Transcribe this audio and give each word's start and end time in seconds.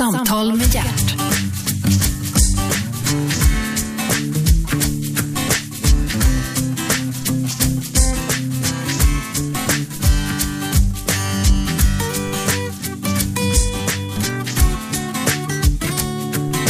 Samtal 0.00 0.56
med 0.56 0.74
hjärt. 0.74 0.84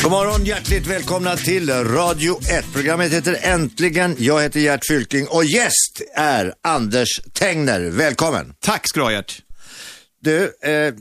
God 0.03 0.11
morgon, 0.11 0.45
hjärtligt 0.45 0.87
välkomna 0.87 1.37
till 1.37 1.71
Radio 1.71 2.39
1. 2.51 2.65
Programmet 2.73 3.12
heter 3.12 3.39
Äntligen. 3.43 4.17
Jag 4.19 4.43
heter 4.43 4.61
Gert 4.61 4.87
Fylking 4.89 5.27
och 5.29 5.45
gäst 5.45 6.03
är 6.17 6.55
Anders 6.62 7.21
Tengner. 7.33 7.91
Välkommen. 7.91 8.55
Tack 8.61 8.89
ska 8.89 9.01
du 9.01 9.05
ha 9.05 9.12
Gert. 9.12 9.42
Du, 10.23 10.45
eh, 10.45 10.95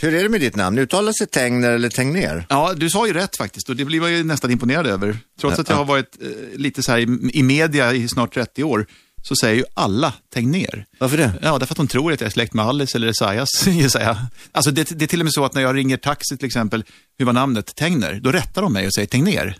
hur 0.00 0.14
är 0.14 0.22
det 0.22 0.28
med 0.28 0.40
ditt 0.40 0.56
namn? 0.56 0.78
Uttalas 0.78 1.16
det 1.20 1.26
Tengner 1.26 1.70
eller 1.70 1.88
Tengner? 1.88 2.46
Ja, 2.48 2.72
du 2.76 2.90
sa 2.90 3.06
ju 3.06 3.12
rätt 3.12 3.36
faktiskt 3.36 3.68
och 3.68 3.76
det 3.76 3.84
blir 3.84 4.00
man 4.00 4.12
ju 4.12 4.24
nästan 4.24 4.50
imponerad 4.50 4.86
över. 4.86 5.16
Trots 5.40 5.58
att 5.58 5.68
jag 5.68 5.76
har 5.76 5.84
varit 5.84 6.22
eh, 6.22 6.28
lite 6.58 6.82
så 6.82 6.92
här 6.92 6.98
i, 6.98 7.30
i 7.32 7.42
media 7.42 7.92
i 7.92 8.08
snart 8.08 8.34
30 8.34 8.64
år 8.64 8.86
så 9.22 9.34
säger 9.40 9.56
ju 9.56 9.64
alla 9.74 10.12
Tegnér. 10.34 10.84
Varför 10.98 11.16
det? 11.16 11.32
Ja, 11.42 11.58
därför 11.58 11.72
att 11.72 11.76
de 11.76 11.88
tror 11.88 12.12
att 12.12 12.20
jag 12.20 12.26
är 12.26 12.32
släkt 12.32 12.54
med 12.54 12.64
Alice 12.64 12.98
eller 12.98 13.08
Esaias, 13.08 13.66
jag. 14.00 14.16
Alltså 14.52 14.70
det, 14.70 14.98
det 14.98 15.04
är 15.04 15.06
till 15.06 15.20
och 15.20 15.24
med 15.24 15.32
så 15.32 15.44
att 15.44 15.54
när 15.54 15.62
jag 15.62 15.76
ringer 15.76 15.96
taxi 15.96 16.36
till 16.36 16.46
exempel, 16.46 16.84
hur 17.18 17.26
var 17.26 17.32
namnet? 17.32 17.74
Tegner. 17.74 18.20
Då 18.22 18.32
rättar 18.32 18.62
de 18.62 18.72
mig 18.72 18.86
och 18.86 18.94
säger 18.94 19.06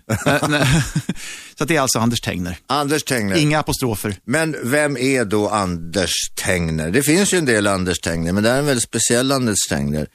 nej. 0.49 0.83
så 1.57 1.63
att 1.63 1.67
det 1.67 1.75
är 1.75 1.81
alltså 1.81 1.99
Anders 1.99 2.21
Tegner. 2.21 2.57
Anders 2.67 3.03
Tengner. 3.03 3.35
Inga 3.35 3.59
apostrofer. 3.59 4.15
Men 4.25 4.55
vem 4.63 4.97
är 4.97 5.25
då 5.25 5.49
Anders 5.49 6.11
Tengner? 6.35 6.91
Det 6.91 7.03
finns 7.03 7.33
ju 7.33 7.37
en 7.37 7.45
del 7.45 7.67
Anders 7.67 7.99
Tengner, 7.99 8.31
men 8.31 8.43
det 8.43 8.49
är 8.49 8.59
en 8.59 8.65
väldigt 8.65 8.83
speciell 8.83 9.31
Anders 9.31 9.67
Tengner. 9.69 10.07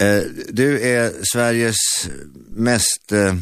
Eh, 0.00 0.20
du 0.48 0.80
är 0.80 1.12
Sveriges 1.32 1.76
mest, 2.50 3.12
eh, 3.12 3.34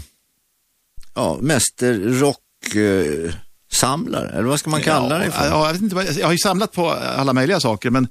ja, 1.14 1.38
mest 1.40 1.82
rock... 2.20 2.74
Eh, 2.74 3.34
samlare, 3.72 4.28
eller 4.28 4.48
vad 4.48 4.58
ska 4.58 4.70
man 4.70 4.82
kalla 4.82 5.18
det 5.18 5.30
för? 5.30 5.46
Ja, 5.46 5.66
jag, 5.66 5.72
vet 5.72 5.82
inte, 5.82 6.20
jag 6.20 6.26
har 6.26 6.32
ju 6.32 6.38
samlat 6.38 6.72
på 6.72 6.90
alla 6.90 7.32
möjliga 7.32 7.60
saker, 7.60 7.90
men 7.90 8.08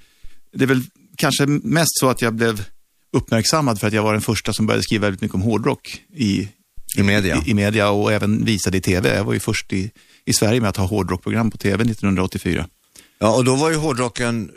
det 0.54 0.64
är 0.64 0.68
väl 0.68 0.84
kanske 1.18 1.46
mest 1.48 2.00
så 2.00 2.10
att 2.10 2.22
jag 2.22 2.34
blev 2.34 2.64
uppmärksammad 3.14 3.80
för 3.80 3.88
att 3.88 3.94
jag 3.94 4.04
var 4.04 4.14
den 4.14 4.22
första 4.22 4.54
som 4.54 4.68
började 4.68 4.84
skriva 4.84 5.02
väldigt 5.02 5.22
mycket 5.22 5.36
om 5.36 5.42
hårdrock 5.42 6.02
i, 6.16 6.50
I 6.96 7.04
media. 7.04 7.44
i, 7.46 7.52
i 7.52 7.54
media 7.54 7.90
och 7.90 8.14
även 8.14 8.46
visade 8.46 8.78
i 8.78 8.82
tv. 8.82 9.16
Jag 9.16 9.24
var 9.24 9.34
ju 9.34 9.40
först 9.40 9.74
i, 9.74 9.92
i 10.26 10.34
Sverige 10.34 10.62
med 10.62 10.70
att 10.70 10.78
ha 10.78 10.86
hårdrockprogram 10.86 11.52
på 11.52 11.58
tv 11.58 11.84
1984. 11.84 12.68
Ja, 13.20 13.36
och 13.36 13.46
då 13.46 13.56
var 13.56 13.70
ju 13.70 13.76
hårdrocken, 13.76 14.52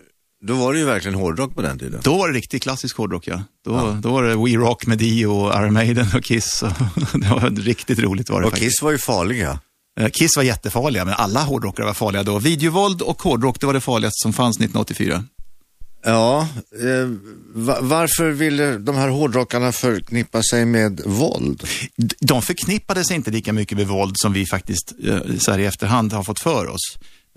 då 0.47 0.55
var 0.55 0.73
det 0.73 0.79
ju 0.79 0.85
verkligen 0.85 1.15
hårdrock 1.15 1.55
på 1.55 1.63
den 1.63 1.79
tiden. 1.79 2.01
Då 2.05 2.19
var 2.19 2.29
det 2.29 2.39
riktigt 2.39 2.63
klassisk 2.63 2.97
hårdrock, 2.97 3.27
ja. 3.27 3.43
Då, 3.65 3.99
då 4.03 4.13
var 4.13 4.23
det 4.23 4.37
We 4.37 4.65
Rock 4.65 4.87
med 4.87 4.99
Dio 4.99 5.27
och 5.27 5.55
Iron 5.55 5.73
Maiden 5.73 6.07
och 6.15 6.25
Kiss. 6.25 6.63
Och 6.63 6.71
det 7.21 7.29
var 7.29 7.63
riktigt 7.63 7.99
roligt 7.99 8.31
var 8.31 8.41
det 8.41 8.47
Och 8.47 8.53
faktiskt. 8.53 8.73
Kiss 8.73 8.83
var 8.83 8.91
ju 8.91 8.99
farliga. 8.99 9.59
Eh, 10.01 10.09
Kiss 10.09 10.37
var 10.37 10.43
jättefarliga, 10.43 11.05
men 11.05 11.15
alla 11.15 11.43
hårdrockare 11.43 11.87
var 11.87 11.95
farliga 11.95 12.23
då. 12.23 12.39
Videovåld 12.39 13.03
och 13.03 13.23
hårdrock, 13.23 13.61
det 13.61 13.67
var 13.67 13.75
det 13.75 13.81
farligaste 13.81 14.23
som 14.23 14.33
fanns 14.33 14.57
1984. 14.59 15.25
Ja, 16.07 16.49
eh, 16.83 17.09
va- 17.55 17.79
varför 17.81 18.31
ville 18.31 18.79
de 18.79 18.97
här 18.97 19.09
hårdrockarna 19.09 19.73
förknippa 19.73 20.43
sig 20.43 20.65
med 20.65 21.01
våld? 21.05 21.63
De 22.21 22.43
förknippade 22.43 23.05
sig 23.05 23.17
inte 23.17 23.31
lika 23.31 23.53
mycket 23.53 23.79
med 23.79 23.87
våld 23.87 24.15
som 24.17 24.33
vi 24.33 24.47
faktiskt 24.47 24.93
eh, 25.05 25.19
så 25.39 25.51
här 25.51 25.59
i 25.59 25.65
efterhand 25.67 26.13
har 26.13 26.23
fått 26.23 26.41
för 26.41 26.67
oss. 26.67 26.81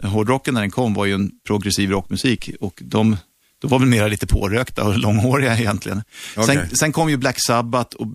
Hårdrocken 0.04 0.54
när 0.54 0.62
den 0.62 0.72
kom 0.72 0.94
var 0.94 1.06
ju 1.06 1.14
en 1.14 1.32
progressiv 1.48 1.90
rockmusik 1.90 2.50
och 2.62 2.80
de, 2.86 3.18
de 3.62 3.68
var 3.68 3.80
väl 3.80 3.88
mera 3.88 4.08
lite 4.08 4.28
pårökta 4.28 4.84
och 4.84 4.98
långhåriga 4.98 5.58
egentligen. 5.58 6.04
Okej. 6.36 6.56
Sen, 6.56 6.76
sen 6.76 6.92
kom 6.92 7.10
ju 7.10 7.18
Black 7.18 7.38
Sabbath 7.48 7.96
och 7.96 8.08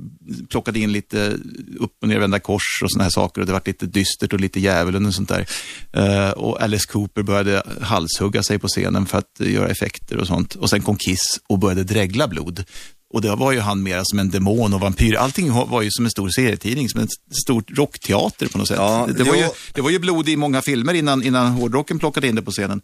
plockade 0.51 0.79
in 0.79 0.93
lite 0.93 1.39
upp 1.79 1.93
och 2.03 2.09
nervända 2.09 2.39
kors 2.39 2.83
och 2.83 2.91
sådana 2.91 3.05
här 3.05 3.11
saker 3.11 3.41
och 3.41 3.47
det 3.47 3.53
var 3.53 3.63
lite 3.65 3.87
dystert 3.87 4.33
och 4.33 4.41
lite 4.41 4.61
djävulen 4.61 5.07
och 5.07 5.15
sånt 5.15 5.29
där. 5.29 5.47
Eh, 5.93 6.31
och 6.31 6.63
Alice 6.63 6.87
Cooper 6.93 7.23
började 7.23 7.63
halshugga 7.81 8.43
sig 8.43 8.59
på 8.59 8.69
scenen 8.69 9.07
för 9.07 9.19
att 9.19 9.41
göra 9.41 9.69
effekter 9.69 10.17
och 10.17 10.27
sånt. 10.27 10.55
Och 10.55 10.71
sen 10.71 10.83
kom 10.83 10.97
Kiss 10.97 11.41
och 11.49 11.59
började 11.59 11.85
dregla 11.85 12.29
blod. 12.29 12.65
Och 13.13 13.21
det 13.23 13.37
var 13.37 13.53
ju 13.53 13.61
han 13.61 13.83
mera 13.83 14.03
som 14.05 14.19
en 14.19 14.31
demon 14.31 14.75
och 14.75 14.81
vampyr. 14.81 15.15
Allting 15.15 15.53
var 15.53 15.83
ju 15.83 15.91
som 15.91 16.05
en 16.05 16.11
stor 16.11 16.29
serietidning, 16.29 16.89
som 16.89 17.01
en 17.01 17.09
stor 17.45 17.65
rockteater 17.69 18.47
på 18.47 18.59
något 18.59 18.69
sätt. 18.69 18.77
Ja, 18.81 19.09
det, 19.17 19.25
var 19.25 19.35
ju, 19.35 19.49
det 19.75 19.81
var 19.81 19.91
ju 19.91 19.99
blod 19.99 20.29
i 20.29 20.37
många 20.37 20.63
filmer 20.63 20.95
innan, 20.95 21.23
innan 21.23 21.53
hårdrocken 21.53 21.99
plockade 21.99 22.29
in 22.29 22.35
det 22.35 22.43
på 22.43 22.51
scenen. 22.51 22.83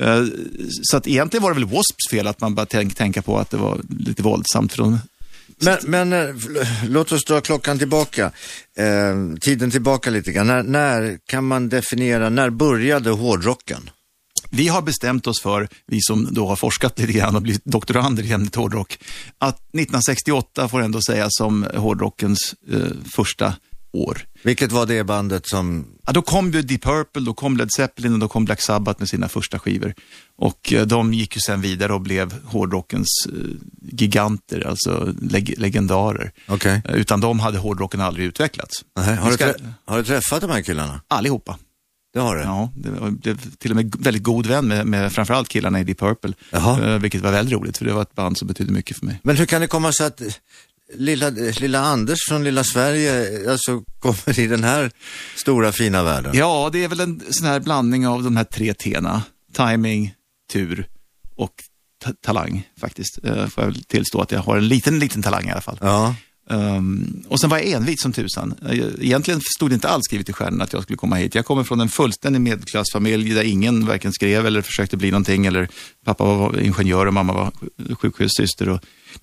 Eh, 0.00 0.24
så 0.82 0.96
att 0.96 1.06
egentligen 1.06 1.42
var 1.42 1.50
det 1.50 1.60
väl 1.60 1.68
Wasps 1.68 2.10
fel 2.10 2.26
att 2.26 2.40
man 2.40 2.54
bara 2.54 2.66
tänk, 2.66 2.94
tänka 2.94 3.22
på 3.22 3.38
att 3.38 3.50
det 3.50 3.56
var 3.56 3.80
lite 3.98 4.22
våldsamt. 4.22 4.76
De, 4.76 4.98
Men, 5.58 5.78
men 5.82 6.12
eh, 6.12 6.34
låt 6.88 7.12
oss 7.12 7.24
dra 7.24 7.40
klockan 7.40 7.78
tillbaka, 7.78 8.32
eh, 8.78 9.38
tiden 9.40 9.70
tillbaka 9.70 10.10
lite 10.10 10.32
grann. 10.32 10.46
När, 10.46 10.62
när 10.62 11.18
kan 11.26 11.46
man 11.46 11.68
definiera, 11.68 12.28
när 12.28 12.50
började 12.50 13.10
hårdrocken? 13.10 13.90
Vi 14.50 14.68
har 14.68 14.82
bestämt 14.82 15.26
oss 15.26 15.40
för, 15.42 15.68
vi 15.86 15.98
som 16.00 16.28
då 16.30 16.48
har 16.48 16.56
forskat 16.56 16.98
lite 16.98 17.12
grann 17.12 17.36
och 17.36 17.42
blivit 17.42 17.64
doktorander 17.64 18.22
i 18.22 18.32
ämnet 18.32 18.54
hårdrock, 18.54 18.98
att 19.38 19.58
1968 19.58 20.68
får 20.68 20.82
ändå 20.82 21.00
sägas 21.06 21.30
som 21.30 21.66
hårdrockens 21.74 22.54
eh, 22.72 22.80
första 23.14 23.54
år. 23.92 24.18
Vilket 24.42 24.72
var 24.72 24.86
det 24.86 25.04
bandet 25.04 25.48
som, 25.48 25.86
Ja, 26.06 26.12
då 26.12 26.22
kom 26.22 26.50
ju 26.52 26.62
Deep 26.62 26.82
Purple, 26.82 27.22
då 27.22 27.34
kom 27.34 27.56
Led 27.56 27.68
Zeppelin 27.76 28.12
och 28.12 28.18
då 28.18 28.28
kom 28.28 28.44
Black 28.44 28.60
Sabbath 28.62 29.00
med 29.00 29.08
sina 29.08 29.28
första 29.28 29.58
skivor. 29.58 29.94
Och 30.38 30.72
eh, 30.72 30.86
de 30.86 31.14
gick 31.14 31.36
ju 31.36 31.40
sen 31.40 31.60
vidare 31.60 31.92
och 31.94 32.00
blev 32.00 32.34
hårdrockens 32.44 33.08
eh, 33.32 33.32
giganter, 33.92 34.66
alltså 34.68 35.14
leg 35.22 35.54
legendarer. 35.58 36.32
okej, 36.48 36.82
Eh, 36.84 36.94
utan 36.94 37.20
de 37.20 37.40
hade 37.40 37.58
hårdrocken 37.58 38.00
aldrig 38.00 38.26
utvecklats. 38.26 38.74
Nej, 38.96 39.16
har, 39.16 39.28
du 39.30 39.34
ska- 39.34 39.44
trä- 39.52 39.72
har 39.84 39.98
du 39.98 40.04
träffat 40.04 40.40
de 40.40 40.50
här 40.50 40.62
killarna? 40.62 41.00
Allihopa. 41.08 41.58
Det 42.14 42.20
har 42.20 42.36
du? 42.36 42.42
Ja, 42.42 42.72
det 42.76 42.90
blev 43.22 43.40
till 43.58 43.70
och 43.70 43.76
med 43.76 43.94
väldigt 43.98 44.22
god 44.22 44.46
vän 44.46 44.68
med, 44.68 44.86
med 44.86 45.12
framförallt 45.12 45.48
killarna 45.48 45.80
i 45.80 45.84
Deep 45.84 45.98
Purple. 45.98 46.32
Jaha. 46.50 46.98
Vilket 46.98 47.20
var 47.22 47.32
väldigt 47.32 47.52
roligt, 47.54 47.78
för 47.78 47.84
det 47.84 47.92
var 47.92 48.02
ett 48.02 48.14
band 48.14 48.38
som 48.38 48.48
betydde 48.48 48.72
mycket 48.72 48.96
för 48.98 49.06
mig. 49.06 49.20
Men 49.22 49.36
hur 49.36 49.46
kan 49.46 49.60
det 49.60 49.66
komma 49.66 49.92
sig 49.92 50.06
att 50.06 50.22
lilla, 50.94 51.30
lilla 51.30 51.80
Anders 51.80 52.18
från 52.28 52.44
lilla 52.44 52.64
Sverige 52.64 53.42
eh, 53.44 53.52
alltså, 53.52 53.82
kommer 53.98 54.38
i 54.40 54.46
den 54.46 54.64
här 54.64 54.90
stora 55.36 55.72
fina 55.72 56.02
världen? 56.02 56.32
Ja, 56.34 56.70
det 56.72 56.84
är 56.84 56.88
väl 56.88 57.00
en 57.00 57.22
sån 57.30 57.46
här 57.46 57.60
blandning 57.60 58.06
av 58.06 58.22
de 58.22 58.36
här 58.36 58.44
tre 58.44 58.72
T'na. 58.72 59.20
Timing, 59.52 60.14
tur 60.52 60.86
och 61.36 61.52
ta- 62.04 62.12
talang 62.22 62.68
faktiskt. 62.80 63.18
Uh, 63.24 63.46
får 63.46 63.64
jag 63.64 63.70
väl 63.70 63.84
tillstå 63.84 64.20
att 64.20 64.32
jag 64.32 64.40
har 64.40 64.56
en 64.56 64.68
liten, 64.68 64.98
liten 64.98 65.22
talang 65.22 65.48
i 65.48 65.50
alla 65.52 65.60
fall. 65.60 65.78
Ja. 65.80 66.14
Ehm, 66.50 67.22
och 67.28 67.40
sen 67.40 67.50
var 67.50 67.58
jag 67.58 67.66
envis 67.66 68.02
som 68.02 68.12
tusan. 68.12 68.54
Eh, 68.68 68.78
Egentligen 69.00 69.40
stod 69.56 69.70
det 69.70 69.74
inte 69.74 69.88
alls 69.88 70.04
skrivet 70.04 70.28
i 70.28 70.32
stjärnan 70.32 70.60
att 70.62 70.72
jag 70.72 70.82
skulle 70.82 70.96
komma 70.96 71.16
hit. 71.16 71.34
Jag 71.34 71.46
kommer 71.46 71.64
från 71.64 71.80
en 71.80 71.88
fullständig 71.88 72.40
medelklassfamilj 72.40 73.34
där 73.34 73.42
ingen 73.42 73.86
varken 73.86 74.12
skrev 74.12 74.46
eller 74.46 74.62
försökte 74.62 74.96
bli 74.96 75.10
någonting. 75.10 75.46
Eller 75.46 75.68
pappa 76.04 76.24
var 76.24 76.60
ingenjör 76.60 77.06
och 77.06 77.14
mamma 77.14 77.32
var 77.32 77.52
sjukhussyster. 77.94 78.68
Och, 78.68 78.80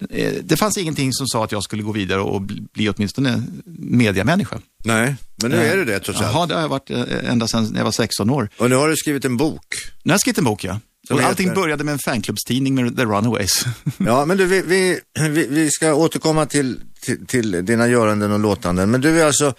eh, 0.09 0.33
det 0.43 0.57
fanns 0.57 0.77
ingenting 0.77 1.13
som 1.13 1.27
sa 1.27 1.43
att 1.43 1.51
jag 1.51 1.63
skulle 1.63 1.83
gå 1.83 1.91
vidare 1.91 2.21
och 2.21 2.41
bli 2.41 2.89
åtminstone 2.89 3.43
mediamänniska. 3.79 4.59
Nej, 4.85 5.15
men 5.41 5.51
nu 5.51 5.57
är 5.57 5.77
du 5.77 5.85
det 5.85 5.99
trots 5.99 6.21
allt. 6.21 6.33
Jaha, 6.33 6.45
det 6.45 6.53
har 6.53 6.61
jag 6.61 6.69
varit 6.69 6.89
eh, 6.89 7.29
ända 7.31 7.47
sedan 7.47 7.73
jag 7.77 7.83
var 7.83 7.91
16 7.91 8.29
år. 8.29 8.49
Och 8.57 8.69
nu 8.69 8.75
har 8.75 8.89
du 8.89 8.95
skrivit 8.95 9.25
en 9.25 9.37
bok. 9.37 9.63
Nu 10.03 10.11
har 10.11 10.13
jag 10.13 10.21
skrivit 10.21 10.37
en 10.37 10.43
bok, 10.43 10.63
ja. 10.63 10.79
Som 11.07 11.15
Och 11.15 11.21
heter? 11.21 11.29
allting 11.29 11.53
började 11.53 11.83
med 11.83 11.91
en 11.93 11.99
fanklubbstidning 11.99 12.75
med 12.75 12.97
The 12.97 13.03
Runaways. 13.03 13.65
Ja, 13.97 14.25
men 14.25 14.37
du, 14.37 14.45
vi, 14.45 14.61
vi, 14.61 14.99
vi, 15.29 15.47
vi 15.47 15.71
ska 15.71 15.93
återkomma 15.93 16.45
till, 16.45 16.81
till, 17.01 17.25
till 17.25 17.65
dina 17.65 17.87
göranden 17.87 18.31
och 18.31 18.39
låtanden. 18.39 18.91
Men 18.91 19.01
du 19.01 19.21
är 19.21 19.25
alltså, 19.25 19.53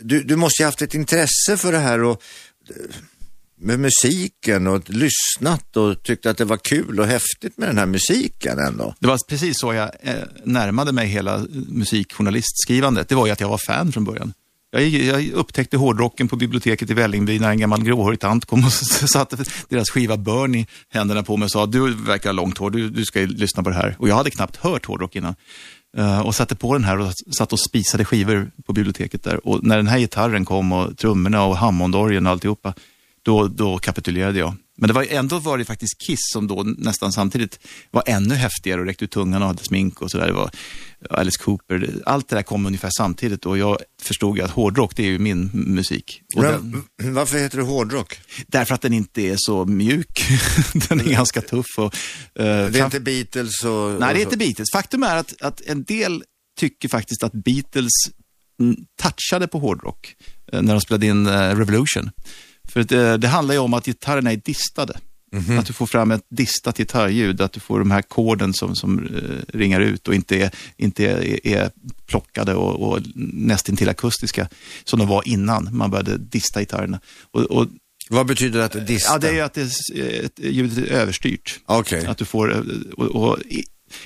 du, 0.00 0.22
du 0.22 0.36
måste 0.36 0.62
ju 0.62 0.66
haft 0.66 0.82
ett 0.82 0.94
intresse 0.94 1.56
för 1.56 1.72
det 1.72 1.78
här 1.78 2.02
och 2.02 2.22
eh, 2.70 2.74
med 3.60 3.80
musiken 3.80 4.66
och 4.66 4.90
lyssnat 4.90 5.76
och 5.76 6.02
tyckte 6.02 6.30
att 6.30 6.38
det 6.38 6.44
var 6.44 6.56
kul 6.56 7.00
och 7.00 7.06
häftigt 7.06 7.58
med 7.58 7.68
den 7.68 7.78
här 7.78 7.86
musiken 7.86 8.58
ändå. 8.58 8.94
Det 9.00 9.06
var 9.06 9.18
precis 9.28 9.60
så 9.60 9.74
jag 9.74 9.90
eh, 10.00 10.14
närmade 10.44 10.92
mig 10.92 11.06
hela 11.06 11.44
musikjournalistskrivandet. 11.68 13.08
Det 13.08 13.14
var 13.14 13.26
ju 13.26 13.32
att 13.32 13.40
jag 13.40 13.48
var 13.48 13.60
fan 13.66 13.92
från 13.92 14.04
början. 14.04 14.32
Jag, 14.74 14.88
jag 14.88 15.30
upptäckte 15.30 15.76
hårdrocken 15.76 16.28
på 16.28 16.36
biblioteket 16.36 16.90
i 16.90 16.94
Vällingby 16.94 17.38
när 17.38 17.50
en 17.50 17.58
gammal 17.58 17.82
gråhårig 17.82 18.20
tant 18.20 18.44
kom 18.44 18.64
och 18.64 18.72
satte 19.12 19.36
deras 19.68 19.90
skiva 19.90 20.16
Burn 20.16 20.54
i 20.54 20.66
händerna 20.88 21.22
på 21.22 21.36
mig 21.36 21.44
och 21.44 21.50
sa 21.50 21.66
du 21.66 21.94
verkar 21.94 22.28
ha 22.28 22.34
långt 22.34 22.58
hår, 22.58 22.70
du, 22.70 22.90
du 22.90 23.04
ska 23.04 23.20
lyssna 23.20 23.62
på 23.62 23.68
det 23.68 23.76
här. 23.76 23.96
Och 23.98 24.08
jag 24.08 24.14
hade 24.14 24.30
knappt 24.30 24.56
hört 24.56 24.86
hårdrock 24.86 25.16
innan. 25.16 25.34
Uh, 25.98 26.20
och 26.20 26.34
satte 26.34 26.54
på 26.54 26.72
den 26.72 26.84
här 26.84 26.98
och 26.98 27.12
satt 27.36 27.52
och 27.52 27.60
spisade 27.60 28.04
skivor 28.04 28.50
på 28.66 28.72
biblioteket 28.72 29.22
där. 29.22 29.46
Och 29.46 29.64
när 29.64 29.76
den 29.76 29.86
här 29.86 29.98
gitarren 29.98 30.44
kom 30.44 30.72
och 30.72 30.98
trummorna 30.98 31.44
och 31.44 31.56
Hammondorgeln 31.56 32.26
och 32.26 32.32
alltihopa, 32.32 32.74
då, 33.22 33.48
då 33.48 33.78
kapitulerade 33.78 34.38
jag. 34.38 34.54
Men 34.76 34.88
det 34.88 34.94
var 34.94 35.06
ändå 35.10 35.38
var 35.38 35.58
det 35.58 35.64
faktiskt 35.64 36.00
Kiss 36.06 36.20
som 36.32 36.46
då 36.46 36.62
nästan 36.62 37.12
samtidigt 37.12 37.58
var 37.90 38.02
ännu 38.06 38.34
häftigare 38.34 38.80
och 38.80 38.86
räckte 38.86 39.04
ut 39.04 39.10
tungan 39.10 39.42
och 39.42 39.48
hade 39.48 39.64
smink 39.64 40.02
och 40.02 40.10
sådär. 40.10 40.26
Det 40.26 40.32
var 40.32 40.50
Alice 41.10 41.38
Cooper. 41.42 42.02
Allt 42.06 42.28
det 42.28 42.36
där 42.36 42.42
kom 42.42 42.66
ungefär 42.66 42.90
samtidigt 42.96 43.46
och 43.46 43.58
jag 43.58 43.78
förstod 44.02 44.36
ju 44.38 44.42
att 44.44 44.50
hårdrock, 44.50 44.96
det 44.96 45.02
är 45.02 45.06
ju 45.10 45.18
min 45.18 45.50
musik. 45.52 46.22
Den, 46.34 46.84
varför 47.02 47.38
heter 47.38 47.58
det 47.58 47.64
hårdrock? 47.64 48.18
därför 48.46 48.74
att 48.74 48.80
den 48.82 48.92
inte 48.92 49.22
är 49.22 49.34
så 49.38 49.64
mjuk. 49.64 50.24
den 50.88 51.00
är 51.00 51.04
ganska 51.04 51.40
tuff. 51.40 51.66
Och, 51.78 51.84
eh, 51.84 51.90
Det 52.34 52.42
är 52.44 52.72
fram- 52.72 52.84
inte 52.84 53.00
Beatles 53.00 53.64
och... 53.64 54.00
Nej, 54.00 54.14
det 54.14 54.20
är 54.20 54.24
inte. 54.24 54.36
Beatles. 54.36 54.68
Faktum 54.72 55.02
är 55.02 55.16
att, 55.16 55.42
att 55.42 55.60
en 55.60 55.84
del 55.84 56.24
tycker 56.60 56.88
faktiskt 56.88 57.22
att 57.22 57.32
Beatles 57.32 57.92
touchade 59.02 59.48
på 59.48 59.58
hårdrock 59.58 60.14
eh, 60.52 60.62
när 60.62 60.74
de 60.74 60.80
spelade 60.80 61.06
in 61.06 61.26
eh, 61.26 61.56
Revolution. 61.56 62.10
För 62.68 62.82
det, 62.82 63.16
det 63.16 63.28
handlar 63.28 63.54
ju 63.54 63.60
om 63.60 63.74
att 63.74 63.84
gitarrerna 63.86 64.32
är 64.32 64.36
distade. 64.36 64.98
Mm-hmm. 65.32 65.58
Att 65.58 65.66
du 65.66 65.72
får 65.72 65.86
fram 65.86 66.10
ett 66.10 66.24
distat 66.28 66.76
gitarrljud, 66.76 67.40
att 67.40 67.52
du 67.52 67.60
får 67.60 67.78
de 67.78 67.90
här 67.90 68.02
koden 68.02 68.54
som, 68.54 68.76
som 68.76 68.98
uh, 68.98 69.58
ringar 69.58 69.80
ut 69.80 70.08
och 70.08 70.14
inte 70.14 70.36
är, 70.36 70.50
inte 70.76 71.06
är, 71.06 71.46
är 71.46 71.70
plockade 72.06 72.54
och, 72.54 72.92
och 72.92 73.00
nästintill 73.14 73.88
akustiska 73.88 74.48
som 74.84 74.98
de 74.98 75.08
var 75.08 75.28
innan 75.28 75.76
man 75.76 75.90
började 75.90 76.18
dista 76.18 76.60
gitarrerna. 76.60 77.00
Och, 77.30 77.40
och, 77.40 77.66
Vad 78.08 78.26
betyder 78.26 78.58
det 78.58 78.64
att 78.64 78.86
dista? 78.86 79.12
Ja, 79.12 79.18
det 79.18 79.38
är 79.38 79.42
att 79.42 79.54
det, 79.54 79.62
ett, 80.24 80.38
ljudet 80.38 80.78
är 80.78 80.92
överstyrt. 80.92 81.60
Okay. 81.66 82.06
Att 82.06 82.18
du 82.18 82.24
får, 82.24 82.52
eh, 82.52 82.60
och, 82.96 83.06
och 83.06 83.38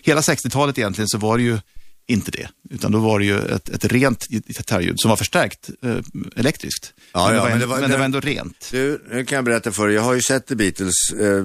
hela 0.02 0.20
60-talet 0.20 0.78
egentligen 0.78 1.08
så 1.08 1.18
var 1.18 1.38
det 1.38 1.44
ju 1.44 1.58
inte 2.08 2.30
det, 2.30 2.48
utan 2.70 2.92
då 2.92 2.98
var 2.98 3.18
det 3.18 3.24
ju 3.24 3.38
ett, 3.38 3.68
ett 3.68 3.84
rent 3.84 4.28
gitarrljud 4.28 5.00
som 5.00 5.08
var 5.08 5.16
förstärkt 5.16 5.70
eh, 5.84 5.96
elektriskt. 6.36 6.92
Ja, 7.12 7.26
men, 7.26 7.36
ja, 7.36 7.44
det 7.44 7.50
men, 7.50 7.60
det 7.60 7.66
var, 7.66 7.80
men 7.80 7.90
det 7.90 7.96
var 7.96 8.04
ändå 8.04 8.20
rent. 8.20 8.68
Du, 8.70 9.04
nu 9.10 9.24
kan 9.24 9.36
jag 9.36 9.44
berätta 9.44 9.72
för 9.72 9.86
dig, 9.86 9.96
jag 9.96 10.02
har 10.02 10.14
ju 10.14 10.20
sett 10.22 10.46
The 10.46 10.54
Beatles, 10.54 11.12
eh, 11.20 11.44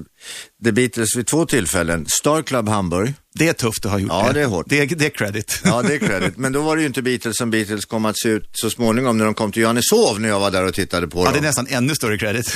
The 0.64 0.72
Beatles 0.72 1.16
vid 1.16 1.28
två 1.28 1.46
tillfällen. 1.46 2.06
Star 2.10 2.42
Club 2.42 2.70
Hamburg. 2.70 3.14
Det 3.34 3.48
är 3.48 3.54
tufft 3.54 3.86
att 3.86 3.92
ha 3.92 4.00
gjort 4.00 4.12
ja, 4.12 4.28
det. 4.28 4.34
det 4.34 4.42
är 4.42 4.46
hårt. 4.46 4.66
Det, 4.70 4.86
det 4.86 5.06
är 5.06 5.10
credit. 5.10 5.62
Ja, 5.64 5.82
det 5.82 5.94
är 5.94 6.00
credit. 6.00 6.38
Men 6.38 6.52
då 6.52 6.62
var 6.62 6.76
det 6.76 6.82
ju 6.82 6.88
inte 6.88 7.02
Beatles 7.02 7.38
som 7.38 7.52
Beatles 7.52 7.86
kom 7.86 8.06
att 8.06 8.20
se 8.20 8.30
ut 8.30 8.50
så 8.52 8.70
småningom 8.70 9.18
när 9.18 9.26
de 9.26 9.34
kom 9.34 9.52
till 9.52 9.62
Johanneshov 9.62 10.20
när 10.20 10.30
jag 10.30 10.40
var 10.40 10.52
där 10.52 10.66
och 10.66 10.74
tittade 10.74 11.08
på 11.08 11.20
ja, 11.20 11.24
dem. 11.24 11.34
det 11.34 11.40
är 11.40 11.42
nästan 11.42 11.68
ännu 11.70 11.96
större 11.96 12.18
credit. 12.18 12.56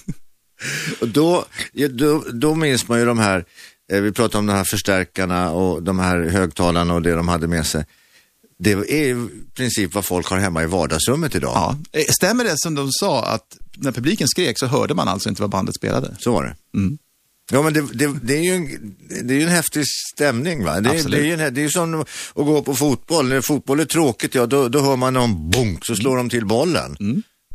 och 1.00 1.08
då, 1.08 1.44
ja, 1.72 1.88
då, 1.88 2.24
då 2.32 2.54
minns 2.54 2.88
man 2.88 2.98
ju 2.98 3.04
de 3.04 3.18
här, 3.18 3.44
vi 3.88 4.12
pratade 4.12 4.38
om 4.38 4.46
de 4.46 4.52
här 4.52 4.64
förstärkarna 4.64 5.50
och 5.50 5.82
de 5.82 5.98
här 5.98 6.20
högtalarna 6.20 6.94
och 6.94 7.02
det 7.02 7.12
de 7.12 7.28
hade 7.28 7.48
med 7.48 7.66
sig. 7.66 7.84
Det 8.58 8.72
är 8.72 8.84
i 8.84 9.28
princip 9.54 9.94
vad 9.94 10.04
folk 10.04 10.26
har 10.26 10.38
hemma 10.38 10.62
i 10.62 10.66
vardagsrummet 10.66 11.34
idag. 11.34 11.52
Ja. 11.54 11.78
Eh, 11.92 12.04
Stämmer 12.08 12.44
det 12.44 12.54
som 12.56 12.74
de 12.74 12.88
sa 12.92 13.24
att 13.24 13.58
när 13.76 13.92
publiken 13.92 14.28
skrek 14.28 14.58
så 14.58 14.66
hörde 14.66 14.94
man 14.94 15.08
alltså 15.08 15.28
inte 15.28 15.42
vad 15.42 15.50
bandet 15.50 15.74
spelade? 15.74 16.16
Så 16.18 16.32
var 16.32 16.44
det. 16.44 16.78
Mm. 16.78 16.98
Ja, 17.50 17.62
men 17.62 17.72
det, 17.72 17.80
det, 17.92 18.18
det, 18.22 18.36
är 18.38 18.42
ju 18.42 18.54
en, 18.54 18.94
det 19.28 19.34
är 19.34 19.38
ju 19.38 19.44
en 19.44 19.48
häftig 19.48 19.84
stämning. 20.14 20.64
Va? 20.64 20.80
Det, 20.80 20.90
Absolut. 20.90 21.18
det, 21.18 21.24
är 21.24 21.36
ju 21.36 21.46
en, 21.46 21.54
det 21.54 21.64
är 21.64 21.68
som 21.68 22.00
att 22.00 22.06
gå 22.34 22.62
på 22.62 22.74
fotboll. 22.74 23.28
När 23.28 23.40
fotboll 23.40 23.80
är 23.80 23.84
tråkigt, 23.84 24.34
ja, 24.34 24.46
då, 24.46 24.68
då 24.68 24.80
hör 24.80 24.96
man 24.96 25.14
någon 25.14 25.50
bonk 25.50 25.86
så 25.86 25.96
slår 25.96 26.16
de 26.16 26.28
till 26.30 26.46
bollen. 26.46 26.96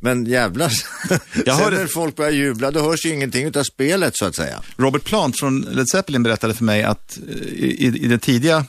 Men 0.02 0.26
jävlar, 0.26 0.72
Jag 1.10 1.20
sen 1.46 1.56
hörde- 1.56 1.78
när 1.78 1.88
folk 1.88 2.16
börjar 2.16 2.32
jubla, 2.32 2.72
då 2.72 2.82
hörs 2.90 3.06
ju 3.06 3.14
ingenting 3.14 3.58
av 3.58 3.64
spelet 3.64 4.18
så 4.18 4.26
att 4.26 4.36
säga. 4.36 4.62
Robert 4.78 5.04
Plant 5.04 5.40
från 5.40 5.62
Led 5.62 5.90
Zeppelin 5.90 6.24
berättade 6.24 6.54
för 6.54 6.64
mig 6.64 6.84
att 6.84 7.18
eh, 7.30 7.36
i, 7.36 7.86
i 8.04 8.08
det 8.08 8.20
tidiga 8.20 8.66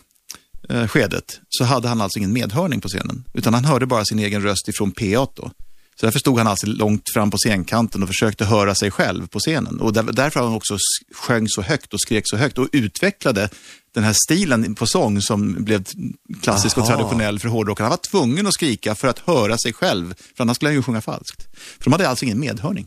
eh, 0.68 0.86
skedet 0.86 1.40
så 1.48 1.64
hade 1.64 1.88
han 1.88 2.00
alltså 2.00 2.18
ingen 2.18 2.32
medhörning 2.32 2.80
på 2.80 2.88
scenen, 2.88 3.24
utan 3.34 3.54
han 3.54 3.64
hörde 3.64 3.86
bara 3.86 4.04
sin 4.04 4.18
egen 4.18 4.42
röst 4.42 4.68
ifrån 4.68 4.90
PA 4.92 5.26
då. 5.34 5.50
Så 6.00 6.06
därför 6.06 6.18
stod 6.18 6.38
han 6.38 6.46
alltså 6.46 6.66
långt 6.66 7.02
fram 7.14 7.30
på 7.30 7.36
scenkanten 7.36 8.02
och 8.02 8.08
försökte 8.08 8.44
höra 8.44 8.74
sig 8.74 8.90
själv 8.90 9.26
på 9.26 9.38
scenen. 9.38 9.80
Och 9.80 9.92
där, 9.92 10.02
därför 10.02 10.40
han 10.40 10.54
också 10.54 10.78
sjöng 11.14 11.48
så 11.48 11.62
högt 11.62 11.94
och 11.94 12.00
skrek 12.00 12.22
så 12.26 12.36
högt 12.36 12.58
och 12.58 12.68
utvecklade 12.72 13.48
den 13.94 14.04
här 14.04 14.12
stilen 14.26 14.74
på 14.74 14.86
sång 14.86 15.20
som 15.20 15.64
blev 15.64 15.84
klassisk 16.42 16.76
och 16.76 16.82
Aha. 16.82 16.96
traditionell 16.96 17.38
för 17.38 17.48
hårdrockare. 17.48 17.84
Han 17.84 17.90
var 17.90 17.96
tvungen 17.96 18.46
att 18.46 18.54
skrika 18.54 18.94
för 18.94 19.08
att 19.08 19.18
höra 19.18 19.58
sig 19.58 19.72
själv, 19.72 20.14
för 20.36 20.44
annars 20.44 20.56
skulle 20.56 20.68
han 20.68 20.76
ju 20.76 20.82
sjunga 20.82 21.00
falskt. 21.00 21.48
För 21.54 21.84
de 21.84 21.92
hade 21.92 22.08
alltså 22.08 22.24
ingen 22.24 22.40
medhörning. 22.40 22.86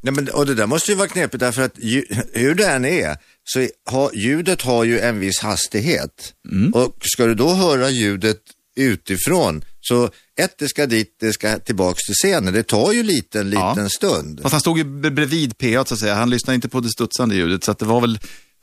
Ja, 0.00 0.12
men, 0.12 0.28
och 0.28 0.46
det 0.46 0.54
där 0.54 0.66
måste 0.66 0.90
ju 0.90 0.96
vara 0.96 1.08
knepigt 1.08 1.40
därför 1.40 1.62
att 1.62 1.78
ju, 1.78 2.04
hur 2.32 2.54
det 2.54 2.66
än 2.66 2.84
är 2.84 3.16
så 3.44 3.68
har, 3.90 4.10
ljudet 4.14 4.62
har 4.62 4.84
ju 4.84 5.00
en 5.00 5.20
viss 5.20 5.40
hastighet. 5.40 6.34
Mm. 6.52 6.72
Och 6.72 6.96
ska 7.00 7.26
du 7.26 7.34
då 7.34 7.48
höra 7.48 7.90
ljudet 7.90 8.40
utifrån 8.78 9.64
så 9.80 10.10
ett, 10.40 10.58
det 10.58 10.68
ska 10.68 10.86
dit, 10.86 11.16
det 11.20 11.32
ska 11.32 11.58
tillbaks 11.58 12.02
till 12.06 12.14
scenen. 12.14 12.54
Det 12.54 12.62
tar 12.62 12.92
ju 12.92 13.02
lite, 13.02 13.40
en 13.40 13.52
Ja. 13.52 13.70
liten 13.70 13.90
stund. 13.90 14.40
Fast 14.42 14.52
han 14.52 14.60
stod 14.60 14.78
ju 14.78 14.84
bredvid 14.84 15.58
PA 15.58 15.84
så 15.84 15.94
att 15.94 16.00
säga. 16.00 16.14
Han 16.14 16.30
lyssnade 16.30 16.54
inte 16.54 16.68
på 16.68 16.80
det 16.80 16.90
studsande 16.90 17.34
ljudet. 17.34 17.64
Så 17.64 17.70
att 17.70 17.78
det 17.78 17.84
var 17.84 18.00
väl 18.00 18.18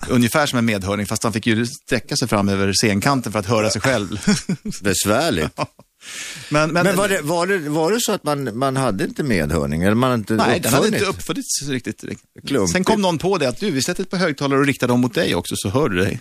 ungefär 0.07 0.45
som 0.45 0.59
en 0.59 0.65
medhörning. 0.65 1.05
Fast 1.05 1.23
han 1.23 1.33
fick 1.33 1.47
ju 1.47 1.65
sträcka 1.65 2.15
sig 2.15 2.27
fram 2.27 2.49
över 2.49 2.73
scenkanten 2.73 3.31
för 3.31 3.39
att 3.39 3.45
höra 3.45 3.69
sig 3.69 3.81
själv. 3.81 4.19
Besvärligt. 4.81 5.57
men, 6.49 6.71
men, 6.71 6.83
Men 6.83 6.95
var 6.95 7.09
det, 7.09 7.21
var, 7.21 7.47
det, 7.47 7.57
var 7.57 7.91
det 7.91 8.01
så 8.01 8.11
att 8.11 8.23
man, 8.23 8.57
man 8.57 8.77
hade 8.77 9.03
inte 9.03 9.23
medhörning? 9.23 9.83
Eller 9.83 9.95
man 9.95 10.09
hade 10.09 10.19
inte 10.19 10.33
nej, 10.35 10.59
den 10.59 10.73
hade 10.73 10.87
inte 10.87 11.05
uppfunnits 11.05 11.63
riktigt. 11.67 12.03
Klumpigt. 12.47 12.71
Sen 12.71 12.83
kom 12.83 13.01
någon 13.01 13.17
på 13.17 13.37
det 13.37 13.49
att 13.49 13.59
du, 13.59 13.71
vi 13.71 13.81
sätter 13.81 14.03
ett 14.03 14.09
par 14.09 14.17
högtalare 14.17 14.59
och 14.59 14.65
riktar 14.65 14.87
dem 14.87 14.99
mot 14.99 15.13
dig 15.13 15.35
också 15.35 15.55
så 15.57 15.69
hör 15.69 15.89
du 15.89 15.97
dig. 15.97 16.19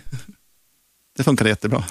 Det 1.17 1.23
funkade 1.23 1.49
jättebra. 1.49 1.83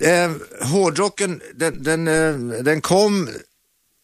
Eh, 0.00 0.30
hårdrocken, 0.68 1.40
den, 1.54 1.82
den, 1.82 2.08
eh, 2.08 2.62
den 2.62 2.80
kom, 2.80 3.28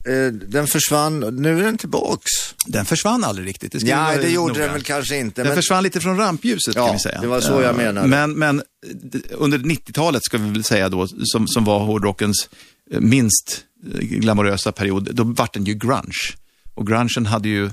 eh, 0.09 0.33
den 0.33 0.67
försvann, 0.67 1.21
nu 1.21 1.59
är 1.61 1.63
den 1.63 1.79
tillbaks. 1.79 2.31
Den 2.67 2.85
försvann 2.85 3.25
aldrig 3.25 3.49
riktigt. 3.49 3.73
Det 3.73 3.83
Ja, 3.83 4.17
det 4.17 4.29
gjorde 4.29 4.53
noga. 4.53 4.65
den 4.65 4.73
väl 4.73 4.83
kanske 4.83 5.17
inte. 5.17 5.41
Den 5.43 5.49
Men, 5.49 5.57
försvann 5.57 5.83
lite 5.83 6.01
från 6.01 6.17
rampljuset 6.17 6.75
Ja, 6.77 6.87
kan 6.87 6.95
vi 6.95 7.01
säga. 7.01 7.21
det 7.21 7.27
var 7.27 7.41
så 7.41 7.53
jag 7.53 7.65
Eh, 7.65 7.77
menade. 7.77 8.09
Men, 8.09 8.33
men 8.33 8.63
under 9.31 9.59
90-talet 9.59 10.25
ska 10.25 10.39
vi 10.39 10.51
väl 10.51 10.65
säga 10.65 10.89
då, 10.89 11.07
som, 11.25 11.49
som 11.49 11.65
var 11.65 11.79
hårdrockens 11.79 12.49
minst 12.91 13.61
glamorösa 14.01 14.73
period, 14.73 15.09
då 15.15 15.25
vart 15.25 15.55
den 15.55 15.65
ju 15.65 15.75
grunge. 15.75 16.13
Och 16.75 16.87
grungen 16.87 17.27
hade 17.27 17.49
ju 17.49 17.71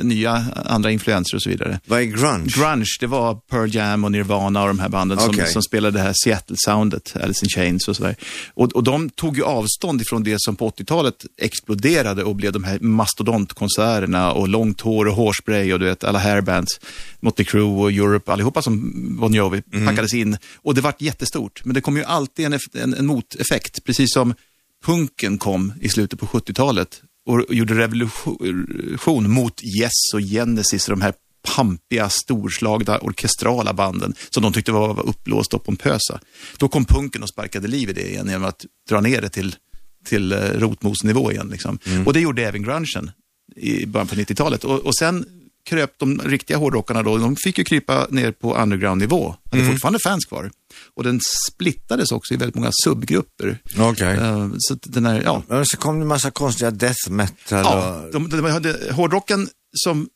nya 0.00 0.44
andra 0.64 0.90
influenser 0.90 1.36
och 1.36 1.42
så 1.42 1.50
vidare. 1.50 1.80
vad 1.86 2.00
är 2.00 2.04
grunge? 2.04 2.46
Grunge, 2.46 2.86
det 3.00 3.06
var 3.06 3.34
Pearl 3.34 3.74
Jam 3.74 4.04
och 4.04 4.12
Nirvana 4.12 4.62
och 4.62 4.68
de 4.68 4.78
här 4.78 4.88
banden 4.88 5.18
som, 5.18 5.30
Okej. 5.30 5.46
som 5.46 5.62
spelade 5.62 5.98
det 5.98 6.02
här 6.02 6.14
Seattle-soundet, 6.26 7.16
Alice 7.22 7.44
in 7.44 7.48
Chains 7.48 7.88
och 7.88 7.96
sådär. 7.96 8.16
Och, 8.54 8.72
och 8.72 8.84
de 8.84 9.10
tog 9.10 9.36
ju 9.36 9.42
avstånd 9.42 10.00
ifrån 10.02 10.22
det 10.22 10.36
som 10.38 10.56
på 10.56 10.70
80-talet 10.70 11.26
exploderade 11.38 12.24
och 12.24 12.36
blev 12.36 12.52
de 12.52 12.64
här 12.64 12.78
mastodontkonserterna 12.78 14.32
och 14.32 14.48
långt 14.48 14.80
hår 14.80 15.08
och 15.08 15.14
hårspray 15.14 15.72
och 15.72 15.78
du 15.78 15.86
vet 15.86 16.04
alla 16.04 16.18
hairbands, 16.18 16.80
Motley 17.20 17.44
Crue 17.44 17.62
och 17.62 17.92
Europe, 17.92 18.32
allihopa 18.32 18.62
som 18.62 18.92
Bon 19.20 19.34
Jovi 19.34 19.62
packades 19.86 20.14
in. 20.14 20.36
Och 20.56 20.74
det 20.74 20.80
vart 20.80 21.00
jättestort, 21.00 21.64
men 21.64 21.74
det 21.74 21.80
kom 21.80 21.96
ju 21.96 22.04
alltid 22.04 22.46
en, 22.46 22.58
en, 22.74 22.94
en 22.94 23.06
moteffekt, 23.06 23.84
precis 23.84 24.12
som 24.12 24.34
punken 24.84 25.38
kom 25.38 25.72
i 25.80 25.88
slutet 25.88 26.20
på 26.20 26.26
70-talet 26.26 27.02
och 27.26 27.54
gjorde 27.54 27.74
revolution 27.74 29.30
mot 29.30 29.62
Yes 29.64 30.14
och 30.14 30.20
Genesis 30.20 30.88
och 30.88 30.96
de 30.96 31.02
här 31.02 31.14
pampiga, 31.46 32.08
storslagna, 32.08 32.98
orkestrala 32.98 33.72
banden 33.72 34.14
som 34.30 34.42
de 34.42 34.52
tyckte 34.52 34.72
var, 34.72 34.94
var 34.94 35.08
uppblåsta 35.08 35.56
och 35.56 35.64
pompösa. 35.64 36.20
Då 36.56 36.68
kom 36.68 36.84
punken 36.84 37.22
och 37.22 37.28
sparkade 37.28 37.68
liv 37.68 37.90
i 37.90 37.92
det 37.92 38.10
igen 38.10 38.26
genom 38.26 38.44
att 38.44 38.64
dra 38.88 39.00
ner 39.00 39.20
det 39.20 39.28
till, 39.28 39.56
till 40.04 40.32
eh, 40.32 40.38
rotmosnivå 40.38 41.32
igen. 41.32 41.48
Liksom. 41.48 41.78
Och 42.06 42.12
det 42.12 42.20
gjorde 42.20 42.46
även 42.46 42.62
grungen 42.62 43.10
i 43.56 43.86
början 43.86 44.06
på 44.06 44.14
90-talet. 44.14 44.64
Och, 44.64 44.78
och 44.78 44.96
sen 44.96 45.24
kröp 45.66 45.98
de 45.98 46.20
riktiga 46.24 46.56
hårdrockarna 46.56 47.02
då, 47.02 47.18
de 47.18 47.36
fick 47.36 47.58
ju 47.58 47.64
krypa 47.64 48.06
ner 48.10 48.32
på 48.32 48.56
underground-nivå. 48.56 49.34
Hade 49.50 49.64
fortfarande 49.64 49.98
fans 49.98 50.24
kvar. 50.24 50.50
Och 50.94 51.04
den 51.04 51.20
splittades 51.48 52.12
också 52.12 52.34
i 52.34 52.36
väldigt 52.36 52.54
många 52.54 52.70
subgrupper. 52.84 53.58
Okej. 53.78 54.16
Eh, 54.16 54.48
så 54.58 54.76
den 54.82 55.06
här, 55.06 55.22
ja, 55.24 55.42
Men 55.48 55.66
så 55.66 55.76
kom 55.76 55.96
det 55.96 56.02
en 56.02 56.08
massa 56.08 56.30
konstiga 56.30 56.70
death 56.70 57.10
metal 57.10 57.64
Ja, 57.64 58.00
och... 58.00 58.12
de, 58.12 58.28
de 58.28 58.44
hade, 58.44 58.92
hårdrocken 58.92 59.48
som 59.72 60.08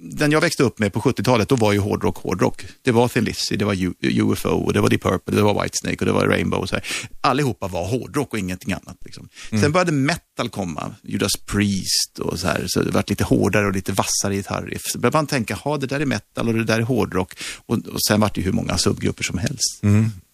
den 0.00 0.32
jag 0.32 0.40
växte 0.40 0.62
upp 0.62 0.78
med 0.78 0.92
på 0.92 1.00
70-talet, 1.00 1.48
då 1.48 1.56
var 1.56 1.72
ju 1.72 1.78
hårdrock 1.78 2.16
hårdrock. 2.16 2.64
Det 2.82 2.92
var 2.92 3.08
Thin 3.08 3.24
Lizzy, 3.24 3.56
det 3.56 3.64
var 3.64 3.76
UFO, 4.00 4.48
och 4.48 4.72
det 4.72 4.80
var 4.80 4.88
Deep 4.88 5.02
Purple, 5.02 5.36
det 5.36 5.42
var 5.42 5.62
Whitesnake 5.62 5.96
och 5.98 6.06
det 6.06 6.12
var 6.12 6.26
Rainbow. 6.26 6.60
Och 6.60 6.68
så 6.68 6.74
här. 6.74 6.84
Allihopa 7.20 7.68
var 7.68 7.86
hårdrock 7.86 8.32
och 8.32 8.38
ingenting 8.38 8.72
annat. 8.72 8.96
Liksom. 9.04 9.28
Sen 9.50 9.72
började 9.72 9.92
metal 9.92 10.48
komma, 10.48 10.94
Judas 11.02 11.32
Priest 11.46 12.18
och 12.18 12.38
så 12.38 12.46
här. 12.46 12.64
Så 12.66 12.82
det 12.82 12.90
var 12.90 13.04
lite 13.06 13.24
hårdare 13.24 13.66
och 13.66 13.72
lite 13.72 13.92
vassare 13.92 14.34
gitarriff. 14.34 14.82
Så 14.84 14.98
började 14.98 15.18
man 15.18 15.26
tänka, 15.26 15.54
ha 15.54 15.78
det 15.78 15.86
där 15.86 16.00
är 16.00 16.06
metal 16.06 16.48
och 16.48 16.54
det 16.54 16.64
där 16.64 16.78
är 16.78 16.82
hårdrock. 16.82 17.34
Och, 17.66 17.76
och 17.76 18.02
sen 18.08 18.20
var 18.20 18.30
det 18.34 18.40
hur 18.40 18.52
många 18.52 18.78
subgrupper 18.78 19.24
som 19.24 19.38
helst. 19.38 19.78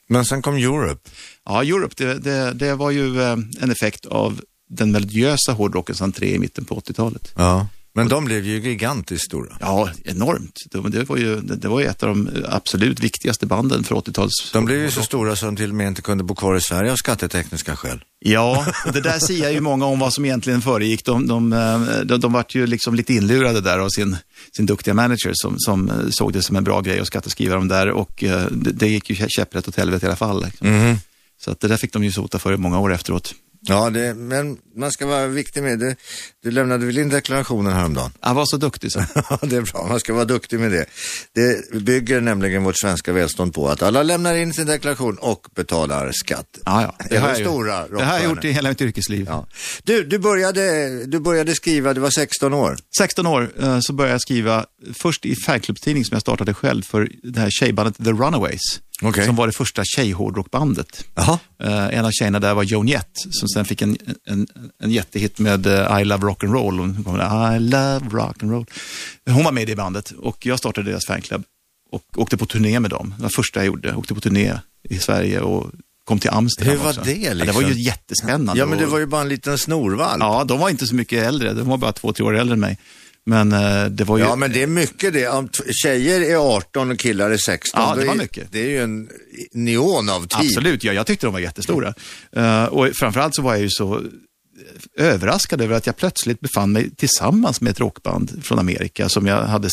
Men 0.09 0.25
sen 0.25 0.43
kom 0.43 0.57
Europe. 0.57 1.11
Ja, 1.45 1.63
Europe, 1.63 1.95
det, 1.97 2.19
det, 2.19 2.53
det 2.53 2.75
var 2.75 2.91
ju 2.91 3.23
eh, 3.23 3.39
en 3.61 3.71
effekt 3.71 4.07
av 4.07 4.41
den 4.69 4.93
melodiösa 4.93 5.53
hårdrockens 5.53 6.03
entré 6.03 6.35
i 6.35 6.39
mitten 6.39 6.65
på 6.65 6.81
80-talet. 6.81 7.33
Ja. 7.37 7.69
Men 7.97 8.09
de 8.09 8.25
blev 8.25 8.47
ju 8.47 8.61
gigantiskt 8.61 9.25
stora. 9.25 9.57
Ja, 9.61 9.91
enormt. 10.05 10.63
Det, 10.71 11.05
var 11.05 11.17
ju, 11.17 11.41
det 11.41 11.69
var 11.69 11.81
ju 11.81 11.87
ett 11.87 12.03
av 12.03 12.09
de 12.09 12.31
absolut 12.49 13.01
viktigaste 13.01 13.47
banden 13.47 13.85
för 13.85 13.95
80-tals... 13.95 14.51
De 14.53 14.65
blev 14.65 14.79
ju 14.79 14.91
så 14.91 15.03
stora 15.03 15.37
så 15.37 15.47
de 15.47 15.57
till 15.57 15.71
och 15.71 15.77
med 15.77 15.89
inte 15.89 16.03
kunde 16.03 16.25
bo 16.25 16.35
kvar 16.35 16.57
i 16.57 16.61
Sverige 16.61 16.93
av 16.93 16.97
skattetekniska 16.97 17.77
skäl. 17.77 18.01
Ja, 18.19 18.67
det 18.93 19.01
där 19.01 19.19
säger 19.19 19.51
ju 19.51 19.61
många 19.61 19.87
om 19.87 19.99
vad 19.99 20.13
som 20.13 20.25
egentligen 20.25 20.63
föregick. 20.63 21.05
De, 21.05 21.27
de, 21.27 21.53
eh, 21.53 21.81
de, 22.05 22.21
de 22.21 22.33
vart 22.33 22.55
ju 22.55 22.67
liksom 22.67 22.95
lite 22.95 23.15
inlurade 23.15 23.61
där 23.61 23.79
av 23.79 23.89
sin, 23.89 24.17
sin 24.57 24.67
duktiga 24.67 24.95
manager 24.95 25.33
som, 25.35 25.55
som 25.59 25.91
eh, 25.91 25.95
såg 26.11 26.33
det 26.33 26.43
som 26.43 26.57
en 26.57 26.65
bra 26.65 26.81
grej 26.81 27.01
att 27.01 27.07
skatteskriva 27.07 27.55
dem 27.55 27.69
där 27.69 27.91
och 27.91 28.25
eh, 28.25 28.47
det, 28.51 28.73
det 28.73 28.89
gick 28.89 29.11
ju 29.11 29.17
kä- 29.17 29.29
käpprätt 29.29 29.69
åt 29.69 29.77
helvete 29.77 30.07
i 30.07 30.09
alla 30.09 30.17
fall. 30.17 30.45
Liksom. 30.45 30.99
Så 31.41 31.51
att 31.51 31.61
det 31.61 31.69
där 31.69 31.77
fick 31.77 31.93
de 31.93 32.05
ju 32.05 32.13
sota 32.13 32.39
för 32.39 32.57
många 32.57 32.79
år 32.79 32.93
efteråt. 32.93 33.35
Ja, 33.69 33.91
det, 33.91 34.15
men 34.15 34.59
man 34.77 34.93
ska 34.93 35.07
vara 35.07 35.27
viktig 35.27 35.63
med 35.63 35.79
det. 35.79 35.97
Du 36.43 36.51
lämnade 36.51 36.87
väl 36.87 36.99
in 36.99 37.09
deklarationen 37.09 37.73
häromdagen? 37.73 38.11
Han 38.21 38.37
var 38.37 38.45
så 38.47 38.57
duktig 38.57 38.93
så. 38.93 39.03
Ja, 39.31 39.39
det 39.43 39.57
är 39.57 39.63
bra. 39.63 39.87
Man 39.89 40.01
ska 40.01 40.15
vara 40.15 40.25
duktig 40.25 40.61
med 40.61 40.71
det. 40.71 40.87
Det 41.33 41.71
bygger 41.83 42.21
nämligen 42.21 42.65
vårt 42.65 42.79
svenska 42.79 43.13
välstånd 43.13 43.55
på 43.55 43.69
att 43.69 43.83
alla 43.83 44.03
lämnar 44.03 44.35
in 44.35 44.53
sin 44.53 44.67
deklaration 44.67 45.19
och 45.19 45.47
betalar 45.55 46.13
skatt. 46.13 46.59
Ja, 46.65 46.83
ja. 46.83 47.07
Det 47.11 47.17
har 47.17 47.29
jag 47.29 47.39
stora 47.39 47.81
gjort. 47.81 47.99
Det 47.99 48.05
har 48.05 48.15
jag 48.15 48.25
gjort 48.25 48.45
i 48.45 48.51
hela 48.51 48.69
mitt 48.69 48.81
yrkesliv. 48.81 49.27
Ja. 49.29 49.47
Du, 49.83 50.05
du, 50.05 50.19
började, 50.19 51.07
du 51.07 51.21
började 51.21 51.55
skriva, 51.55 51.95
du 51.95 52.01
var 52.01 52.11
16 52.11 52.55
år. 52.55 52.77
16 52.99 53.27
år 53.27 53.51
eh, 53.61 53.81
så 53.81 53.93
började 53.93 54.15
jag 54.15 54.21
skriva, 54.21 54.67
först 54.95 55.27
i 55.27 55.37
fanclubstidning 55.37 56.05
som 56.05 56.15
jag 56.15 56.23
startade 56.23 56.55
själv 56.55 56.83
för 56.83 57.09
det 57.23 57.41
här 57.41 57.51
tjejbandet 57.51 57.97
The 57.97 58.11
Runaways. 58.11 58.81
Okej. 59.03 59.27
Som 59.27 59.37
var 59.37 59.47
det 59.47 59.53
första 59.53 59.85
tjejhårdrockbandet. 59.85 61.05
Eh, 61.63 61.87
en 61.87 62.05
av 62.05 62.11
tjejerna 62.11 62.41
där 62.41 62.55
var 62.55 62.63
Joan 62.63 62.89
Jett, 62.89 63.11
som 63.31 63.49
sen 63.49 63.65
fick 63.65 63.83
en, 63.83 63.97
en, 64.27 64.47
en 64.83 64.91
jättehit 64.91 65.39
med 65.39 65.67
eh, 65.67 66.01
I 66.01 66.05
Love 66.05 66.27
Rock'n'Roll. 66.27 67.03
Hon 67.05 67.21
I 67.57 67.61
Love 67.61 68.07
Rock'n'Roll. 68.11 68.67
Hon 69.31 69.45
var 69.45 69.53
med 69.53 69.63
i 69.63 69.67
det 69.67 69.77
bandet 69.77 70.11
och 70.11 70.47
jag 70.47 70.59
startade 70.59 70.91
deras 70.91 71.07
fanclub 71.07 71.43
och 71.93 72.03
åkte 72.17 72.37
på 72.37 72.47
turné 72.47 72.81
med 72.81 72.91
dem. 72.91 73.15
Det 73.17 73.23
var 73.23 73.31
första 73.31 73.61
jag 73.61 73.67
gjorde. 73.67 73.95
Åkte 73.95 74.15
på 74.15 74.21
turné 74.21 74.53
i 74.89 74.99
Sverige 74.99 75.41
och 75.41 75.71
kom 76.05 76.19
till 76.19 76.31
Amsterdam 76.31 76.73
Hur 76.73 76.79
var 76.83 76.89
också. 76.91 77.01
det, 77.05 77.13
Ja, 77.15 77.29
det 77.29 77.35
liksom? 77.35 77.63
var 77.63 77.71
ju 77.71 77.81
jättespännande. 77.83 78.61
Ja, 78.61 78.67
men 78.67 78.79
det 78.79 78.87
var 78.87 78.99
ju 78.99 79.07
bara 79.07 79.21
en 79.21 79.29
liten 79.29 79.59
snorvall. 79.59 80.19
Ja, 80.21 80.45
de 80.45 80.59
var 80.59 80.69
inte 80.71 80.87
så 80.87 80.95
mycket 80.95 81.25
äldre. 81.25 81.53
De 81.53 81.69
var 81.69 81.77
bara 81.77 81.93
två, 81.93 82.13
tre 82.13 82.25
år 82.25 82.37
äldre 82.37 82.53
än 82.55 82.61
mig. 82.61 82.79
Men 83.29 83.53
eh, 83.53 83.85
det 83.85 84.05
var 84.05 84.19
ju... 84.19 84.25
Ja, 84.25 84.37
men 84.37 84.53
det 84.53 84.63
är 84.63 84.67
mycket 84.67 85.13
det. 85.13 85.29
Om 85.29 85.49
tjejer 85.83 86.21
är 86.21 86.57
18 86.57 86.91
och 86.91 86.99
killar 86.99 87.31
är 87.31 87.37
16. 87.37 87.81
Ja, 87.81 87.95
det 87.95 88.07
var 88.07 88.15
är, 88.15 88.19
mycket. 88.19 88.53
Det 88.53 88.61
är 88.61 88.69
ju 88.69 88.83
en 88.83 89.09
neon 89.53 90.09
av 90.09 90.21
tid. 90.21 90.29
Absolut, 90.33 90.85
ja, 90.85 90.93
jag 90.93 91.07
tyckte 91.07 91.27
de 91.27 91.33
var 91.33 91.41
jättestora. 91.41 91.95
Eh, 92.33 92.65
och 92.65 92.89
framförallt 92.95 93.35
så 93.35 93.43
var 93.43 93.53
jag 93.53 93.63
ju 93.63 93.71
så 93.71 94.03
överraskad 94.97 95.61
över 95.61 95.77
att 95.77 95.87
jag 95.87 95.97
plötsligt 95.97 96.41
befann 96.41 96.73
mig 96.73 96.91
tillsammans 96.91 97.61
med 97.61 97.71
ett 97.71 97.81
rockband 97.81 98.45
från 98.45 98.59
Amerika 98.59 99.09
som 99.09 99.27
jag 99.27 99.43
hade 99.43 99.69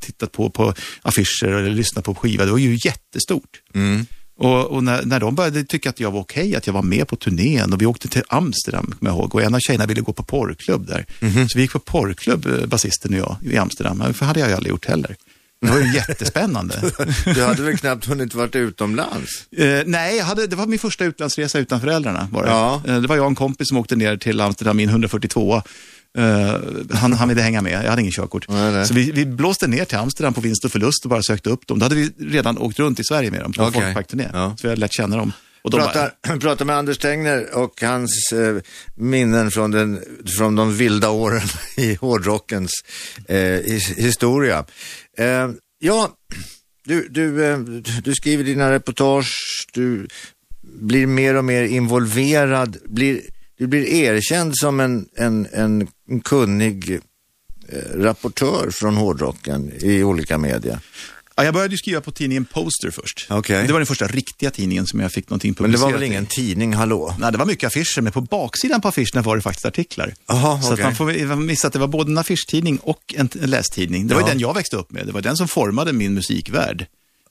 tittat 0.00 0.32
på 0.32 0.50
på 0.50 0.74
affischer 1.02 1.48
eller 1.48 1.70
lyssnat 1.70 2.04
på 2.04 2.14
på 2.14 2.20
skiva. 2.20 2.44
Det 2.44 2.50
var 2.50 2.58
ju 2.58 2.78
jättestort. 2.84 3.62
Mm. 3.74 4.06
Och, 4.38 4.64
och 4.64 4.84
när, 4.84 5.04
när 5.04 5.20
de 5.20 5.34
började 5.34 5.64
tycka 5.64 5.90
att 5.90 6.00
jag 6.00 6.10
var 6.10 6.20
okej, 6.20 6.56
att 6.56 6.66
jag 6.66 6.74
var 6.74 6.82
med 6.82 7.08
på 7.08 7.16
turnén 7.16 7.72
och 7.72 7.80
vi 7.80 7.86
åkte 7.86 8.08
till 8.08 8.22
Amsterdam, 8.28 8.94
kommer 8.98 9.10
jag 9.10 9.18
ihåg, 9.18 9.34
och 9.34 9.42
en 9.42 9.54
av 9.54 9.58
tjejerna 9.60 9.86
ville 9.86 10.00
gå 10.00 10.12
på 10.12 10.22
porrklubb 10.22 10.86
där. 10.86 11.06
Mhm. 11.20 11.48
Så 11.48 11.58
vi 11.58 11.62
gick 11.62 11.72
på 11.72 11.78
porrklubb, 11.78 12.46
eh, 12.46 12.66
basisten 12.66 13.14
och 13.14 13.20
jag, 13.20 13.36
i 13.52 13.56
Amsterdam. 13.56 14.04
Det 14.18 14.24
hade 14.24 14.40
jag 14.40 14.48
ju 14.48 14.54
aldrig 14.54 14.70
gjort 14.70 14.86
heller. 14.86 15.16
Det 15.60 15.70
var 15.70 15.78
ju 15.78 15.94
jättespännande. 15.94 16.92
Du 17.24 17.44
hade 17.44 17.62
väl 17.62 17.78
knappt 17.78 18.04
hunnit 18.04 18.34
varit 18.34 18.54
utomlands? 18.54 19.46
Eh, 19.56 19.82
nej, 19.86 20.18
hade, 20.18 20.46
det 20.46 20.56
var 20.56 20.66
min 20.66 20.78
första 20.78 21.04
utlandsresa 21.04 21.58
utan 21.58 21.80
föräldrarna. 21.80 22.28
Var 22.32 22.42
det. 22.42 22.50
Ja. 22.50 22.82
Eh, 22.86 23.00
det 23.00 23.08
var 23.08 23.16
jag 23.16 23.24
och 23.24 23.30
en 23.30 23.34
kompis 23.34 23.68
som 23.68 23.76
åkte 23.76 23.96
ner 23.96 24.16
till 24.16 24.40
Amsterdam 24.40 24.80
en 24.80 24.88
142. 24.88 25.62
Eh, 26.18 26.60
han, 26.90 27.12
han 27.12 27.28
ville 27.28 27.42
hänga 27.42 27.62
med, 27.62 27.84
jag 27.84 27.90
hade 27.90 28.02
ingen 28.02 28.12
körkort. 28.12 28.48
Nej, 28.48 28.72
nej. 28.72 28.86
Så 28.86 28.94
vi, 28.94 29.10
vi 29.10 29.26
blåste 29.26 29.66
ner 29.66 29.84
till 29.84 29.98
Amsterdam 29.98 30.34
på 30.34 30.40
vinst 30.40 30.64
och 30.64 30.72
förlust 30.72 31.04
och 31.04 31.10
bara 31.10 31.22
sökte 31.22 31.50
upp 31.50 31.66
dem. 31.66 31.78
Då 31.78 31.84
hade 31.84 31.94
vi 31.94 32.10
redan 32.18 32.58
åkt 32.58 32.78
runt 32.78 33.00
i 33.00 33.04
Sverige 33.04 33.30
med 33.30 33.40
dem 33.40 33.52
på 33.52 33.62
okay. 33.62 33.82
folkparkturné. 33.82 34.28
Ja. 34.32 34.54
Så 34.56 34.62
vi 34.62 34.68
hade 34.68 34.80
lärt 34.80 34.92
känna 34.92 35.16
dem. 35.16 35.32
Och 35.62 35.70
de 35.70 35.80
pratar, 35.80 36.38
pratar 36.40 36.64
med 36.64 36.76
Anders 36.76 36.98
Tengner 36.98 37.54
och 37.54 37.82
hans 37.82 38.32
eh, 38.32 38.56
minnen 38.94 39.50
från, 39.50 39.70
den, 39.70 40.00
från 40.38 40.56
de 40.56 40.76
vilda 40.76 41.10
åren 41.10 41.48
i 41.76 41.94
hårdrockens 41.94 42.70
eh, 43.28 43.38
his, 43.38 43.90
historia. 43.96 44.64
Eh, 45.18 45.50
ja, 45.78 46.08
du, 46.84 47.08
du, 47.08 47.44
eh, 47.44 47.58
du 48.04 48.14
skriver 48.14 48.44
dina 48.44 48.72
reportage, 48.72 49.32
du 49.72 50.08
blir 50.62 51.06
mer 51.06 51.34
och 51.34 51.44
mer 51.44 51.62
involverad, 51.62 52.76
blir, 52.84 53.20
du 53.58 53.66
blir 53.66 53.86
erkänd 53.86 54.52
som 54.58 54.80
en, 54.80 55.08
en, 55.16 55.46
en, 55.52 55.88
kunnig 56.24 56.90
eh, 57.68 57.78
rapportör 57.94 58.70
från 58.70 58.96
hårdrocken 58.96 59.72
i 59.80 60.02
olika 60.02 60.38
media. 60.38 60.80
Ja, 61.36 61.44
jag 61.44 61.54
började 61.54 61.76
skriva 61.76 62.00
på 62.00 62.10
tidningen 62.12 62.44
Poster 62.44 62.90
först. 62.90 63.26
Okej. 63.30 63.66
Det 63.66 63.72
var 63.72 63.80
den 63.80 63.86
första 63.86 64.06
riktiga 64.06 64.50
tidningen 64.50 64.86
som 64.86 65.00
jag 65.00 65.12
fick 65.12 65.30
någonting 65.30 65.48
Men 65.48 65.54
det 65.54 65.62
publicerat 65.62 65.92
var 65.92 65.98
väl 65.98 66.02
i. 66.02 66.06
ingen 66.06 66.26
tidning, 66.26 66.72
hallå? 66.74 67.14
Nej, 67.18 67.32
det 67.32 67.38
var 67.38 67.46
mycket 67.46 67.66
affischer, 67.66 68.00
men 68.00 68.12
på 68.12 68.20
baksidan 68.20 68.80
på 68.80 68.88
affischerna 68.88 69.22
var 69.22 69.36
det 69.36 69.42
faktiskt 69.42 69.66
artiklar. 69.66 70.14
Jaha, 70.26 70.62
så 70.62 70.72
att 70.72 70.80
man 70.80 70.94
får 70.96 71.36
missa 71.36 71.66
att 71.66 71.72
det 71.72 71.78
var 71.78 71.86
både 71.86 72.10
en 72.10 72.18
affischtidning 72.18 72.78
och 72.78 73.14
en 73.16 73.28
lästidning. 73.34 74.06
Det 74.06 74.14
var 74.14 74.20
Ja. 74.20 74.26
ju 74.28 74.32
den 74.32 74.40
jag 74.40 74.54
växte 74.54 74.76
upp 74.76 74.92
med. 74.92 75.06
Det 75.06 75.12
var 75.12 75.20
den 75.20 75.36
som 75.36 75.48
formade 75.48 75.92
min 75.92 76.14
musikvärld. 76.14 76.86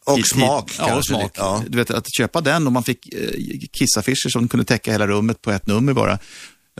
Och 0.07 0.19
i- 0.19 0.23
smak 0.23 0.71
Ja, 0.77 0.83
och 0.83 0.89
kanske 0.89 1.13
smak. 1.13 1.31
ja. 1.35 1.63
Du 1.67 1.77
vet, 1.77 1.91
att 1.91 2.05
köpa 2.17 2.41
den 2.41 2.67
och 2.67 2.73
man 2.73 2.83
fick 2.83 3.13
eh, 3.13 3.19
kissaffischer 3.79 4.29
som 4.29 4.47
kunde 4.47 4.65
täcka 4.65 4.91
hela 4.91 5.07
rummet 5.07 5.41
på 5.41 5.51
ett 5.51 5.67
nummer 5.67 5.93
bara. 5.93 6.19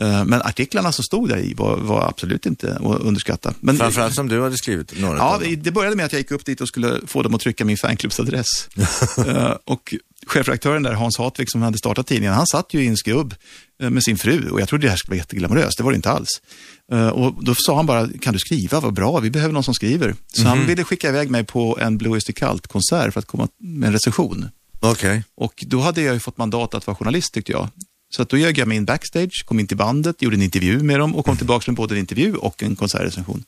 Eh, 0.00 0.24
men 0.24 0.42
artiklarna 0.42 0.92
som 0.92 1.04
stod 1.04 1.28
där 1.28 1.38
i 1.38 1.54
var, 1.54 1.76
var 1.76 2.08
absolut 2.08 2.46
inte 2.46 2.74
att 2.74 3.00
underskatta. 3.00 3.54
Men, 3.60 3.76
Framförallt 3.76 4.14
som 4.14 4.28
du 4.28 4.42
hade 4.42 4.56
skrivit 4.56 5.00
några 5.00 5.18
Ja, 5.18 5.40
det- 5.56 5.70
började 5.70 5.96
med 5.96 6.06
att 6.06 6.12
jag 6.12 6.20
gick 6.20 6.30
upp 6.30 6.44
dit 6.44 6.60
och 6.60 6.68
skulle 6.68 7.00
få 7.06 7.22
dem 7.22 7.34
att 7.34 7.40
trycka 7.40 7.64
min 7.64 7.76
fanklubbsadress. 7.76 8.68
Eh, 9.26 9.54
och 9.64 9.94
chefredaktören 10.26 10.82
där, 10.82 10.92
Hans 10.92 11.18
Hatvik, 11.18 11.50
som 11.50 11.62
hade 11.62 11.78
startat 11.78 12.06
tidningen, 12.06 12.34
han 12.34 12.46
satt 12.46 12.74
ju 12.74 12.84
i 12.84 12.86
en 12.86 12.96
skrubb 12.96 13.34
eh, 13.82 13.90
med 13.90 14.02
sin 14.02 14.18
fru 14.18 14.50
och 14.50 14.60
jag 14.60 14.68
trodde 14.68 14.86
det 14.86 14.90
här 14.90 14.96
skulle 14.96 15.10
vara 15.14 15.18
jätteglamoröst, 15.18 15.78
det 15.78 15.84
var 15.84 15.90
det 15.92 15.96
inte 15.96 16.10
alls. 16.10 16.28
Och 17.12 17.44
då 17.44 17.54
sa 17.56 17.76
han 17.76 17.86
bara, 17.86 18.08
kan 18.20 18.32
du 18.32 18.38
skriva, 18.38 18.80
vad 18.80 18.94
bra, 18.94 19.18
vi 19.20 19.30
behöver 19.30 19.54
någon 19.54 19.64
som 19.64 19.74
skriver. 19.74 20.14
Så 20.32 20.42
han 20.42 20.66
ville 20.66 20.84
skicka 20.84 21.08
iväg 21.08 21.30
mig 21.30 21.44
på 21.44 21.78
en 21.80 21.98
Blue 21.98 22.12
Oyster 22.12 22.32
Cult-konsert 22.32 23.12
för 23.12 23.18
att 23.20 23.26
komma 23.26 23.48
med 23.58 23.86
en 23.86 23.92
recension. 23.92 24.48
Okej. 24.80 25.24
Och 25.36 25.64
då 25.66 25.80
hade 25.80 26.02
jag 26.02 26.14
ju 26.14 26.20
fått 26.20 26.38
mandat 26.38 26.74
att 26.74 26.86
vara 26.86 26.96
journalist 26.96 27.34
tyckte 27.34 27.52
jag. 27.52 27.68
Så 28.10 28.22
att 28.22 28.28
då 28.28 28.36
ljög 28.36 28.58
jag 28.58 28.68
mig 28.68 28.76
in 28.76 28.84
backstage, 28.84 29.44
kom 29.46 29.60
in 29.60 29.66
till 29.66 29.76
bandet, 29.76 30.22
gjorde 30.22 30.36
en 30.36 30.42
intervju 30.42 30.82
med 30.82 30.98
dem 31.00 31.14
och 31.16 31.24
kom 31.24 31.36
tillbaka 31.36 31.70
med 31.70 31.76
både 31.76 31.94
en 31.94 31.98
intervju 31.98 32.34
och 32.34 32.62
en 32.62 32.76
konsertrecension. 32.76 33.44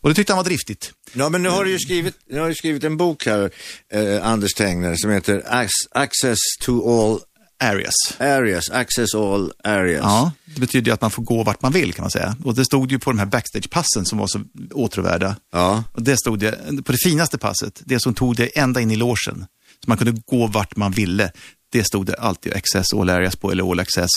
Och 0.00 0.08
det 0.08 0.14
tyckte 0.14 0.32
han 0.32 0.36
var 0.38 0.44
driftigt. 0.44 0.92
Ja, 1.12 1.28
men 1.28 1.42
nu 1.42 1.48
har 1.48 1.64
du 1.64 1.70
ju 1.70 1.78
skrivit, 1.78 2.14
nu 2.30 2.40
har 2.40 2.48
du 2.48 2.54
skrivit 2.54 2.84
en 2.84 2.96
bok 2.96 3.26
här, 3.26 3.50
eh, 3.92 4.26
Anders 4.26 4.54
Tengner, 4.54 4.94
som 4.96 5.10
heter 5.10 5.40
Ac- 5.50 5.68
Access 5.90 6.38
to 6.60 6.72
all 6.90 7.20
Areas. 7.60 7.94
areas, 8.18 8.70
Access 8.70 9.14
all 9.14 9.52
areas. 9.64 10.02
Ja, 10.02 10.32
det 10.44 10.60
betyder 10.60 10.86
ju 10.86 10.94
att 10.94 11.00
man 11.00 11.10
får 11.10 11.22
gå 11.22 11.42
vart 11.42 11.62
man 11.62 11.72
vill 11.72 11.92
kan 11.94 12.02
man 12.02 12.10
säga. 12.10 12.36
Och 12.44 12.54
det 12.54 12.64
stod 12.64 12.92
ju 12.92 12.98
på 12.98 13.10
de 13.10 13.18
här 13.18 13.26
backstagepassen 13.26 14.04
som 14.04 14.18
var 14.18 14.26
så 14.26 14.40
åtråvärda. 14.72 15.36
Ja. 15.52 15.84
Och 15.92 16.02
det 16.02 16.16
stod 16.16 16.38
det, 16.38 16.84
på 16.84 16.92
det 16.92 16.98
finaste 17.04 17.38
passet, 17.38 17.82
det 17.84 18.00
som 18.00 18.14
tog 18.14 18.36
det 18.36 18.46
ända 18.46 18.80
in 18.80 18.90
i 18.90 18.96
logen. 18.96 19.46
Så 19.84 19.88
man 19.88 19.98
kunde 19.98 20.20
gå 20.26 20.46
vart 20.46 20.76
man 20.76 20.92
ville. 20.92 21.32
Det 21.72 21.84
stod 21.84 22.06
det 22.06 22.14
alltid 22.14 22.52
access 22.52 22.92
all 22.92 23.10
areas 23.10 23.36
på, 23.36 23.50
eller 23.50 23.70
all 23.70 23.80
access. 23.80 24.10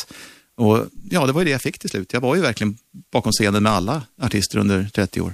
Och 0.57 0.85
ja, 1.09 1.25
det 1.25 1.31
var 1.31 1.41
ju 1.41 1.45
det 1.45 1.51
jag 1.51 1.61
fick 1.61 1.79
till 1.79 1.89
slut. 1.89 2.13
Jag 2.13 2.21
var 2.21 2.35
ju 2.35 2.41
verkligen 2.41 2.77
bakom 3.13 3.31
scenen 3.31 3.63
med 3.63 3.71
alla 3.71 4.03
artister 4.21 4.57
under 4.57 4.89
30 4.95 5.21
år. 5.21 5.33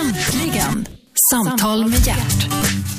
Äntligen! 0.00 0.86
Samtal 1.32 1.88
med 1.88 2.06
hjärt. 2.06 2.97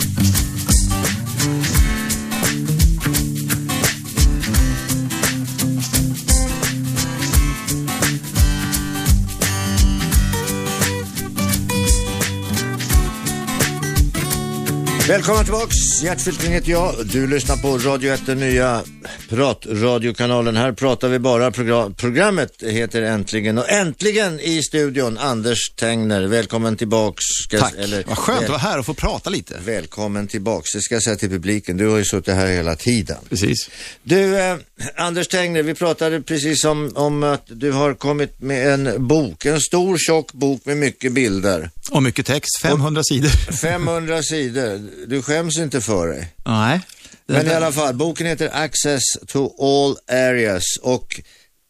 Välkomna 15.09 15.43
tillbaks, 15.43 16.03
Gert 16.03 16.21
Fylking 16.21 16.51
heter 16.51 16.71
jag. 16.71 17.07
Du 17.07 17.27
lyssnar 17.27 17.57
på 17.57 17.77
Radio 17.77 18.13
1, 18.13 18.25
den 18.25 18.39
nya 18.39 18.83
pratradiokanalen. 19.29 20.55
Här 20.55 20.71
pratar 20.71 21.09
vi 21.09 21.19
bara. 21.19 21.51
Program 21.51 21.93
programmet 21.93 22.63
heter 22.63 23.01
Äntligen 23.01 23.57
och 23.57 23.69
äntligen 23.69 24.39
i 24.39 24.63
studion 24.63 25.17
Anders 25.17 25.69
Tengner. 25.75 26.27
Välkommen 26.27 26.77
tillbaks. 26.77 27.23
Ska 27.43 27.59
Tack, 27.59 27.73
eller- 27.77 28.03
vad 28.07 28.17
skönt 28.17 28.43
att 28.43 28.49
vara 28.49 28.57
här 28.57 28.79
och 28.79 28.85
få 28.85 28.93
prata 28.93 29.29
lite. 29.29 29.59
Välkommen 29.65 30.27
tillbaks, 30.27 30.73
det 30.73 30.81
ska 30.81 30.95
jag 30.95 31.03
säga 31.03 31.15
till 31.15 31.29
publiken. 31.29 31.77
Du 31.77 31.87
har 31.87 31.97
ju 31.97 32.05
suttit 32.05 32.33
här 32.33 32.47
hela 32.47 32.75
tiden. 32.75 33.17
Precis. 33.29 33.69
Du, 34.03 34.37
eh, 34.39 34.55
Anders 34.95 35.27
Tengner, 35.27 35.63
vi 35.63 35.73
pratade 35.73 36.21
precis 36.21 36.63
om, 36.65 36.91
om 36.95 37.23
att 37.23 37.43
du 37.47 37.71
har 37.71 37.93
kommit 37.93 38.41
med 38.41 38.73
en 38.73 39.07
bok, 39.07 39.45
en 39.45 39.61
stor 39.61 39.97
tjock 39.97 40.33
bok 40.33 40.61
med 40.65 40.77
mycket 40.77 41.11
bilder. 41.13 41.69
Och 41.91 42.03
mycket 42.03 42.25
text, 42.25 42.61
500 42.61 43.03
sidor. 43.03 43.29
500 43.51 44.23
sidor, 44.23 44.89
du 45.07 45.21
skäms 45.21 45.57
inte 45.57 45.81
för 45.81 46.07
dig. 46.07 46.33
Nej. 46.45 46.81
Men 47.25 47.47
i 47.47 47.53
alla 47.53 47.71
fall, 47.71 47.95
boken 47.95 48.27
heter 48.27 48.49
Access 48.53 49.01
to 49.27 49.51
all 49.59 49.97
areas 50.17 50.63
och 50.81 51.21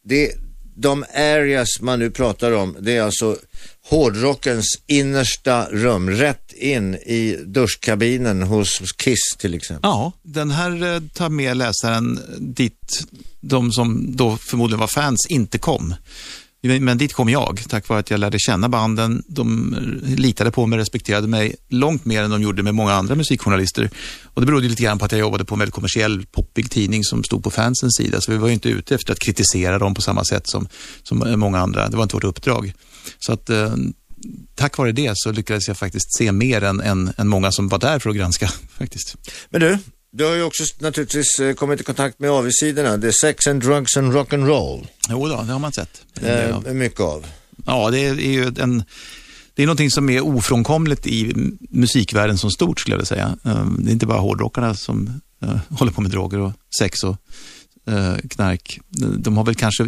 det, 0.04 0.32
de 0.76 1.04
areas 1.14 1.68
man 1.80 1.98
nu 1.98 2.10
pratar 2.10 2.52
om, 2.52 2.76
det 2.80 2.96
är 2.96 3.02
alltså 3.02 3.36
hårdrockens 3.88 4.66
innersta 4.86 5.68
rum, 5.70 6.10
rätt 6.10 6.52
in 6.52 6.94
i 6.94 7.38
duschkabinen 7.46 8.42
hos 8.42 8.92
Kiss 8.96 9.36
till 9.38 9.54
exempel. 9.54 9.90
Ja, 9.90 10.12
den 10.22 10.50
här 10.50 10.94
eh, 10.94 11.00
tar 11.14 11.28
med 11.28 11.56
läsaren 11.56 12.20
dit 12.38 13.04
de 13.40 13.72
som 13.72 14.16
då 14.16 14.36
förmodligen 14.36 14.80
var 14.80 14.86
fans 14.86 15.26
inte 15.28 15.58
kom. 15.58 15.94
Men 16.62 16.98
dit 16.98 17.12
kom 17.12 17.28
jag, 17.28 17.60
tack 17.68 17.88
vare 17.88 17.98
att 17.98 18.10
jag 18.10 18.20
lärde 18.20 18.38
känna 18.38 18.68
banden. 18.68 19.22
De 19.26 19.76
litade 20.02 20.50
på 20.50 20.66
mig, 20.66 20.78
respekterade 20.78 21.28
mig 21.28 21.56
långt 21.68 22.04
mer 22.04 22.22
än 22.22 22.30
de 22.30 22.42
gjorde 22.42 22.62
med 22.62 22.74
många 22.74 22.92
andra 22.92 23.14
musikjournalister. 23.14 23.90
Och 24.24 24.40
det 24.40 24.46
berodde 24.46 24.68
lite 24.68 24.82
grann 24.82 24.98
på 24.98 25.04
att 25.04 25.12
jag 25.12 25.18
jobbade 25.18 25.44
på 25.44 25.54
en 25.54 25.58
väldigt 25.58 25.74
kommersiell, 25.74 26.26
poppig 26.26 26.70
tidning 26.70 27.04
som 27.04 27.24
stod 27.24 27.44
på 27.44 27.50
fansens 27.50 27.96
sida. 27.96 28.20
Så 28.20 28.32
vi 28.32 28.38
var 28.38 28.48
ju 28.48 28.54
inte 28.54 28.68
ute 28.68 28.94
efter 28.94 29.12
att 29.12 29.18
kritisera 29.18 29.78
dem 29.78 29.94
på 29.94 30.02
samma 30.02 30.24
sätt 30.24 30.48
som, 30.48 30.68
som 31.02 31.40
många 31.40 31.58
andra. 31.58 31.88
Det 31.88 31.96
var 31.96 32.02
inte 32.02 32.16
vårt 32.16 32.24
uppdrag. 32.24 32.72
Så 33.18 33.32
att 33.32 33.50
eh, 33.50 33.74
tack 34.54 34.78
vare 34.78 34.92
det 34.92 35.12
så 35.14 35.32
lyckades 35.32 35.68
jag 35.68 35.76
faktiskt 35.76 36.16
se 36.18 36.32
mer 36.32 36.64
än, 36.64 36.80
än, 36.80 37.12
än 37.16 37.28
många 37.28 37.52
som 37.52 37.68
var 37.68 37.78
där 37.78 37.98
för 37.98 38.10
att 38.10 38.16
granska. 38.16 38.48
faktiskt. 38.78 39.16
Men 39.50 39.60
du, 39.60 39.78
du 40.12 40.24
har 40.24 40.34
ju 40.34 40.42
också 40.42 40.64
naturligtvis 40.78 41.38
eh, 41.40 41.54
kommit 41.54 41.80
i 41.80 41.84
kontakt 41.84 42.18
med 42.18 42.30
avigsidorna. 42.30 42.96
Det 42.96 43.08
är 43.08 43.12
sex 43.12 43.46
and 43.46 43.62
drugs 43.62 43.96
and 43.96 44.14
rock 44.14 44.32
and 44.32 44.46
roll. 44.46 44.86
Jo 45.08 45.28
då, 45.28 45.42
det 45.42 45.52
har 45.52 45.58
man 45.58 45.72
sett. 45.72 46.02
Eh, 46.22 46.72
mycket 46.72 47.00
av. 47.00 47.26
Ja, 47.66 47.90
det 47.90 47.98
är 47.98 48.14
ju 48.14 48.52
en... 48.58 48.84
Det 49.54 49.62
är 49.62 49.66
någonting 49.66 49.90
som 49.90 50.10
är 50.10 50.20
ofrånkomligt 50.20 51.06
i 51.06 51.32
musikvärlden 51.70 52.38
som 52.38 52.50
stort, 52.50 52.80
skulle 52.80 52.94
jag 52.94 52.98
vilja 52.98 53.06
säga. 53.06 53.36
Eh, 53.44 53.66
det 53.78 53.90
är 53.90 53.92
inte 53.92 54.06
bara 54.06 54.18
hårdrockarna 54.18 54.74
som 54.74 55.20
uh, 55.44 55.56
håller 55.78 55.92
på 55.92 56.00
med 56.00 56.10
droger 56.10 56.38
och 56.38 56.52
sex 56.78 57.04
och 57.04 57.16
knark. 58.30 58.78
De 59.18 59.36
har 59.36 59.44
väl 59.44 59.54
kanske 59.54 59.86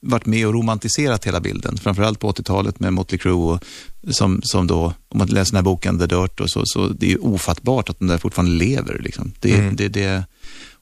varit 0.00 0.26
med 0.26 0.46
och 0.46 0.54
romantiserat 0.54 1.24
hela 1.26 1.40
bilden, 1.40 1.76
framförallt 1.76 2.18
på 2.20 2.32
80-talet 2.32 2.80
med 2.80 2.92
Motley 2.92 3.18
Crue 3.18 3.32
och 3.34 3.64
som, 4.10 4.40
som 4.42 4.66
då, 4.66 4.94
om 5.08 5.18
man 5.18 5.28
läser 5.28 5.52
den 5.52 5.56
här 5.56 5.62
boken 5.62 5.98
The 5.98 6.06
Dirt, 6.06 6.40
och 6.40 6.50
så, 6.50 6.62
så 6.66 6.88
det 6.88 7.12
är 7.12 7.24
ofattbart 7.24 7.90
att 7.90 7.98
de 7.98 8.06
där 8.08 8.18
fortfarande 8.18 8.52
lever. 8.64 9.00
Liksom. 9.04 9.32
Det, 9.40 9.54
Mm. 9.54 9.76
det, 9.76 9.88
det, 9.88 10.24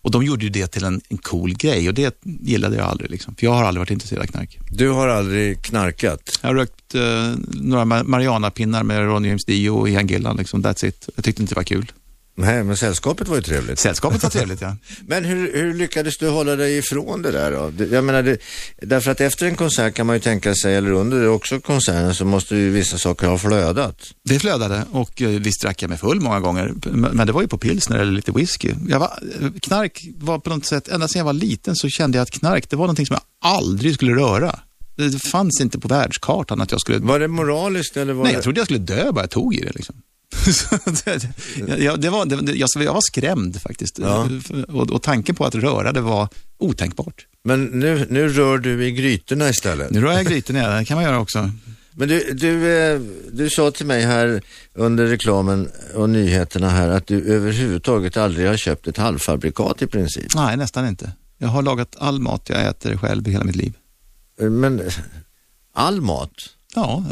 och 0.02 0.10
de 0.10 0.22
gjorde 0.24 0.44
ju 0.44 0.50
det 0.50 0.66
till 0.66 0.84
en, 0.84 1.00
en 1.08 1.18
cool 1.18 1.54
grej 1.54 1.88
och 1.88 1.94
det 1.94 2.20
gillade 2.22 2.76
jag 2.76 2.86
aldrig. 2.86 3.10
Liksom. 3.10 3.34
För 3.34 3.46
jag 3.46 3.52
har 3.54 3.64
aldrig 3.64 3.80
varit 3.80 3.90
intresserad 3.90 4.22
av 4.22 4.26
knark. 4.26 4.58
Du 4.70 4.88
har 4.88 5.08
aldrig 5.08 5.62
knarkat. 5.62 6.38
Jag 6.42 6.48
har 6.48 6.54
rökt 6.54 6.94
eh, 6.94 7.32
några 7.52 7.84
ma- 7.84 8.04
Mariana-pinnar 8.04 8.82
med 8.82 8.98
Ronny 9.06 9.28
James 9.28 9.44
Dio 9.44 9.70
och 9.70 9.88
Ian 9.88 10.06
Gillan. 10.06 10.36
Liksom. 10.36 10.62
That's 10.64 10.84
it. 10.86 11.08
Jag 11.16 11.24
tyckte 11.24 11.42
inte 11.42 11.54
det 11.54 11.58
var 11.58 11.64
kul. 11.64 11.92
Nej, 12.34 12.64
men 12.64 12.76
sällskapet 12.76 13.28
var 13.28 13.36
ju 13.36 13.42
trevligt. 13.42 13.78
Sällskapet 13.78 14.22
var 14.22 14.30
trevligt, 14.40 14.60
ja. 14.60 14.76
Men 15.06 15.24
hur, 15.24 15.52
hur 15.52 15.74
lyckades 15.74 16.18
du 16.18 16.28
hålla 16.28 16.56
dig 16.56 16.78
ifrån 16.78 17.22
det 17.22 17.30
där 17.30 17.52
då? 17.52 17.84
Jag 17.84 18.04
menar, 18.04 18.22
det, 18.22 18.38
därför 18.82 19.10
att 19.10 19.20
efter 19.20 19.46
en 19.46 19.56
konsert 19.56 19.94
kan 19.94 20.06
man 20.06 20.16
ju 20.16 20.20
tänka 20.20 20.54
sig, 20.54 20.76
eller 20.76 20.90
under 20.90 21.28
också 21.28 21.60
konserten, 21.60 22.14
så 22.14 22.24
måste 22.24 22.56
ju 22.56 22.70
vissa 22.70 22.98
saker 22.98 23.26
ha 23.26 23.38
flödat. 23.38 23.96
Det 24.24 24.38
flödade 24.38 24.84
och 24.90 25.22
eh, 25.22 25.28
visst 25.28 25.62
drack 25.62 25.82
jag 25.82 25.88
mig 25.88 25.98
full 25.98 26.20
många 26.20 26.40
gånger. 26.40 26.72
Men 26.90 27.26
det 27.26 27.32
var 27.32 27.42
ju 27.42 27.48
på 27.48 27.58
pilsner 27.58 27.98
eller 27.98 28.12
lite 28.12 28.32
whisky. 28.32 28.74
Jag 28.88 28.98
var, 28.98 29.18
eh, 29.40 29.48
knark 29.62 30.00
var 30.16 30.38
på 30.38 30.50
något 30.50 30.66
sätt, 30.66 30.88
ända 30.88 31.08
sedan 31.08 31.18
jag 31.18 31.24
var 31.24 31.32
liten 31.32 31.76
så 31.76 31.88
kände 31.88 32.18
jag 32.18 32.22
att 32.22 32.30
knark, 32.30 32.70
det 32.70 32.76
var 32.76 32.84
någonting 32.84 33.06
som 33.06 33.14
jag 33.14 33.50
aldrig 33.50 33.94
skulle 33.94 34.12
röra. 34.12 34.58
Det 34.96 35.22
fanns 35.22 35.60
inte 35.60 35.78
på 35.78 35.88
världskartan 35.88 36.60
att 36.60 36.70
jag 36.70 36.80
skulle... 36.80 36.98
Var 36.98 37.18
det 37.18 37.28
moraliskt 37.28 37.96
eller 37.96 38.12
var 38.12 38.24
Nej, 38.24 38.32
jag 38.32 38.42
trodde 38.42 38.60
jag 38.60 38.66
skulle 38.66 38.78
dö 38.78 39.12
bara 39.12 39.20
jag 39.20 39.30
tog 39.30 39.54
i 39.54 39.60
det. 39.60 39.72
Liksom. 39.74 39.94
Jag, 41.78 42.00
det 42.00 42.10
var, 42.10 42.26
det, 42.26 42.52
jag, 42.52 42.68
jag 42.74 42.94
var 42.94 43.00
skrämd 43.00 43.62
faktiskt. 43.62 43.98
Ja. 43.98 44.28
Och, 44.68 44.90
och 44.90 45.02
tanken 45.02 45.34
på 45.34 45.44
att 45.44 45.54
röra 45.54 45.92
det 45.92 46.00
var 46.00 46.28
otänkbart. 46.58 47.26
Men 47.44 47.64
nu, 47.64 48.06
nu 48.10 48.28
rör 48.28 48.58
du 48.58 48.86
i 48.86 48.92
grytorna 48.92 49.48
istället. 49.48 49.90
Nu 49.90 50.00
rör 50.00 50.12
jag 50.12 50.26
grytorna, 50.26 50.78
det 50.78 50.84
kan 50.84 50.94
man 50.94 51.04
göra 51.04 51.20
också. 51.20 51.50
Men 51.94 52.08
du, 52.08 52.32
du, 52.32 52.76
eh, 52.76 53.00
du 53.32 53.50
sa 53.50 53.70
till 53.70 53.86
mig 53.86 54.02
här 54.02 54.42
under 54.74 55.06
reklamen 55.06 55.68
och 55.94 56.10
nyheterna 56.10 56.70
här 56.70 56.88
att 56.88 57.06
du 57.06 57.34
överhuvudtaget 57.34 58.16
aldrig 58.16 58.48
har 58.48 58.56
köpt 58.56 58.86
ett 58.86 58.96
halvfabrikat 58.96 59.82
i 59.82 59.86
princip. 59.86 60.34
Nej, 60.34 60.56
nästan 60.56 60.88
inte. 60.88 61.12
Jag 61.38 61.48
har 61.48 61.62
lagat 61.62 61.96
all 61.98 62.20
mat 62.20 62.48
jag 62.48 62.66
äter 62.66 62.96
själv 62.96 63.28
i 63.28 63.30
hela 63.30 63.44
mitt 63.44 63.56
liv. 63.56 63.72
Men 64.38 64.80
eh, 64.80 64.92
all 65.72 66.00
mat? 66.00 66.30
Ja, 66.74 67.04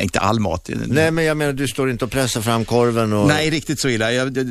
inte 0.00 0.20
all 0.20 0.40
mat. 0.40 0.70
Nej, 0.86 1.10
men 1.10 1.24
jag 1.24 1.36
menar 1.36 1.52
du 1.52 1.68
står 1.68 1.90
inte 1.90 2.04
och 2.04 2.10
pressar 2.10 2.40
fram 2.40 2.64
korven 2.64 3.12
och... 3.12 3.28
Nej, 3.28 3.50
riktigt 3.50 3.80
så 3.80 3.88
illa. 3.88 4.12
Jag, 4.12 4.32
det, 4.32 4.44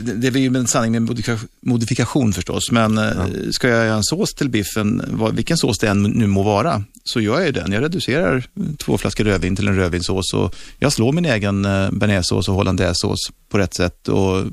det, 0.00 0.28
är 0.28 0.36
ju 0.36 0.56
en 0.56 0.66
sanning 0.66 0.92
med 0.92 1.02
modifika- 1.02 1.46
modifikation 1.60 2.32
förstås. 2.32 2.70
Men 2.70 2.96
ja. 2.96 3.26
ska 3.50 3.68
jag 3.68 3.86
göra 3.86 3.96
en 3.96 4.04
sås 4.04 4.34
till 4.34 4.50
biffen, 4.50 5.18
vilken 5.32 5.56
sås 5.56 5.78
det 5.78 5.88
än 5.88 6.02
nu 6.02 6.26
må 6.26 6.42
vara, 6.42 6.84
så 7.04 7.20
gör 7.20 7.34
jag 7.34 7.46
ju 7.46 7.52
den. 7.52 7.72
Jag 7.72 7.82
reducerar 7.82 8.44
två 8.78 8.98
flaskor 8.98 9.24
rödvin 9.24 9.56
till 9.56 9.68
en 9.68 9.76
rödvinssås 9.76 10.32
och 10.34 10.54
jag 10.78 10.92
slår 10.92 11.12
min 11.12 11.24
egen 11.24 11.64
eh, 11.64 11.90
bearnaisesås 11.90 12.48
och 12.48 12.54
hollandaisesås 12.54 13.18
på 13.48 13.58
rätt 13.58 13.74
sätt. 13.74 14.08
Och 14.08 14.44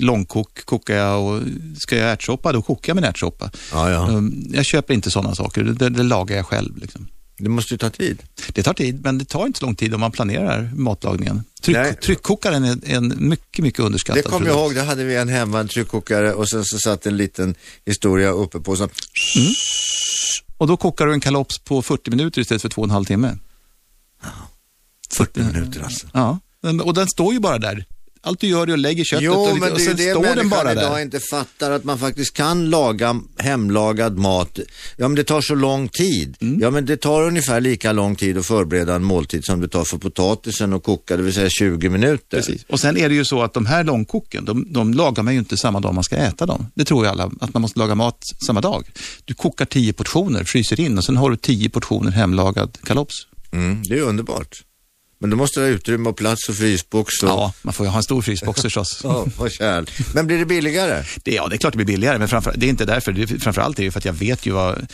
långkok 0.00 0.64
kokar 0.64 0.94
jag 0.94 1.24
och 1.24 1.40
ska 1.78 1.96
jag 1.96 2.10
ärtsoppa, 2.10 2.52
då 2.52 2.62
kokar 2.62 2.90
jag 2.90 2.94
min 2.94 3.04
ärtsoppa. 3.04 3.50
Ja, 3.72 3.90
ja. 3.90 4.08
Um, 4.08 4.50
Jag 4.52 4.64
köper 4.64 4.94
inte 4.94 5.10
sådana 5.10 5.34
saker, 5.34 5.62
det, 5.62 5.88
det 5.88 6.02
lagar 6.02 6.36
jag 6.36 6.46
själv. 6.46 6.78
Liksom. 6.78 7.06
Det 7.40 7.48
måste 7.48 7.74
ju 7.74 7.78
ta 7.78 7.90
tid. 7.90 8.22
Det 8.52 8.62
tar 8.62 8.74
tid, 8.74 9.04
men 9.04 9.18
det 9.18 9.24
tar 9.24 9.46
inte 9.46 9.58
så 9.58 9.66
lång 9.66 9.74
tid 9.74 9.94
om 9.94 10.00
man 10.00 10.12
planerar 10.12 10.70
matlagningen. 10.74 11.44
Tryck, 11.62 12.00
tryckkokaren 12.00 12.64
är 12.64 12.78
en 12.84 13.28
mycket, 13.28 13.64
mycket 13.64 13.76
Det 13.76 13.82
underskattad 13.82 14.24
kommer 14.24 14.46
jag 14.46 14.56
ihåg, 14.56 14.74
det 14.74 14.82
hade 14.82 15.04
vi 15.04 15.16
en 15.16 15.28
hemma, 15.28 15.60
en 15.60 15.68
tryckkokare 15.68 16.34
och 16.34 16.48
sen 16.48 16.64
så 16.64 16.78
satt 16.78 17.06
en 17.06 17.16
liten 17.16 17.54
historia 17.86 18.30
uppe 18.30 18.60
på 18.60 18.76
så. 18.76 18.88
Och 20.56 20.66
då 20.66 20.76
kokar 20.76 21.06
du 21.06 21.12
en 21.12 21.20
kalops 21.20 21.58
på 21.58 21.82
40 21.82 22.10
minuter 22.10 22.40
istället 22.40 22.62
för 22.62 22.68
två 22.68 22.82
och 22.82 22.86
en 22.86 22.90
halv 22.90 23.04
timme. 23.04 23.36
40 25.10 25.40
minuter 25.40 25.82
alltså. 25.82 26.06
Ja, 26.12 26.38
och 26.84 26.94
den 26.94 27.08
står 27.08 27.32
ju 27.32 27.40
bara 27.40 27.58
där. 27.58 27.84
Allt 28.22 28.40
du 28.40 28.46
gör 28.46 28.66
är 28.66 28.72
att 28.72 28.78
lägga 28.78 29.04
köttet 29.04 29.24
Jo, 29.24 29.32
och, 29.32 29.58
men 29.58 29.72
och 29.72 29.78
det 29.78 29.82
ju 29.82 29.88
sen 29.88 29.96
det 29.96 30.10
står 30.10 30.34
den 30.36 30.48
bara 30.48 30.72
idag 30.72 30.92
där. 30.92 31.02
inte 31.02 31.20
fattar, 31.20 31.70
att 31.70 31.84
man 31.84 31.98
faktiskt 31.98 32.34
kan 32.34 32.70
laga 32.70 33.20
hemlagad 33.38 34.18
mat. 34.18 34.58
Ja, 34.96 35.08
men 35.08 35.14
det 35.14 35.24
tar 35.24 35.40
så 35.40 35.54
lång 35.54 35.88
tid. 35.88 36.36
Mm. 36.40 36.60
Ja, 36.60 36.70
men 36.70 36.86
det 36.86 36.96
tar 36.96 37.22
ungefär 37.22 37.60
lika 37.60 37.92
lång 37.92 38.16
tid 38.16 38.38
att 38.38 38.46
förbereda 38.46 38.94
en 38.94 39.04
måltid 39.04 39.44
som 39.44 39.60
det 39.60 39.68
tar 39.68 39.84
för 39.84 39.98
potatisen 39.98 40.72
att 40.72 40.82
koka, 40.82 41.16
det 41.16 41.22
vill 41.22 41.34
säga 41.34 41.48
20 41.50 41.88
minuter. 41.88 42.36
Precis. 42.36 42.64
Och 42.68 42.80
sen 42.80 42.96
är 42.96 43.08
det 43.08 43.14
ju 43.14 43.24
så 43.24 43.42
att 43.42 43.54
de 43.54 43.66
här 43.66 43.84
långkoken, 43.84 44.44
de, 44.44 44.72
de 44.72 44.94
lagar 44.94 45.22
man 45.22 45.32
ju 45.32 45.38
inte 45.38 45.56
samma 45.56 45.80
dag 45.80 45.94
man 45.94 46.04
ska 46.04 46.16
äta 46.16 46.46
dem. 46.46 46.66
Det 46.74 46.84
tror 46.84 47.04
ju 47.04 47.10
alla, 47.10 47.30
att 47.40 47.54
man 47.54 47.62
måste 47.62 47.78
laga 47.78 47.94
mat 47.94 48.24
samma 48.46 48.60
dag. 48.60 48.90
Du 49.24 49.34
kokar 49.34 49.64
10 49.64 49.92
portioner, 49.92 50.44
fryser 50.44 50.80
in 50.80 50.98
och 50.98 51.04
sen 51.04 51.16
har 51.16 51.30
du 51.30 51.36
10 51.36 51.68
portioner 51.70 52.10
hemlagad 52.10 52.78
kalops. 52.84 53.26
Mm, 53.52 53.82
det 53.82 53.98
är 53.98 54.02
underbart. 54.02 54.62
Men 55.20 55.30
då 55.30 55.36
måste 55.36 55.60
du 55.60 55.66
ha 55.66 55.70
utrymme 55.70 56.08
och 56.08 56.16
plats 56.16 56.48
och 56.48 56.54
frysbox 56.54 57.22
och... 57.22 57.28
Ja, 57.28 57.52
man 57.62 57.74
får 57.74 57.86
ju 57.86 57.90
ha 57.90 57.96
en 57.96 58.02
stor 58.02 58.22
frysbox 58.22 58.62
förstås. 58.62 59.00
Ja, 59.04 59.26
vad 59.38 59.52
kärl. 59.52 59.86
Men 60.14 60.26
blir 60.26 60.38
det 60.38 60.44
billigare? 60.44 61.04
Det, 61.24 61.34
ja, 61.34 61.48
det 61.48 61.56
är 61.56 61.58
klart 61.58 61.72
det 61.72 61.76
blir 61.76 61.86
billigare, 61.86 62.18
men 62.18 62.28
framför, 62.28 62.54
det 62.56 62.66
är 62.66 62.70
inte 62.70 62.84
därför. 62.84 63.12
Det 63.12 63.22
är, 63.22 63.26
framförallt 63.38 63.78
är 63.78 63.84
det 63.84 63.90
för 63.90 63.98
att 63.98 64.04
jag 64.04 64.12
vet 64.12 64.46
ju 64.46 64.50
vad, 64.52 64.86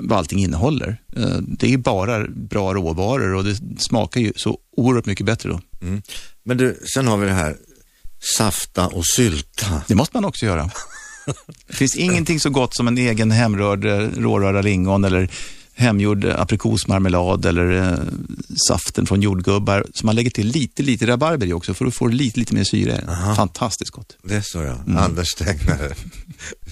vad 0.00 0.18
allting 0.18 0.38
innehåller. 0.38 1.00
Eh, 1.16 1.36
Det 1.40 1.66
är 1.66 1.70
ju 1.70 1.78
bara 1.78 2.26
bra 2.28 2.74
råvaror 2.74 3.34
och 3.34 3.44
det 3.44 3.56
smakar 3.78 4.20
ju 4.20 4.32
så 4.36 4.58
oerhört 4.76 5.06
mycket 5.06 5.26
bättre 5.26 5.48
då. 5.48 5.60
Mm. 5.82 6.02
Men 6.44 6.56
du, 6.56 6.80
sen 6.94 7.06
har 7.06 7.16
vi 7.16 7.26
det 7.26 7.32
här 7.32 7.56
safta 8.36 8.86
och 8.86 9.06
sylta. 9.06 9.82
Det 9.88 9.94
måste 9.94 10.16
man 10.16 10.24
också 10.24 10.46
göra. 10.46 10.70
Det 11.66 11.76
finns 11.76 11.96
ingenting 11.96 12.40
så 12.40 12.50
gott 12.50 12.76
som 12.76 12.88
en 12.88 12.98
egen 12.98 13.30
hemrörd 13.30 13.84
eh, 13.84 14.08
rårörda 14.18 14.60
lingon 14.62 15.04
eller 15.04 15.30
hemgjord 15.74 16.24
eh, 16.24 16.40
aprikosmarmelad 16.40 17.46
eller 17.46 17.70
eh, 17.92 17.98
saften 18.68 19.06
från 19.06 19.22
jordgubbar. 19.22 19.86
Så 19.94 20.06
man 20.06 20.14
lägger 20.16 20.30
till 20.30 20.46
lite, 20.48 20.82
lite 20.82 21.06
rabarber 21.06 21.46
i 21.46 21.52
också 21.52 21.74
för 21.74 21.86
att 21.86 21.94
få 21.94 22.06
lite, 22.06 22.38
lite 22.40 22.54
mer 22.54 22.64
syre. 22.64 23.04
Fantastiskt 23.36 23.90
gott. 23.90 24.16
Det 24.22 24.34
är 24.34 24.40
så 24.42 24.58
ja. 24.62 24.98
Anders 24.98 25.34
Tegnare. 25.34 25.94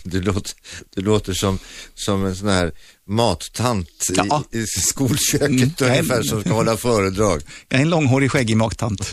Du 0.05 0.23
låter, 0.23 0.53
du 0.95 1.01
låter 1.03 1.33
som, 1.33 1.59
som 1.95 2.25
en 2.25 2.37
sån 2.37 2.49
här 2.49 2.73
mattant 3.09 3.89
Ja. 4.15 4.45
i, 4.53 4.59
i 4.59 4.67
skolköket 4.67 5.81
Mm. 5.81 5.93
ungefär 5.93 6.23
som 6.23 6.41
ska 6.41 6.53
hålla 6.53 6.77
föredrag. 6.77 7.43
Jag 7.69 7.79
är 7.79 7.83
en 7.83 7.91
långhårig 7.91 8.31
skäggig 8.31 8.57
magtant. 8.57 9.13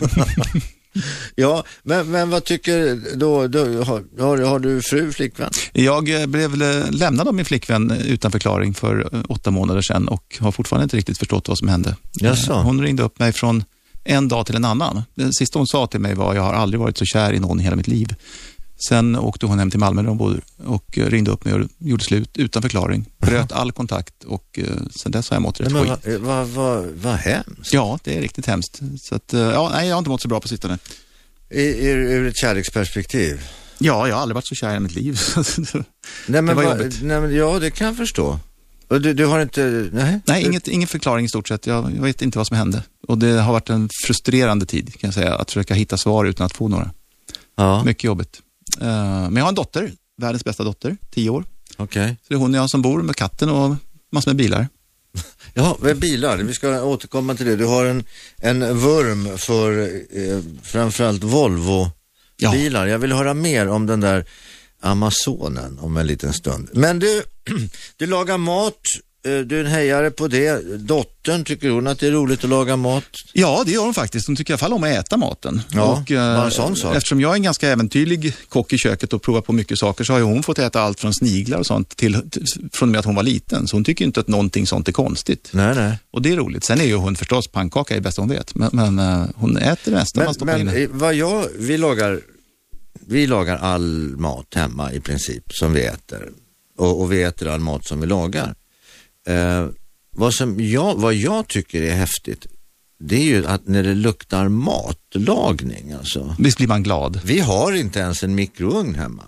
Ja, 1.34 1.64
men, 1.82 2.10
men 2.10 2.30
vad 2.30 2.44
tycker 2.44 3.00
då, 3.16 3.46
då 3.46 3.58
har, 3.58 4.38
har, 4.44 4.58
du 4.58 4.82
fru, 4.82 5.12
flickvän? 5.12 5.50
Jag 5.72 6.20
eh, 6.20 6.26
blev 6.26 6.62
eh, 6.62 6.90
lämnad 6.90 7.28
av 7.28 7.34
min 7.34 7.44
flickvän 7.44 7.90
utan 7.90 8.32
förklaring 8.32 8.74
för 8.74 9.08
eh, 9.12 9.20
åtta 9.28 9.50
månader 9.50 9.82
sedan 9.82 10.08
och 10.08 10.36
har 10.40 10.52
fortfarande 10.52 10.82
inte 10.82 10.96
riktigt 10.96 11.18
förstått 11.18 11.48
vad 11.48 11.58
som 11.58 11.68
hände. 11.68 11.96
Jaså? 12.20 12.54
Hon 12.54 12.82
ringde 12.82 13.02
upp 13.02 13.18
mig 13.18 13.32
från 13.32 13.64
en 14.04 14.28
dag 14.28 14.46
till 14.46 14.56
en 14.56 14.64
annan. 14.64 15.02
Det 15.14 15.34
sista 15.34 15.58
hon 15.58 15.66
sa 15.66 15.86
till 15.86 16.00
mig 16.00 16.14
var 16.14 16.34
jag 16.34 16.42
har 16.42 16.52
aldrig 16.52 16.80
varit 16.80 16.98
så 16.98 17.04
kär 17.04 17.32
i 17.32 17.38
någon 17.38 17.60
i 17.60 17.62
hela 17.62 17.76
mitt 17.76 17.88
liv. 17.88 18.14
Sen 18.88 19.16
åkte 19.16 19.46
hon 19.46 19.58
hem 19.58 19.70
till 19.70 19.80
Malmö 19.80 20.02
där 20.02 20.08
hon 20.08 20.18
bodde 20.18 20.40
och 20.64 20.98
eh, 20.98 21.06
ringde 21.06 21.30
upp 21.30 21.44
mig 21.44 21.54
och 21.54 21.68
gjorde 21.78 22.04
slut 22.04 22.30
utan 22.38 22.62
förklaring. 22.62 23.06
Bröt 23.18 23.52
all 23.52 23.72
kontakt 23.72 24.24
och 24.24 24.58
eh, 24.58 24.64
sen 25.02 25.12
dess 25.12 25.30
har 25.30 25.34
jag 25.34 25.42
mått 25.42 25.60
rätt 25.60 25.72
men 25.72 25.82
skit. 25.96 26.20
vad, 26.20 26.20
vad, 26.20 26.48
vad, 26.48 26.86
vad 26.86 27.14
hemskt. 27.14 27.72
Ja, 27.72 27.98
det 28.04 28.16
är 28.16 28.20
riktigt 28.20 28.46
hemskt. 28.46 28.80
Så 29.00 29.14
att, 29.14 29.34
eh, 29.34 29.40
ja, 29.40 29.70
nej, 29.72 29.88
jag 29.88 29.94
har 29.94 29.98
inte 29.98 30.10
mått 30.10 30.22
så 30.22 30.28
bra 30.28 30.40
på 30.40 30.48
sistone. 30.48 30.78
I, 31.50 31.60
i, 31.60 31.86
ur 31.90 32.26
ett 32.26 32.36
kärleksperspektiv. 32.36 33.40
Ja, 33.78 34.08
jag 34.08 34.14
har 34.14 34.22
aldrig 34.22 34.34
varit 34.34 34.46
så 34.48 34.54
kär 34.54 34.76
i 34.76 34.80
mitt 34.80 34.94
liv. 34.94 35.20
Nej, 35.74 35.84
men 36.26 36.46
Det 36.46 36.54
var 36.54 36.64
vad- 36.64 36.78
jobbigt. 36.78 36.98
Nej, 37.02 37.20
men, 37.20 37.34
ja, 37.36 37.58
det 37.58 37.70
kan 37.70 37.86
jag 37.86 37.96
förstå. 37.96 38.38
Och 38.88 39.00
du, 39.00 39.14
du 39.14 39.26
har 39.26 39.40
inte, 39.40 39.88
nej? 39.92 40.20
Nej, 40.26 40.44
inget, 40.44 40.68
ingen 40.68 40.88
förklaring 40.88 41.24
i 41.24 41.28
stort 41.28 41.48
sett. 41.48 41.66
Jag, 41.66 41.94
jag 41.96 42.02
vet 42.02 42.22
inte 42.22 42.38
vad 42.38 42.46
som 42.46 42.56
hände. 42.56 42.82
Och 43.08 43.18
det 43.18 43.40
har 43.40 43.52
varit 43.52 43.70
en 43.70 43.88
frustrerande 44.06 44.66
tid, 44.66 44.92
kan 45.00 45.08
jag 45.08 45.14
säga, 45.14 45.34
att 45.34 45.50
försöka 45.50 45.74
hitta 45.74 45.96
svar 45.96 46.24
utan 46.24 46.46
att 46.46 46.52
få 46.56 46.68
några. 46.68 46.90
Ja, 47.56 47.84
Mycket 47.84 48.04
jobbigt. 48.04 48.40
Eh, 48.80 48.86
men 49.30 49.36
jag 49.36 49.42
har 49.42 49.48
en 49.48 49.54
dotter, 49.54 49.92
världens 50.16 50.44
bästa 50.44 50.64
dotter, 50.64 50.96
tio 51.10 51.30
år. 51.30 51.44
okej. 51.76 52.16
Så 52.22 52.24
det 52.28 52.34
är 52.34 52.38
hon 52.38 52.54
och 52.54 52.60
jag 52.60 52.70
som 52.70 52.82
bor 52.82 53.02
med 53.02 53.16
katten 53.16 53.48
och 53.48 53.76
massor 54.12 54.30
med 54.30 54.36
bilar. 54.36 54.68
Ja, 55.54 55.76
med 55.80 55.96
bilar. 55.98 56.36
Vi 56.38 56.54
ska 56.54 56.82
återkomma 56.82 57.34
till 57.34 57.46
det. 57.46 57.56
Du 57.56 57.64
har 57.64 57.84
en, 57.84 58.04
en 58.36 58.78
vurm 58.78 59.38
för 59.38 59.78
eh, 60.10 60.40
framförallt 60.62 61.22
Volvo-bilar. 61.22 62.86
Jag 62.86 62.98
vill 62.98 63.12
höra 63.12 63.34
mer 63.34 63.68
om 63.68 63.86
den 63.86 64.00
där 64.00 64.24
Amazonen 64.80 65.78
om 65.78 65.96
en 65.96 66.06
liten 66.06 66.32
stund. 66.32 66.70
Men 66.72 66.98
du, 66.98 67.22
du 67.96 68.06
lagar 68.06 68.38
mat, 68.38 68.80
du 69.46 69.60
är 69.60 69.64
en 69.64 69.70
hejare 69.70 70.10
på 70.10 70.28
det. 70.28 70.78
Dottern, 70.78 71.44
tycker 71.44 71.70
hon 71.70 71.86
att 71.86 71.98
det 71.98 72.06
är 72.06 72.10
roligt 72.10 72.44
att 72.44 72.50
laga 72.50 72.76
mat? 72.76 73.04
Ja, 73.32 73.62
det 73.66 73.72
gör 73.72 73.82
hon 73.84 73.94
faktiskt. 73.94 74.26
Hon 74.26 74.36
tycker 74.36 74.50
i 74.50 74.54
alla 74.54 74.58
fall 74.58 74.72
om 74.72 74.82
att 74.84 74.90
äta 74.90 75.16
maten. 75.16 75.62
Ja, 75.72 75.82
och, 76.02 76.10
eh, 76.10 76.44
en 76.44 76.50
sån 76.50 76.76
sak. 76.76 76.96
Eftersom 76.96 77.20
jag 77.20 77.30
är 77.30 77.34
en 77.34 77.42
ganska 77.42 77.68
äventyrlig 77.68 78.34
kock 78.48 78.72
i 78.72 78.78
köket 78.78 79.12
och 79.12 79.22
provar 79.22 79.40
på 79.40 79.52
mycket 79.52 79.78
saker 79.78 80.04
så 80.04 80.12
har 80.12 80.18
ju 80.20 80.24
hon 80.24 80.42
fått 80.42 80.58
äta 80.58 80.80
allt 80.80 81.00
från 81.00 81.14
sniglar 81.14 81.58
och 81.58 81.66
sånt 81.66 81.96
till, 81.96 82.14
från 82.72 82.88
och 82.88 82.92
med 82.92 82.98
att 82.98 83.04
hon 83.04 83.14
var 83.14 83.22
liten. 83.22 83.68
Så 83.68 83.76
hon 83.76 83.84
tycker 83.84 84.04
inte 84.04 84.20
att 84.20 84.28
någonting 84.28 84.66
sånt 84.66 84.88
är 84.88 84.92
konstigt. 84.92 85.48
Nej, 85.52 85.74
nej. 85.74 85.98
Och 86.10 86.22
det 86.22 86.32
är 86.32 86.36
roligt. 86.36 86.64
Sen 86.64 86.80
är 86.80 86.84
ju 86.84 86.94
hon 86.94 87.16
förstås 87.16 87.48
pannkaka 87.48 87.94
är 87.94 87.98
det 87.98 88.02
bästa 88.02 88.22
hon 88.22 88.28
vet. 88.28 88.54
Men, 88.54 88.70
men 88.72 88.98
eh, 88.98 89.24
hon 89.34 89.56
äter 89.56 89.92
det 89.92 89.98
mesta 89.98 90.20
man 90.20 90.24
Men, 90.26 90.34
stoppar 90.34 90.58
men 90.58 90.76
in. 90.76 90.82
eh, 90.82 90.88
vad 90.92 91.14
jag, 91.14 91.44
vi 91.58 91.78
lagar, 91.78 92.20
vi 93.06 93.26
lagar 93.26 93.56
all 93.56 94.14
mat 94.16 94.54
hemma 94.54 94.92
i 94.92 95.00
princip 95.00 95.44
som 95.48 95.72
vi 95.72 95.82
äter. 95.84 96.28
Och, 96.78 97.00
och 97.00 97.12
vi 97.12 97.22
äter 97.22 97.48
all 97.48 97.60
mat 97.60 97.84
som 97.86 98.00
vi 98.00 98.06
lagar. 98.06 98.54
Eh, 99.26 99.66
vad, 100.10 100.34
som 100.34 100.60
jag, 100.60 100.94
vad 100.94 101.14
jag 101.14 101.48
tycker 101.48 101.82
är 101.82 101.94
häftigt, 101.94 102.46
det 102.98 103.16
är 103.16 103.24
ju 103.24 103.46
att 103.46 103.68
när 103.68 103.82
det 103.82 103.94
luktar 103.94 104.48
matlagning 104.48 105.92
alltså. 105.92 106.36
Visst 106.38 106.56
blir 106.58 106.68
man 106.68 106.82
glad. 106.82 107.20
Vi 107.24 107.40
har 107.40 107.72
inte 107.72 107.98
ens 107.98 108.22
en 108.22 108.34
mikrougn 108.34 108.94
hemma. 108.94 109.22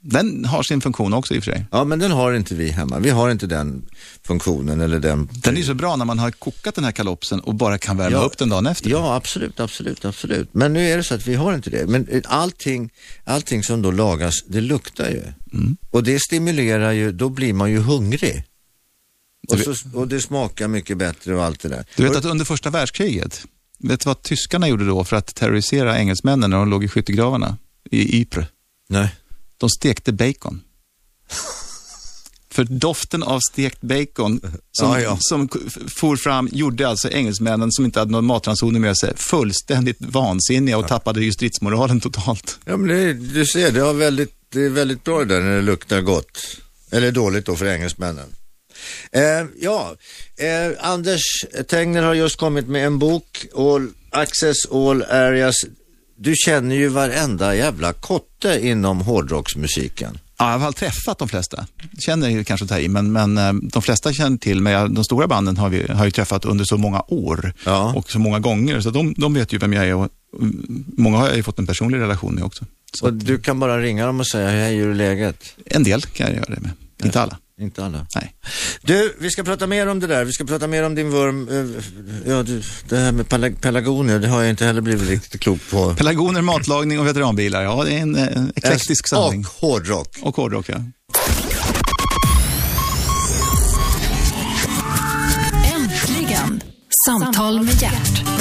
Den 0.00 0.44
har 0.44 0.62
sin 0.62 0.80
funktion 0.80 1.12
också 1.14 1.34
i 1.34 1.38
och 1.38 1.44
för 1.44 1.52
sig. 1.52 1.64
Ja, 1.70 1.84
men 1.84 1.98
den 1.98 2.10
har 2.10 2.32
inte 2.32 2.54
vi 2.54 2.68
hemma. 2.70 2.98
Vi 2.98 3.10
har 3.10 3.30
inte 3.30 3.46
den 3.46 3.86
funktionen 4.26 4.80
eller 4.80 4.98
den. 5.00 5.28
Den 5.32 5.54
är 5.54 5.58
ju 5.58 5.64
så 5.64 5.74
bra 5.74 5.96
när 5.96 6.04
man 6.04 6.18
har 6.18 6.30
kokat 6.30 6.74
den 6.74 6.84
här 6.84 6.92
kalopsen 6.92 7.40
och 7.40 7.54
bara 7.54 7.78
kan 7.78 7.96
värma 7.96 8.16
Ja. 8.16 8.22
upp 8.22 8.38
den 8.38 8.48
dagen 8.48 8.66
efter. 8.66 8.90
Ja, 8.90 9.14
absolut, 9.14 9.60
absolut, 9.60 10.04
absolut. 10.04 10.48
Men 10.54 10.72
nu 10.72 10.88
är 10.88 10.96
det 10.96 11.02
så 11.04 11.14
att 11.14 11.26
vi 11.26 11.34
har 11.34 11.54
inte 11.54 11.70
det. 11.70 11.86
Men 11.86 12.08
eh, 12.08 12.20
allting, 12.24 12.90
allting 13.24 13.62
som 13.62 13.82
då 13.82 13.90
lagas, 13.90 14.34
det 14.46 14.60
luktar 14.60 15.08
ju. 15.10 15.22
Mm. 15.52 15.76
Och 15.90 16.02
det 16.02 16.18
stimulerar 16.20 16.92
ju, 16.92 17.12
då 17.12 17.28
blir 17.28 17.52
man 17.52 17.70
ju 17.70 17.78
hungrig. 17.78 18.44
Och, 19.48 19.58
så, 19.58 19.74
och 19.94 20.08
det 20.08 20.20
smakar 20.20 20.68
mycket 20.68 20.98
bättre 20.98 21.34
och 21.36 21.44
allt 21.44 21.60
det 21.60 21.68
där. 21.68 21.84
Du 21.96 22.02
vet 22.02 22.16
att 22.16 22.24
under 22.24 22.44
första 22.44 22.70
världskriget, 22.70 23.44
vet 23.78 24.00
du 24.00 24.04
vad 24.04 24.22
tyskarna 24.22 24.68
gjorde 24.68 24.86
då 24.86 25.04
för 25.04 25.16
att 25.16 25.34
terrorisera 25.34 25.98
engelsmännen 25.98 26.50
när 26.50 26.56
de 26.56 26.70
låg 26.70 26.84
i 26.84 26.88
skyttegravarna 26.88 27.56
i 27.90 28.20
Ypres? 28.20 28.46
Nej. 28.88 29.14
De 29.56 29.70
stekte 29.70 30.12
bacon. 30.12 30.60
För 32.50 32.64
doften 32.64 33.22
av 33.22 33.40
stekt 33.52 33.80
bacon 33.80 34.40
som, 34.72 34.90
Ja, 34.90 35.00
ja. 35.00 35.16
som 35.20 35.48
for 35.88 36.16
fram 36.16 36.48
gjorde 36.52 36.88
alltså 36.88 37.10
engelsmännen 37.10 37.72
som 37.72 37.84
inte 37.84 37.98
hade 37.98 38.10
någon 38.12 38.26
matransoner 38.26 38.80
med 38.80 38.96
sig 38.96 39.16
fullständigt 39.16 39.96
vansinniga 40.00 40.78
och 40.78 40.88
tappade 40.88 41.24
ju 41.24 41.32
stridsmoralen 41.32 42.00
totalt. 42.00 42.58
Ja, 42.64 42.76
men 42.76 42.88
det, 42.88 43.12
du 43.12 43.46
ser, 43.46 43.72
det, 43.72 43.80
har 43.80 43.94
väldigt, 43.94 44.34
det 44.48 44.64
är 44.64 44.70
väldigt 44.70 45.04
bra 45.04 45.18
det 45.18 45.24
där 45.24 45.40
när 45.40 45.56
det 45.56 45.62
luktar 45.62 46.00
gott. 46.00 46.38
Eller 46.90 47.12
dåligt 47.12 47.46
då 47.46 47.56
för 47.56 47.66
engelsmännen. 47.66 48.26
Eh, 49.12 49.22
ja, 49.60 49.94
eh, 50.36 50.88
Anders 50.90 51.22
Tegner 51.68 52.02
har 52.02 52.14
just 52.14 52.36
kommit 52.36 52.68
med 52.68 52.86
en 52.86 52.98
bok, 52.98 53.46
All 53.56 53.88
Access 54.10 54.66
All 54.72 55.02
Areas. 55.02 55.54
Du 56.20 56.34
känner 56.36 56.76
ju 56.76 56.88
varenda 56.88 57.54
jävla 57.54 57.92
kotte 57.92 58.66
inom 58.66 59.00
hårdrocksmusiken. 59.00 60.18
Ja, 60.38 60.44
jag 60.46 60.52
har 60.52 60.60
fall 60.66 60.74
träffat 60.74 61.18
de 61.18 61.28
flesta. 61.28 61.66
Känner 61.98 62.28
ju 62.28 62.44
kanske 62.44 62.64
att 62.64 62.70
ta 62.70 62.78
i, 62.78 62.88
men, 62.88 63.12
men 63.12 63.38
eh, 63.38 63.52
de 63.52 63.82
flesta 63.82 64.12
känner 64.12 64.36
till 64.38 64.60
mig. 64.60 64.88
De 64.88 65.04
stora 65.04 65.26
banden 65.26 65.56
har 65.56 65.68
vi 65.68 65.92
har 65.92 66.04
ju 66.04 66.10
träffat 66.10 66.44
under 66.44 66.64
så 66.64 66.76
många 66.76 67.02
år 67.08 67.52
Ja. 67.64 67.92
och 67.96 68.10
så 68.10 68.18
många 68.18 68.38
gånger, 68.38 68.80
så 68.80 68.90
de, 68.90 69.14
de 69.16 69.34
vet 69.34 69.52
ju 69.52 69.58
vem 69.58 69.72
jag 69.72 69.86
är 69.86 69.94
och 69.94 70.08
mm, 70.40 70.84
många 70.96 71.18
har 71.18 71.26
jag 71.28 71.36
ju 71.36 71.42
fått 71.42 71.58
en 71.58 71.66
personlig 71.66 71.98
relation 71.98 72.34
med 72.34 72.44
också. 72.44 72.64
Så 72.92 73.06
Och 73.06 73.12
du 73.12 73.38
kan 73.38 73.60
bara 73.60 73.78
ringa 73.80 74.06
dem 74.06 74.20
och 74.20 74.26
säga, 74.26 74.48
hej, 74.50 74.76
hur 74.76 74.90
är 74.90 74.94
läget? 74.94 75.44
en 75.66 75.84
del 75.84 76.02
kan 76.02 76.26
jag 76.26 76.36
göra 76.36 76.54
det 76.54 76.60
med, 76.60 76.70
inte 77.04 77.20
alla. 77.20 77.38
Inte 77.60 77.84
alla. 77.84 78.06
Nej. 78.14 78.34
Du, 78.82 79.16
vi 79.20 79.30
ska 79.30 79.42
prata 79.42 79.66
mer 79.66 79.86
om 79.86 80.00
det 80.00 80.06
där. 80.06 80.24
Vi 80.24 80.32
ska 80.32 80.44
prata 80.44 80.66
mer 80.66 80.82
om 80.84 80.94
din 80.94 81.10
vurm. 81.10 81.48
eh, 81.48 81.82
Ja, 82.32 82.42
du, 82.42 82.62
det 82.88 82.96
här 82.96 83.12
med 83.12 83.28
pelag- 83.28 83.56
det 84.18 84.28
har 84.28 84.40
jag 84.40 84.50
inte 84.50 84.64
heller 84.64 84.80
blivit 84.80 85.08
riktigt 85.08 85.40
klok 85.40 85.60
på. 85.70 85.94
Pelargoner, 85.94 86.42
matlagning 86.42 87.00
och 87.00 87.06
veteranbilar, 87.06 87.62
ja 87.62 87.84
det 87.84 87.92
är 87.92 87.98
en 87.98 88.16
eh, 88.16 88.42
eklektisk 88.56 89.08
samling. 89.08 89.40
Och 89.40 89.46
hårdrock. 89.46 90.16
Och 90.22 90.36
hårdrock, 90.36 90.68
ja. 90.68 90.76
Äntligen! 95.74 96.62
Samtal 97.06 97.62
med 97.64 97.82
hjärt. 97.82 98.37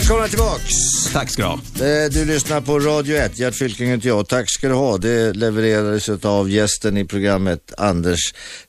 Välkomna 0.00 0.28
tillbaks. 0.28 0.74
Tack 1.12 1.30
ska 1.30 1.42
du 1.42 1.48
ha. 1.48 1.54
Eh, 1.54 2.10
Du 2.12 2.24
lyssnar 2.24 2.60
på 2.60 2.78
Radio 2.78 3.16
1, 3.16 3.38
Gert 3.38 3.54
Fylking 3.54 3.88
heter 3.90 4.08
jag. 4.08 4.28
Tack 4.28 4.50
ska 4.50 4.68
du 4.68 4.74
ha. 4.74 4.98
Det 4.98 5.32
levererades 5.32 6.08
av 6.24 6.50
gästen 6.50 6.96
i 6.96 7.04
programmet, 7.04 7.72
Anders 7.78 8.18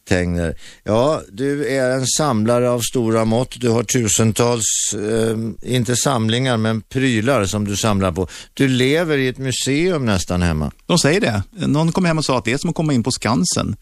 Tegner. 0.10 0.56
Ja, 0.84 1.22
du 1.32 1.68
är 1.68 1.90
en 1.90 2.08
samlare 2.08 2.70
av 2.70 2.80
stora 2.80 3.26
mått. 3.26 3.56
Du 3.62 3.70
har 3.70 3.84
tusentals, 3.84 4.64
eh, 4.94 5.72
inte 5.76 5.96
samlingar, 5.96 6.58
men 6.58 6.82
prylar 6.82 7.46
som 7.46 7.66
du 7.68 7.78
samlar 7.78 8.12
på. 8.12 8.28
Du 8.54 8.68
lever 8.68 9.18
i 9.18 9.28
ett 9.28 9.38
museum 9.38 10.06
nästan 10.06 10.42
hemma. 10.42 10.72
De 10.86 11.00
säger 11.00 11.22
det. 11.22 11.44
Någon 11.68 11.92
kom 11.92 12.06
hem 12.06 12.18
och 12.18 12.26
sa 12.26 12.38
att 12.38 12.46
det 12.46 12.54
är 12.54 12.58
som 12.58 12.70
att 12.70 12.76
komma 12.76 12.94
in 12.94 13.04
på 13.04 13.12
Skansen 13.12 13.76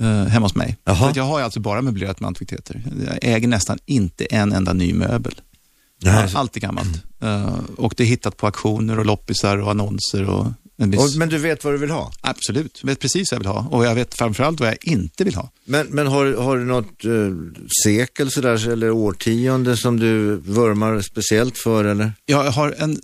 eh, 0.00 0.06
hemma 0.06 0.44
hos 0.46 0.54
mig. 0.54 0.76
Jaha. 0.84 0.96
För 0.96 1.08
att 1.08 1.16
jag 1.16 1.24
har 1.24 1.40
alltså 1.40 1.60
bara 1.60 1.82
möblerat 1.82 2.20
med 2.20 2.28
antikviteter. 2.28 2.82
Jag 3.06 3.18
äger 3.34 3.48
nästan 3.48 3.78
inte 3.86 4.24
en 4.24 4.52
enda 4.52 4.72
ny 4.72 4.92
möbel. 4.94 5.40
Nej. 6.02 6.30
Allt 6.34 6.56
är 6.56 6.60
gammalt. 6.60 7.02
Eh, 7.22 7.58
och 7.76 7.94
det 7.96 8.02
är 8.02 8.06
hittat 8.06 8.36
på 8.36 8.46
auktioner 8.46 8.98
och 8.98 9.06
loppisar 9.06 9.58
och 9.58 9.70
annonser. 9.70 10.30
Och 10.30 10.46
viss... 10.76 11.16
Men 11.16 11.28
du 11.28 11.38
vet 11.38 11.64
vad 11.64 11.74
du 11.74 11.78
vill 11.78 11.90
ha? 11.90 12.12
Absolut, 12.20 12.78
jag 12.82 12.86
vet 12.86 13.00
precis 13.00 13.32
vad 13.32 13.36
jag 13.36 13.40
vill 13.40 13.48
ha. 13.48 13.68
Och 13.70 13.84
jag 13.84 13.94
vet 13.94 14.14
framförallt 14.14 14.60
vad 14.60 14.68
jag 14.68 14.78
inte 14.82 15.24
vill 15.24 15.34
ha. 15.34 15.50
Men, 15.64 15.86
men 15.86 16.06
har, 16.06 16.32
har 16.32 16.58
du 16.58 16.64
något 16.64 17.04
eh, 17.04 17.10
sekel 17.84 18.30
sådär, 18.30 18.68
eller 18.68 18.90
årtionde 18.90 19.76
som 19.76 20.00
du 20.00 20.36
vurmar 20.36 21.00
speciellt 21.00 21.58
för 21.58 21.84
eller? 21.84 22.12
Jag 22.26 22.50
har 22.50 22.74
en 22.78 23.00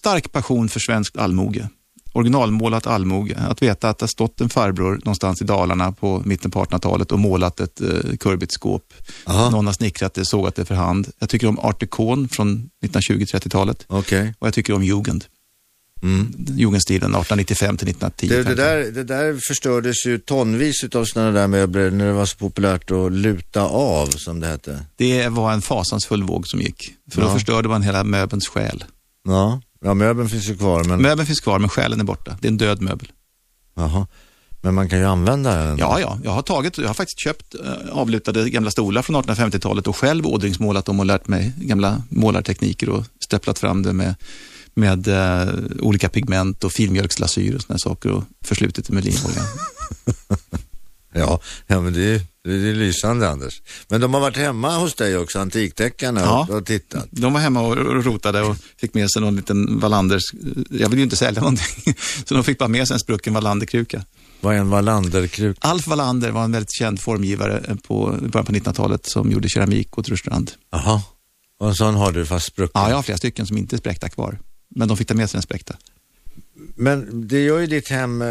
stark 0.00 0.32
passion 0.32 0.68
för 0.68 0.80
svenskt 0.80 1.16
allmoge. 1.16 1.68
Originalmålat 2.12 2.86
allmoge. 2.86 3.36
Att 3.48 3.62
veta 3.62 3.88
att 3.88 3.98
det 3.98 4.02
har 4.02 4.08
stått 4.08 4.40
en 4.40 4.48
farbror 4.48 4.94
någonstans 5.04 5.42
i 5.42 5.44
Dalarna 5.44 5.92
på 5.92 6.22
mitten 6.24 6.50
på 6.50 6.64
1800-talet 6.64 7.12
och 7.12 7.18
målat 7.18 7.60
ett 7.60 7.80
uh, 7.82 8.16
kurbigt 8.16 8.52
skåp. 8.52 8.94
Aha. 9.26 9.50
Någon 9.50 9.66
har 9.66 9.72
snickrat 9.72 10.14
det, 10.14 10.24
sågat 10.24 10.54
det 10.54 10.64
för 10.64 10.74
hand. 10.74 11.08
Jag 11.18 11.28
tycker 11.28 11.46
om 11.46 11.58
art 11.58 11.80
deco 11.80 12.28
från 12.28 12.70
1920-30-talet. 12.84 13.84
Okej. 13.88 14.34
Och 14.38 14.46
jag 14.46 14.54
tycker 14.54 14.72
om 14.74 14.84
jugend. 14.84 15.24
Mm. 16.02 16.32
Jugendstilen 16.56 17.10
1895 17.10 17.76
till 17.76 17.88
1910. 17.88 18.28
Det, 18.28 18.42
det, 18.42 18.54
där, 18.54 18.92
det 18.92 19.04
där 19.04 19.38
förstördes 19.48 20.06
ju 20.06 20.18
tonvis 20.18 20.84
av 20.94 21.04
sådana 21.04 21.30
där 21.30 21.46
möbler 21.48 21.90
när 21.90 22.06
det 22.06 22.12
var 22.12 22.26
så 22.26 22.36
populärt 22.36 22.90
att 22.90 23.12
luta 23.12 23.62
av 23.62 24.06
som 24.06 24.40
det 24.40 24.46
hette. 24.46 24.84
det 24.96 25.28
var 25.28 25.52
en 25.52 25.62
fasansfull 25.62 26.22
våg 26.22 26.48
som 26.48 26.60
gick. 26.60 26.94
För 27.12 27.20
Ja. 27.20 27.26
då 27.26 27.32
förstörde 27.34 27.68
man 27.68 27.82
hela 27.82 28.04
möbelns 28.04 28.48
själ. 28.48 28.84
Ja, 29.24 29.60
ja 29.82 29.94
möbeln 29.94 30.28
finns 30.28 30.48
ju 30.48 30.56
kvar 30.56 30.84
men, 30.84 31.02
Möbeln 31.02 31.26
finns 31.26 31.40
kvar 31.40 31.58
men 31.58 31.68
själen 31.68 32.00
är 32.00 32.04
borta. 32.04 32.36
Det 32.40 32.46
är 32.46 32.50
en 32.50 32.56
död 32.56 32.82
möbel. 32.82 33.12
jaha. 33.74 34.06
men 34.62 34.74
man 34.74 34.88
kan 34.88 34.98
ju 34.98 35.04
använda 35.04 35.56
den. 35.56 35.78
Ja, 35.78 36.00
ja. 36.00 36.18
Jag 36.24 36.30
har, 36.30 36.42
tagit, 36.42 36.78
jag 36.78 36.86
har 36.86 36.94
faktiskt 36.94 37.20
köpt 37.20 37.54
eh, 37.54 37.72
avlutade 37.92 38.50
gamla 38.50 38.70
stolar 38.70 39.02
från 39.02 39.16
1850-talet 39.16 39.86
och 39.86 39.96
själv 39.96 40.26
ådringsmålat 40.26 40.84
dem 40.86 41.00
och 41.00 41.06
lärt 41.06 41.28
mig 41.28 41.52
gamla 41.56 42.02
målartekniker 42.08 42.88
och 42.88 43.04
stäpplat 43.24 43.58
fram 43.58 43.82
det 43.82 43.92
med, 43.92 44.14
med 44.74 45.08
eh, 45.08 45.54
olika 45.80 46.08
pigment 46.08 46.64
och 46.64 46.72
filmjölkslasyr 46.72 47.54
och 47.54 47.62
sådana 47.62 47.78
saker 47.78 48.10
och 48.10 48.24
förslutit 48.44 48.86
det 48.86 48.92
med 48.92 49.04
linolja. 49.04 49.42
Ja, 51.14 51.40
ja 51.66 51.80
men 51.80 51.92
det 51.92 52.14
är, 52.14 52.20
det 52.44 52.50
är 52.70 52.74
lysande 52.74 53.28
Anders. 53.28 53.62
Men 53.88 54.00
de 54.00 54.14
har 54.14 54.20
varit 54.20 54.36
hemma 54.36 54.78
hos 54.78 54.94
dig 54.94 55.16
också, 55.16 55.38
antikdeckarna, 55.38 56.20
Ja. 56.20 56.46
och, 56.50 56.56
och 56.56 56.66
tittat. 56.66 57.08
De 57.10 57.32
var 57.32 57.40
hemma 57.40 57.60
och 57.60 57.76
rotade 58.04 58.42
och 58.42 58.56
fick 58.76 58.94
med 58.94 59.10
sig 59.10 59.22
någon 59.22 59.36
liten 59.36 59.80
Wallanders, 59.80 60.22
jag 60.70 60.88
vill 60.88 60.98
ju 60.98 61.04
inte 61.04 61.16
sälja 61.16 61.40
någonting, 61.40 61.94
så 62.24 62.34
de 62.34 62.44
fick 62.44 62.58
bara 62.58 62.68
med 62.68 62.88
sig 62.88 62.94
en 62.94 63.00
sprucken 63.00 63.34
Wallanderkruka. 63.34 64.04
Vad 64.40 64.54
är 64.54 64.58
en 64.58 64.70
Wallanderkruk? 64.70 65.56
Alf 65.60 65.86
Wallander 65.86 66.30
var 66.30 66.44
en 66.44 66.52
väldigt 66.52 66.72
känd 66.74 67.00
formgivare 67.00 67.76
på 67.82 68.18
i 68.24 68.28
början 68.28 68.46
på 68.46 68.52
1900-talet 68.52 69.06
som 69.06 69.30
gjorde 69.30 69.48
keramik 69.48 69.98
åt 69.98 70.08
Rörstrand. 70.08 70.50
Jaha, 70.70 71.02
och 71.58 71.68
en 71.68 71.74
sån 71.74 71.94
har 71.94 72.12
du 72.12 72.26
fast 72.26 72.46
sprucken. 72.46 72.82
Ja, 72.82 72.88
jag 72.88 72.96
har 72.96 73.02
flera 73.02 73.18
stycken 73.18 73.46
som 73.46 73.58
inte 73.58 73.76
är 73.76 73.78
spräckta 73.78 74.08
kvar, 74.08 74.38
men 74.74 74.88
de 74.88 74.96
fick 74.96 75.08
ta 75.08 75.14
med 75.14 75.30
sig 75.30 75.38
en 75.38 75.42
spräckta. 75.42 75.74
Men 76.76 77.28
det 77.28 77.40
gör 77.40 77.58
ju 77.58 77.66
ditt 77.66 77.88
hem, 77.88 78.22
eh, 78.22 78.28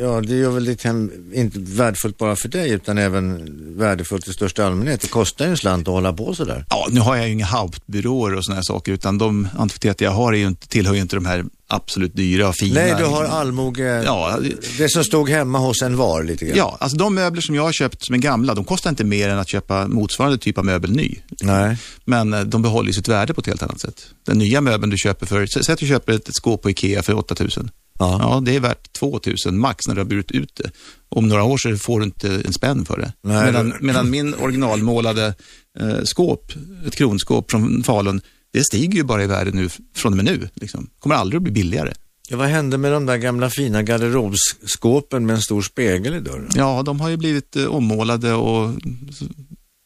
ja, 0.00 0.20
det 0.20 0.34
gör 0.34 0.50
väl 0.50 0.64
ditt 0.64 0.82
hem 0.82 1.10
inte 1.32 1.58
värdefullt 1.60 2.18
bara 2.18 2.36
för 2.36 2.48
dig 2.48 2.70
utan 2.70 2.98
även 2.98 3.48
värdefullt 3.78 4.28
i 4.28 4.32
största 4.32 4.66
allmänhet. 4.66 5.00
Det 5.00 5.08
kostar 5.08 5.44
ju 5.44 5.50
en 5.50 5.56
slant 5.56 5.88
att 5.88 5.94
hålla 5.94 6.12
på 6.12 6.34
sådär. 6.34 6.64
Ja, 6.70 6.86
nu 6.90 7.00
har 7.00 7.16
jag 7.16 7.26
ju 7.26 7.32
inga 7.32 7.46
Hauptbyråer 7.46 8.34
och 8.36 8.44
sådana 8.44 8.56
här 8.56 8.62
saker, 8.62 8.92
utan 8.92 9.18
de 9.18 9.48
antikviteter 9.58 10.04
jag 10.04 10.12
har 10.12 10.32
är 10.32 10.36
ju 10.36 10.46
inte, 10.46 10.68
tillhör 10.68 10.94
ju 10.94 11.00
inte 11.00 11.16
de 11.16 11.26
här 11.26 11.44
absolut 11.66 12.14
dyra 12.16 12.48
och 12.48 12.54
fina. 12.54 12.74
Nej, 12.80 12.94
du 12.98 13.04
har 13.04 13.24
allmoge, 13.24 14.02
Ja, 14.04 14.38
det 14.78 14.88
som 14.88 15.04
stod 15.04 15.28
hemma 15.28 15.58
hos 15.58 15.82
en 15.82 15.96
var 15.96 16.22
lite 16.22 16.44
grann. 16.44 16.56
Ja, 16.56 16.76
alltså 16.80 16.96
de 16.98 17.14
möbler 17.14 17.40
som 17.42 17.54
jag 17.54 17.62
har 17.62 17.72
köpt 17.72 18.04
som 18.04 18.14
är 18.14 18.18
gamla, 18.18 18.54
de 18.54 18.64
kostar 18.64 18.90
inte 18.90 19.04
mer 19.04 19.28
än 19.28 19.38
att 19.38 19.48
köpa 19.48 19.86
motsvarande 19.86 20.38
typ 20.38 20.58
av 20.58 20.64
möbel 20.64 20.92
ny. 20.92 21.16
Nej. 21.42 21.76
Men 22.04 22.34
eh, 22.34 22.40
de 22.40 22.62
behåller 22.62 22.92
sitt 22.92 23.08
värde 23.08 23.34
på 23.34 23.40
ett 23.40 23.46
helt 23.46 23.62
annat 23.62 23.80
sätt. 23.80 24.06
Den 24.26 24.38
nya 24.38 24.60
möbeln 24.60 24.90
du 24.90 24.96
köper 24.96 25.26
för, 25.26 25.46
sä- 25.46 25.62
säg 25.62 25.72
att 25.72 25.78
du 25.78 25.86
köper 25.86 26.12
ett, 26.12 26.28
ett 26.28 26.34
skåp 26.36 26.62
på 26.62 26.70
Ikea 26.70 27.02
för 27.02 27.14
8000. 27.14 27.70
Ja. 28.02 28.18
Ja, 28.20 28.40
det 28.40 28.56
är 28.56 28.60
värt 28.60 28.92
2000 28.92 29.58
max 29.58 29.86
när 29.88 29.94
du 29.94 30.00
har 30.00 30.06
burit 30.08 30.30
ut 30.30 30.50
det. 30.54 30.70
Om 31.08 31.28
några 31.28 31.42
år 31.44 31.56
så 31.58 31.76
får 31.76 32.00
du 32.00 32.06
inte 32.06 32.42
en 32.46 32.52
spänn 32.52 32.84
för 32.84 32.96
det. 32.98 33.12
Nej, 33.22 33.44
medan, 33.44 33.68
det- 33.68 33.76
medan 33.80 34.10
min 34.10 34.34
originalmålade 34.34 35.34
eh, 35.80 35.96
skåp, 36.04 36.52
ett 36.86 36.94
kronskåp 36.96 37.50
från 37.50 37.82
Falun, 37.82 38.20
det 38.52 38.64
stiger 38.64 38.94
ju 38.94 39.02
bara 39.04 39.24
i 39.24 39.26
värde 39.26 39.50
nu 39.50 39.68
från 39.96 40.12
och 40.12 40.16
med 40.16 40.24
nu. 40.24 40.48
Liksom. 40.54 40.90
Kommer 40.98 41.14
aldrig 41.14 41.36
att 41.36 41.42
bli 41.42 41.52
billigare. 41.52 41.92
Ja, 42.28 42.36
vad 42.36 42.48
hände 42.48 42.78
med 42.78 42.92
de 42.92 43.06
där 43.06 43.16
gamla 43.16 43.50
fina 43.50 43.82
garderobsskåpen 43.82 45.26
med 45.26 45.36
en 45.36 45.42
stor 45.42 45.62
spegel 45.62 46.14
i 46.14 46.20
dörren? 46.20 46.48
Ja, 46.54 46.82
de 46.82 47.00
har 47.00 47.08
ju 47.08 47.16
blivit 47.16 47.56
eh, 47.56 47.64
ommålade 47.66 48.32
och 48.34 48.70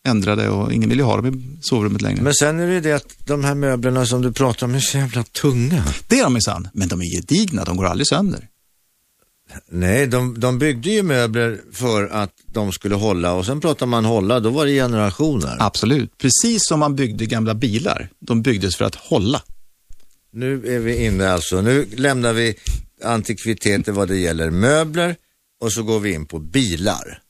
ändrade 0.06 0.48
och 0.48 0.72
ingen 0.72 0.88
vill 0.88 0.98
ju 0.98 1.04
ha 1.04 1.16
dem 1.16 1.26
i 1.26 1.58
sovrummet 1.60 2.02
längre. 2.02 2.22
Men 2.22 2.34
sen 2.34 2.60
är 2.60 2.66
det 2.66 2.72
ju 2.74 2.80
det 2.80 2.92
att 2.92 3.26
de 3.26 3.44
här 3.44 3.54
möblerna 3.54 4.06
som 4.06 4.22
du 4.22 4.32
pratar 4.32 4.66
om 4.66 4.74
är 4.74 4.80
så 4.80 4.98
jävla 4.98 5.22
tunga. 5.22 5.84
det 6.08 6.18
är 6.18 6.22
de 6.24 6.32
minsann, 6.32 6.68
men 6.72 6.88
de 6.88 7.00
är 7.00 7.20
gedigna, 7.20 7.64
de 7.64 7.76
går 7.76 7.86
aldrig 7.86 8.08
sönder. 8.08 8.48
Nej, 9.70 10.06
de, 10.06 10.40
de 10.40 10.58
byggde 10.58 10.90
ju 10.90 11.02
möbler 11.02 11.60
för 11.72 12.08
att 12.08 12.32
de 12.46 12.72
skulle 12.72 12.94
hålla 12.94 13.32
och 13.32 13.46
sen 13.46 13.60
pratar 13.60 13.86
man 13.86 14.04
hålla, 14.04 14.40
då 14.40 14.50
var 14.50 14.66
det 14.66 14.72
generationer. 14.72 15.56
Absolut, 15.58 16.18
precis 16.18 16.60
som 16.68 16.80
man 16.80 16.96
byggde 16.96 17.26
gamla 17.26 17.54
bilar. 17.54 18.08
De 18.20 18.42
byggdes 18.42 18.76
för 18.76 18.84
att 18.84 18.94
hålla. 18.94 19.42
Nu 20.32 20.74
är 20.74 20.78
vi 20.78 21.04
inne 21.04 21.28
alltså, 21.30 21.60
nu 21.60 21.86
lämnar 21.96 22.32
vi 22.32 22.54
antikviteter 23.04 23.92
vad 23.92 24.08
det 24.08 24.16
gäller 24.16 24.50
möbler 24.50 25.16
och 25.60 25.72
så 25.72 25.82
går 25.82 26.00
vi 26.00 26.12
in 26.12 26.26
på 26.26 26.38
bilar. 26.38 27.22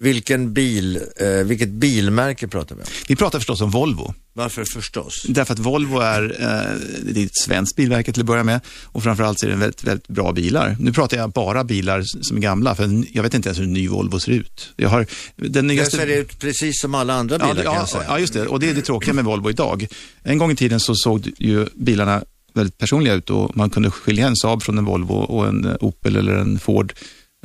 Vilken 0.00 0.52
bil, 0.52 0.96
eh, 1.16 1.28
vilket 1.28 1.68
bilmärke 1.68 2.48
pratar 2.48 2.76
vi 2.76 2.82
om? 2.82 2.88
Vi 3.08 3.16
pratar 3.16 3.38
förstås 3.38 3.60
om 3.60 3.70
Volvo. 3.70 4.14
Varför 4.32 4.64
förstås? 4.64 5.22
Därför 5.28 5.52
att 5.52 5.58
Volvo 5.58 5.98
är, 5.98 6.22
eh, 6.22 6.78
det 7.12 7.20
är 7.22 7.24
ett 7.26 7.36
svenskt 7.44 7.76
bilmärke 7.76 8.12
till 8.12 8.22
att 8.22 8.26
börja 8.26 8.44
med 8.44 8.60
och 8.84 9.02
framförallt 9.02 9.40
så 9.40 9.46
är 9.46 9.50
det 9.50 9.56
väldigt, 9.56 9.84
väldigt 9.84 10.08
bra 10.08 10.32
bilar. 10.32 10.76
Nu 10.80 10.92
pratar 10.92 11.16
jag 11.16 11.30
bara 11.32 11.64
bilar 11.64 12.02
som 12.22 12.36
är 12.36 12.40
gamla, 12.40 12.74
för 12.74 13.04
jag 13.12 13.22
vet 13.22 13.34
inte 13.34 13.48
ens 13.48 13.58
hur 13.58 13.64
en 13.64 13.72
ny 13.72 13.88
Volvo 13.88 14.20
ser 14.20 14.32
ut. 14.32 14.72
Jag 14.76 14.88
har 14.88 15.06
den 15.36 15.52
Det 15.52 15.62
nyaste... 15.62 15.96
ser 15.96 16.06
ut 16.06 16.38
precis 16.38 16.80
som 16.80 16.94
alla 16.94 17.14
andra 17.14 17.36
Ja, 17.40 17.44
bilar 17.44 17.54
det- 17.56 17.62
kan 17.62 17.72
ja, 17.74 17.78
jag 17.80 17.88
säga. 17.88 18.04
ja, 18.08 18.18
just 18.18 18.32
det. 18.32 18.46
Och 18.46 18.60
det 18.60 18.70
är 18.70 18.74
det 18.74 18.82
tråkiga 18.82 19.14
med 19.14 19.24
Volvo 19.24 19.50
idag. 19.50 19.86
En 20.22 20.38
gång 20.38 20.50
i 20.50 20.56
tiden 20.56 20.80
så 20.80 20.94
såg 20.94 21.30
ju 21.38 21.66
bilarna 21.74 22.24
väldigt 22.54 22.78
personliga 22.78 23.14
ut 23.14 23.30
och 23.30 23.56
man 23.56 23.70
kunde 23.70 23.90
skilja 23.90 24.26
en 24.26 24.36
Saab 24.36 24.62
från 24.62 24.78
en 24.78 24.84
Volvo 24.84 25.14
och 25.14 25.46
en 25.48 25.76
Opel 25.80 26.16
eller 26.16 26.32
en 26.32 26.58
Ford 26.58 26.92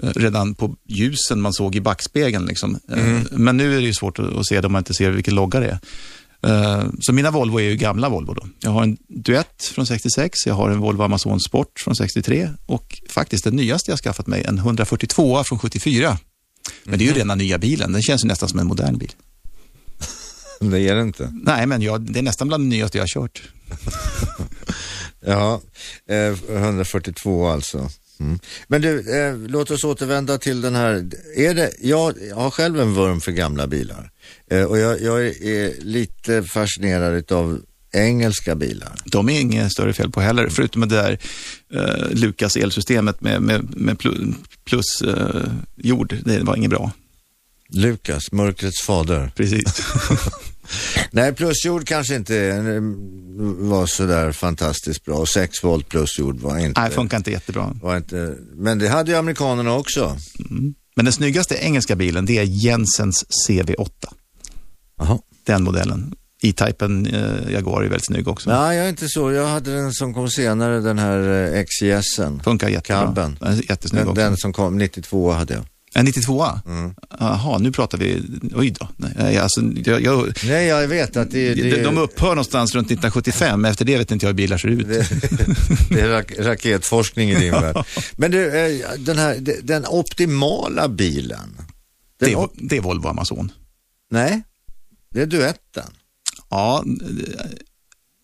redan 0.01 0.55
på 0.55 0.75
ljusen 0.88 1.41
man 1.41 1.53
såg 1.53 1.75
i 1.75 1.81
backspegeln. 1.81 2.45
Liksom. 2.45 2.79
Eh, 2.91 2.99
Mm. 3.09 3.27
Men 3.31 3.57
nu 3.57 3.73
är 3.77 3.81
det 3.81 3.88
ju 3.88 3.93
svårt 3.93 4.19
att 4.19 4.45
se 4.47 4.62
det 4.62 4.67
om 4.67 4.71
man 4.73 4.79
inte 4.79 4.93
ser 4.93 5.09
vilken 5.12 5.35
logga 5.35 5.59
det 5.59 5.67
är. 5.67 5.79
Eh, 6.41 6.85
Så 7.01 7.13
mina 7.13 7.31
Volvo 7.31 7.59
är 7.59 7.63
ju 7.63 7.75
gamla 7.75 8.09
Volvo. 8.09 8.33
Då. 8.33 8.47
Jag 8.59 8.71
har 8.71 8.83
en 8.83 8.97
Duett 9.07 9.63
från 9.63 9.85
66, 9.88 10.38
jag 10.45 10.53
har 10.53 10.69
en 10.69 10.79
Volvo 10.79 11.03
Amazon 11.03 11.39
Sport 11.39 11.79
från 11.83 11.95
63 11.95 12.49
och 12.65 12.99
faktiskt 13.09 13.43
den 13.43 13.55
nyaste 13.55 13.91
jag 13.91 13.99
skaffat 13.99 14.27
mig, 14.27 14.43
en 14.43 14.57
142 14.57 15.43
från 15.43 15.59
74. 15.59 16.17
Men 16.83 16.99
det 16.99 17.05
är 17.05 17.07
Mhm. 17.07 17.15
ju 17.15 17.21
rena 17.21 17.35
nya 17.35 17.57
bilen, 17.57 17.91
den 17.91 18.01
känns 18.01 18.23
ju 18.23 18.27
nästan 18.27 18.49
som 18.49 18.59
en 18.59 18.67
modern 18.67 18.97
bil. 18.97 19.12
Det 20.59 20.79
är 20.88 20.95
det 20.95 21.01
inte. 21.01 21.33
Nej, 21.43 21.65
men 21.65 21.81
jag, 21.81 22.01
det 22.01 22.19
är 22.19 22.23
nästan 22.23 22.47
bland 22.47 22.63
det 22.63 22.67
nyaste 22.67 22.97
jag 22.97 23.03
har 23.03 23.07
kört. 23.07 23.41
Ja, 25.25 25.62
eh, 26.09 26.55
142 26.57 27.47
alltså. 27.47 27.89
Mm. 28.19 28.39
Men 28.67 28.82
du, 28.82 29.19
eh, 29.19 29.38
låt 29.38 29.71
oss 29.71 29.84
återvända 29.84 30.38
till 30.38 30.62
den 30.62 30.75
här. 30.75 31.10
Är 31.36 31.53
det, 31.53 31.71
jag 31.82 32.13
har 32.36 32.51
själv 32.51 32.79
en 32.79 32.93
vurm 32.93 33.21
för 33.21 33.32
gamla 33.32 33.67
bilar 33.67 34.12
eh, 34.51 34.63
och 34.63 34.77
jag, 34.77 35.01
jag 35.01 35.27
är, 35.27 35.43
är 35.47 35.73
lite 35.82 36.43
fascinerad 36.43 37.32
av 37.32 37.62
engelska 37.93 38.55
bilar. 38.55 38.95
De 39.05 39.29
är 39.29 39.39
inget 39.39 39.71
större 39.71 39.93
fel 39.93 40.12
på 40.12 40.21
heller, 40.21 40.49
förutom 40.49 40.82
det 40.82 40.95
där 40.95 41.19
eh, 41.73 42.10
Lukas 42.12 42.55
elsystemet 42.55 43.21
med, 43.21 43.41
med, 43.41 43.77
med 43.77 43.97
plu- 43.97 44.34
plus 44.65 45.01
eh, 45.01 45.51
jord. 45.75 46.17
Det 46.25 46.39
var 46.43 46.55
inget 46.55 46.69
bra. 46.69 46.91
Lukas, 47.69 48.32
mörkrets 48.32 48.82
fader. 48.82 49.32
Precis. 49.36 49.63
Nej, 51.12 51.34
plusjord 51.34 51.88
kanske 51.88 52.15
inte 52.15 52.38
eh, 52.38 52.82
var 53.69 53.86
sådär 53.86 54.32
fantastiskt 54.32 55.05
bra. 55.05 55.25
6 55.25 55.63
volt 55.63 55.89
plusjord 55.89 56.39
var 56.39 56.58
inte, 56.58 56.82
Nej, 56.82 56.91
funkar 56.91 57.17
inte 57.17 57.32
jättebra. 57.32 57.75
var 57.82 57.97
inte, 57.97 58.36
men 58.53 58.79
det 58.79 58.88
hade 58.88 59.12
ju 59.12 59.17
amerikanerna 59.17 59.73
också. 59.75 60.17
Men 60.95 61.05
den 61.05 61.13
snyggaste 61.13 61.55
engelska 61.55 61.95
bilen, 61.95 62.25
det 62.25 62.38
är 62.38 62.43
Jensens 62.43 63.25
CV8. 63.49 63.89
Jaha. 64.97 65.19
Den 65.43 65.63
modellen. 65.63 66.13
E-Typen 66.41 67.05
eh, 67.05 67.51
Jaguar 67.53 67.82
är 67.82 67.88
väldigt 67.89 68.05
snygg 68.05 68.27
också. 68.27 68.49
Nej, 68.49 68.77
jag 68.77 68.86
är 68.86 68.89
inte 68.89 69.08
så. 69.10 69.32
Jag 69.32 69.47
hade 69.47 69.73
den 69.75 69.93
som 69.93 70.13
kom 70.13 70.29
senare, 70.29 70.79
den 70.79 70.99
här 70.99 71.53
eh, 71.55 71.63
XJSen. 71.63 72.41
Funkar 72.43 72.69
jättebra. 72.69 73.01
Cabben. 73.05 73.38
Den 73.39 73.47
är 73.53 73.69
jättesnygg 73.69 74.01
Den, 74.01 74.10
också. 74.10 74.21
den 74.21 74.38
som 74.38 74.53
kom, 74.53 74.77
92 74.77 75.32
hade 75.32 75.53
jag. 75.53 75.63
En 75.93 76.06
92 76.06 76.45
Mm. 76.65 76.93
Jaha, 77.19 77.58
nu 77.58 77.71
pratar 77.71 77.97
vi... 77.97 78.23
Oj 78.56 78.69
då. 78.80 78.88
Nej, 78.97 79.38
alltså, 79.38 79.62
jag, 79.86 80.02
jag, 80.02 80.34
Nej, 80.45 80.65
jag 80.67 80.88
vet 80.88 81.17
att 81.17 81.32
det, 81.32 81.54
det, 81.54 81.69
de, 81.69 81.84
de 81.84 81.97
upphör 81.97 82.28
någonstans 82.30 82.75
runt 82.75 82.86
1975. 82.88 83.65
Efter 83.65 83.86
det 83.86 83.97
vet 83.97 84.12
inte 84.12 84.25
jag 84.25 84.30
hur 84.30 84.36
bilar 84.36 84.58
ser 84.58 84.67
ut. 84.67 84.88
det, 84.88 85.10
det 85.89 86.02
är 86.02 86.08
rak 86.10 86.32
raketforskning 86.39 87.30
i 87.30 87.36
din 87.39 87.52
värld. 87.52 87.86
Men 88.17 88.32
du, 88.32 88.45
eh, 88.60 88.89
den 88.99 89.17
här, 89.17 89.38
de- 89.39 89.62
den 89.63 89.86
optimala 89.86 90.88
bilen. 90.89 91.56
Den 92.19 92.30
Det 92.34 92.47
det 92.69 92.78
är 92.78 92.82
Volvo 92.82 93.08
Amazon. 93.08 93.52
nej, 94.12 94.41
det 95.13 95.21
är 95.21 95.25
duetten. 95.25 95.91
Ja, 96.49 96.84
eh, 97.02 97.45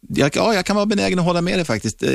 jag, 0.10 0.36
ja, 0.36 0.54
jag 0.54 0.66
kan 0.66 0.76
vara 0.76 0.86
benägen 0.86 1.20
att 1.20 1.26
hålla 1.26 1.42
med 1.42 1.58
dig 1.58 1.66
faktiskt. 1.66 2.04
eh, 2.04 2.10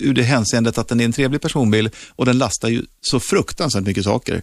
Ur 0.00 0.14
det 0.14 0.22
hänseendet 0.22 0.78
att 0.78 0.88
den 0.88 1.00
är 1.00 1.04
en 1.04 1.12
trevlig 1.12 1.40
personbil 1.40 1.90
och 2.08 2.26
den 2.26 2.38
lastar 2.38 2.68
ju 2.68 2.82
så 3.00 3.20
fruktansvärt 3.20 3.84
mycket 3.86 4.04
saker. 4.04 4.42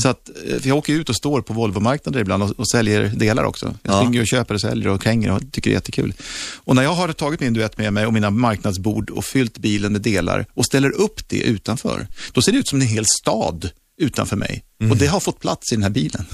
Så 0.00 0.08
att, 0.08 0.30
eh, 0.48 0.60
för 0.60 0.68
jag 0.68 0.76
åker 0.78 0.92
ut 0.92 1.08
och 1.08 1.16
står 1.16 1.40
på 1.42 1.52
Volvo-marknader 1.52 2.20
ibland 2.20 2.42
och, 2.42 2.50
och 2.50 2.68
säljer 2.70 3.08
delar 3.16 3.44
också. 3.44 3.74
Jag 3.82 3.94
Ja. 3.94 4.00
springer 4.00 4.20
och 4.20 4.26
köper 4.26 4.54
och 4.54 4.60
säljer 4.60 4.88
och 4.88 5.02
kränger 5.02 5.30
och 5.32 5.40
tycker 5.52 5.70
det 5.70 5.74
är 5.74 5.76
jättekul. 5.76 6.14
Och 6.56 6.76
när 6.76 6.82
jag 6.82 6.94
har 6.94 7.12
tagit 7.12 7.40
min 7.40 7.52
duett 7.52 7.78
med 7.78 7.92
mig 7.92 8.06
och 8.06 8.12
mina 8.12 8.30
marknadsbord 8.30 9.10
och 9.10 9.24
fyllt 9.24 9.58
bilen 9.58 9.92
med 9.92 10.00
delar 10.00 10.46
och 10.54 10.66
ställer 10.66 10.90
upp 10.90 11.28
det 11.28 11.40
utanför, 11.40 12.06
då 12.32 12.42
ser 12.42 12.52
det 12.52 12.58
ut 12.58 12.68
som 12.68 12.80
en 12.80 12.86
hel 12.86 13.04
stad 13.20 13.70
utanför 13.98 14.36
mig. 14.36 14.64
Och 14.90 14.96
det 14.96 15.06
har 15.06 15.20
fått 15.20 15.40
plats 15.40 15.72
i 15.72 15.74
den 15.74 15.82
här 15.82 15.90
bilen. 15.90 16.26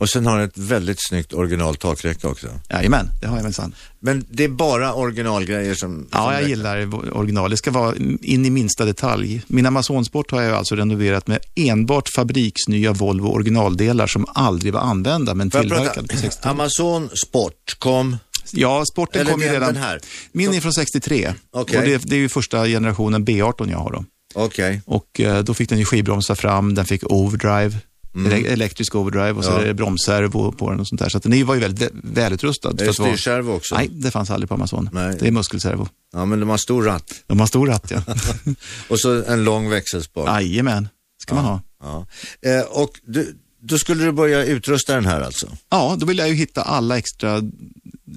Och 0.00 0.08
sen 0.08 0.26
har 0.26 0.38
den 0.38 0.48
ett 0.48 0.58
väldigt 0.58 0.98
snyggt 1.08 1.32
original 1.32 1.76
takräcke 1.76 2.26
också. 2.26 2.46
Jajamän, 2.70 3.10
det 3.20 3.26
har 3.26 3.36
jag 3.36 3.44
minsann. 3.44 3.74
Men 4.00 4.24
det 4.30 4.44
är 4.44 4.48
bara 4.48 4.94
originalgrejer 4.94 5.74
som... 5.74 6.08
Ja, 6.10 6.16
som 6.18 6.32
jag 6.32 6.38
räcker. 6.38 6.48
gillar 6.48 6.94
original. 7.16 7.50
Det 7.50 7.56
ska 7.56 7.70
vara 7.70 7.94
in 8.22 8.46
i 8.46 8.50
minsta 8.50 8.84
detalj. 8.84 9.42
Min 9.46 9.66
Amazon 9.66 10.04
Sport 10.04 10.30
har 10.30 10.42
jag 10.42 10.54
alltså 10.54 10.76
renoverat 10.76 11.26
med 11.26 11.38
enbart 11.56 12.08
fabriksnya 12.16 12.92
Volvo 12.92 13.28
originaldelar 13.28 14.06
som 14.06 14.26
aldrig 14.28 14.72
var 14.72 14.80
använda 14.80 15.34
men 15.34 15.50
jag 15.52 15.62
tillverkade 15.62 16.02
på 16.02 16.08
prata? 16.08 16.16
60 16.22 16.48
Amazon 16.48 17.10
Sport 17.26 17.76
kom... 17.78 18.16
Ja, 18.52 18.84
sporten 18.92 19.20
Eller 19.20 19.32
kom 19.32 19.40
ju 19.40 19.48
redan. 19.48 19.76
här. 19.76 20.00
Min 20.32 20.54
är 20.54 20.60
från 20.60 20.72
63 20.72 21.34
Okej. 21.50 21.78
och 21.78 21.84
det, 21.84 22.02
det 22.04 22.16
är 22.16 22.20
ju 22.20 22.28
första 22.28 22.66
generationen 22.66 23.26
B18 23.26 23.70
jag 23.70 23.78
har 23.78 23.92
då. 23.92 24.04
Okej. 24.34 24.82
Och 24.86 25.20
eh, 25.20 25.44
då 25.44 25.54
fick 25.54 25.68
den 25.68 25.78
ju 25.78 25.84
skivbromsar 25.84 26.34
fram, 26.34 26.74
den 26.74 26.86
fick 26.86 27.12
overdrive, 27.12 27.76
ele- 28.14 28.46
elektrisk 28.52 28.94
overdrive 28.94 29.32
och 29.32 29.44
så 29.44 29.50
Mm. 29.50 29.58
Ja. 29.60 29.64
är 29.64 29.68
det 29.68 29.74
bromsservo 29.74 30.52
på 30.52 30.70
den 30.70 30.80
och 30.80 30.88
sånt 30.88 31.00
där. 31.00 31.08
Så 31.08 31.16
att 31.16 31.22
den 31.22 31.46
var 31.46 31.54
ju 31.54 31.60
väldigt 31.60 31.90
vä- 31.92 32.00
välutrustad. 32.02 32.70
Är 32.70 32.74
det 32.74 32.92
styrservo 32.92 33.52
också? 33.52 33.74
Nej, 33.74 33.88
det 33.88 34.10
fanns 34.10 34.30
aldrig 34.30 34.48
på 34.48 34.54
Amazon. 34.54 34.90
Nej. 34.92 35.16
Det 35.20 35.26
är 35.26 35.32
muskelservo. 35.32 35.88
Ja, 36.12 36.24
men 36.24 36.40
de 36.40 36.48
har 36.48 36.56
stor 36.56 36.82
ratt. 36.82 37.12
De 37.26 37.40
har 37.40 37.46
stor 37.46 37.66
ratt, 37.66 37.90
ja. 37.90 38.02
Och 38.88 39.00
så 39.00 39.24
en 39.24 39.44
lång 39.44 39.68
växelspak. 39.70 40.28
Jajamän, 40.28 40.88
ska 41.22 41.34
man 41.34 41.44
ha. 41.44 41.60
Ja. 41.82 42.06
Eh, 42.50 42.60
och 42.60 42.90
du, 43.06 43.34
då 43.60 43.78
skulle 43.78 44.04
du 44.04 44.12
börja 44.12 44.44
utrusta 44.44 44.94
den 44.94 45.06
här 45.06 45.20
alltså? 45.20 45.46
Ja, 45.68 45.96
då 46.00 46.06
vill 46.06 46.18
jag 46.18 46.28
ju 46.28 46.34
hitta 46.34 46.62
alla 46.62 46.98
extra 46.98 47.40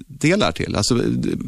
delar 0.06 0.52
till. 0.52 0.76
Alltså, 0.76 0.94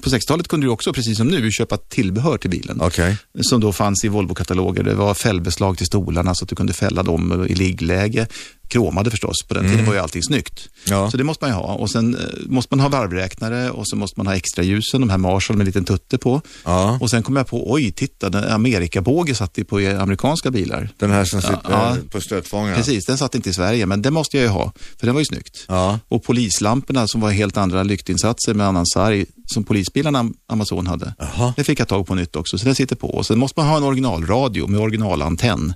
på 0.02 0.10
60-talet 0.10 0.48
kunde 0.48 0.66
du 0.66 0.70
också, 0.70 0.92
precis 0.92 1.16
som 1.16 1.28
nu, 1.28 1.50
köpa 1.50 1.76
tillbehör 1.76 2.38
till 2.38 2.50
bilen. 2.50 2.80
Okej. 2.80 3.16
Som 3.40 3.60
då 3.60 3.72
fanns 3.72 4.04
i 4.04 4.08
Volvo-kataloger. 4.08 4.82
Det 4.82 4.94
var 4.94 5.14
fällbeslag 5.14 5.76
till 5.76 5.86
stolarna 5.86 6.34
så 6.34 6.44
att 6.44 6.48
du 6.48 6.56
kunde 6.56 6.72
fälla 6.72 7.02
dem 7.02 7.46
i 7.48 7.54
liggläge. 7.54 8.26
Kromade 8.68 9.10
förstås. 9.10 9.36
På 9.48 9.54
den 9.54 9.68
tiden 9.68 9.86
var 9.86 9.92
ju 9.94 9.98
allting 10.00 10.22
snyggt. 10.22 10.68
Ja. 10.86 11.10
Så 11.10 11.16
det 11.16 11.24
måste 11.24 11.44
man 11.44 11.50
ju 11.50 11.54
ha. 11.56 11.74
Och 11.74 11.90
sen 11.90 12.14
eh, 12.14 12.20
måste 12.46 12.76
man 12.76 12.80
ha 12.80 12.88
varvräknare 12.88 13.70
och 13.70 13.88
så 13.88 13.96
måste 13.96 14.20
man 14.20 14.26
ha 14.26 14.36
extra 14.36 14.62
ljusen, 14.62 15.00
de 15.00 15.10
här 15.10 15.18
Marshall 15.18 15.56
med 15.56 15.64
en 15.64 15.66
liten 15.66 15.84
tutte 15.84 16.18
på. 16.18 16.40
Ja. 16.64 16.98
Och 17.00 17.10
sen 17.10 17.22
kom 17.22 17.36
jag 17.36 17.46
på, 17.46 17.72
oj, 17.72 17.92
titta, 17.92 18.30
den 18.30 18.44
Amerikabåge 18.44 19.34
satt 19.34 19.58
ju 19.58 19.64
på 19.64 19.76
amerikanska 19.78 20.50
bilar. 20.50 20.88
Den 20.98 21.10
här 21.10 21.24
som 21.24 21.42
sitter 21.42 21.60
Ja. 21.68 21.96
på 22.10 22.20
stötfångaren. 22.20 22.76
Precis, 22.76 23.04
den 23.06 23.18
satt 23.18 23.34
inte 23.34 23.50
i 23.50 23.52
Sverige, 23.52 23.86
men 23.86 24.02
den 24.02 24.14
måste 24.14 24.36
jag 24.36 24.42
ju 24.44 24.48
ha, 24.50 24.72
för 24.98 25.06
den 25.06 25.14
var 25.14 25.20
ju 25.20 25.24
snyggt. 25.24 25.66
Och 26.08 26.22
polislamporna 26.24 27.08
som 27.08 27.20
var 27.20 27.30
helt 27.30 27.56
andra 27.56 27.82
lyktinsatser 27.82 28.54
med 28.54 28.66
annan 28.66 28.86
sarg 28.86 29.26
som 29.46 29.64
polisbilarna 29.64 30.30
Amazon 30.48 30.86
hade. 30.86 31.14
Jaha. 31.18 31.54
Det 31.56 31.64
fick 31.64 31.80
jag 31.80 31.88
tag 31.88 32.06
på 32.06 32.14
nytt 32.14 32.36
också, 32.36 32.58
så 32.58 32.64
den 32.64 32.74
sitter 32.74 32.96
på. 32.96 33.08
Och 33.14 33.26
sen 33.26 33.38
måste 33.38 33.60
man 33.60 33.68
ha 33.68 33.76
en 33.76 33.82
originalradio 33.84 34.66
med 34.66 34.80
originalantenn. 34.80 35.74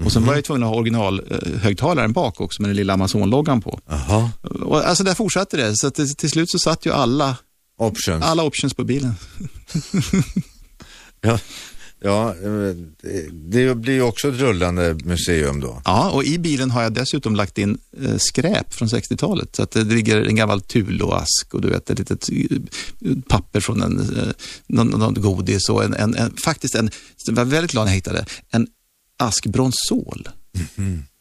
Och 0.00 0.04
Mhm. 0.06 0.10
sen 0.10 0.24
var 0.26 0.34
jag 0.34 0.44
tvungen 0.44 0.62
att 0.62 0.68
ha 0.68 0.76
originalhögtalaren 0.76 2.12
bak 2.12 2.40
också 2.40 2.62
med 2.62 2.68
den 2.68 2.76
lilla 2.76 2.92
Amazon-loggan 2.92 3.60
på. 3.60 3.80
Jaha. 3.88 4.30
Och 4.62 4.88
alltså 4.88 5.04
där 5.04 5.14
fortsatte 5.14 5.56
det, 5.56 5.76
så 5.76 5.90
till, 5.90 6.14
till 6.16 6.30
slut 6.30 6.50
så 6.50 6.58
satt 6.58 6.86
ju 6.86 6.92
alla, 6.92 7.36
Options. 7.78 8.24
alla 8.24 8.42
options 8.44 8.74
på 8.74 8.84
bilen. 8.84 9.14
Ja. 11.22 11.38
Ja, 12.02 12.28
eh, 12.30 12.76
det- 13.02 13.30
det 13.50 13.74
blir 13.74 13.94
ju 13.94 14.02
också 14.02 14.28
ett 14.28 14.34
rullande 14.40 14.94
museum 15.04 15.60
då. 15.60 15.82
Ja, 15.84 16.10
och 16.10 16.24
i 16.24 16.38
bilen 16.38 16.70
har 16.70 16.82
jag 16.82 16.94
dessutom 16.94 17.36
lagt 17.36 17.58
in 17.58 17.78
eh, 18.02 18.16
skräp 18.18 18.74
från 18.74 18.88
60-talet. 18.88 19.56
Så 19.56 19.62
att 19.62 19.70
det 19.70 19.84
ligger 19.84 20.22
en 20.22 20.36
gammal 20.36 20.60
Tulo-ask 20.60 21.52
och 21.54 21.60
du 21.60 21.68
vet, 21.70 21.90
ett 21.90 21.98
litet 21.98 22.28
eh, 22.30 22.58
papper 23.28 23.60
från 23.60 23.82
en, 23.82 24.00
eh, 24.18 24.32
någon, 24.66 24.86
någon 24.86 25.14
godis 25.14 25.68
och 25.68 25.84
en, 25.84 25.94
en, 25.94 26.14
en, 26.14 26.36
faktiskt 26.44 26.74
en, 26.74 26.90
jag 27.26 27.34
var 27.34 27.44
väldigt 27.44 27.70
glad 27.72 27.84
när 27.84 27.92
jag 27.92 27.96
hittade, 27.96 28.24
en 28.50 28.66
ask 29.20 29.46
Bronsol. 29.46 30.28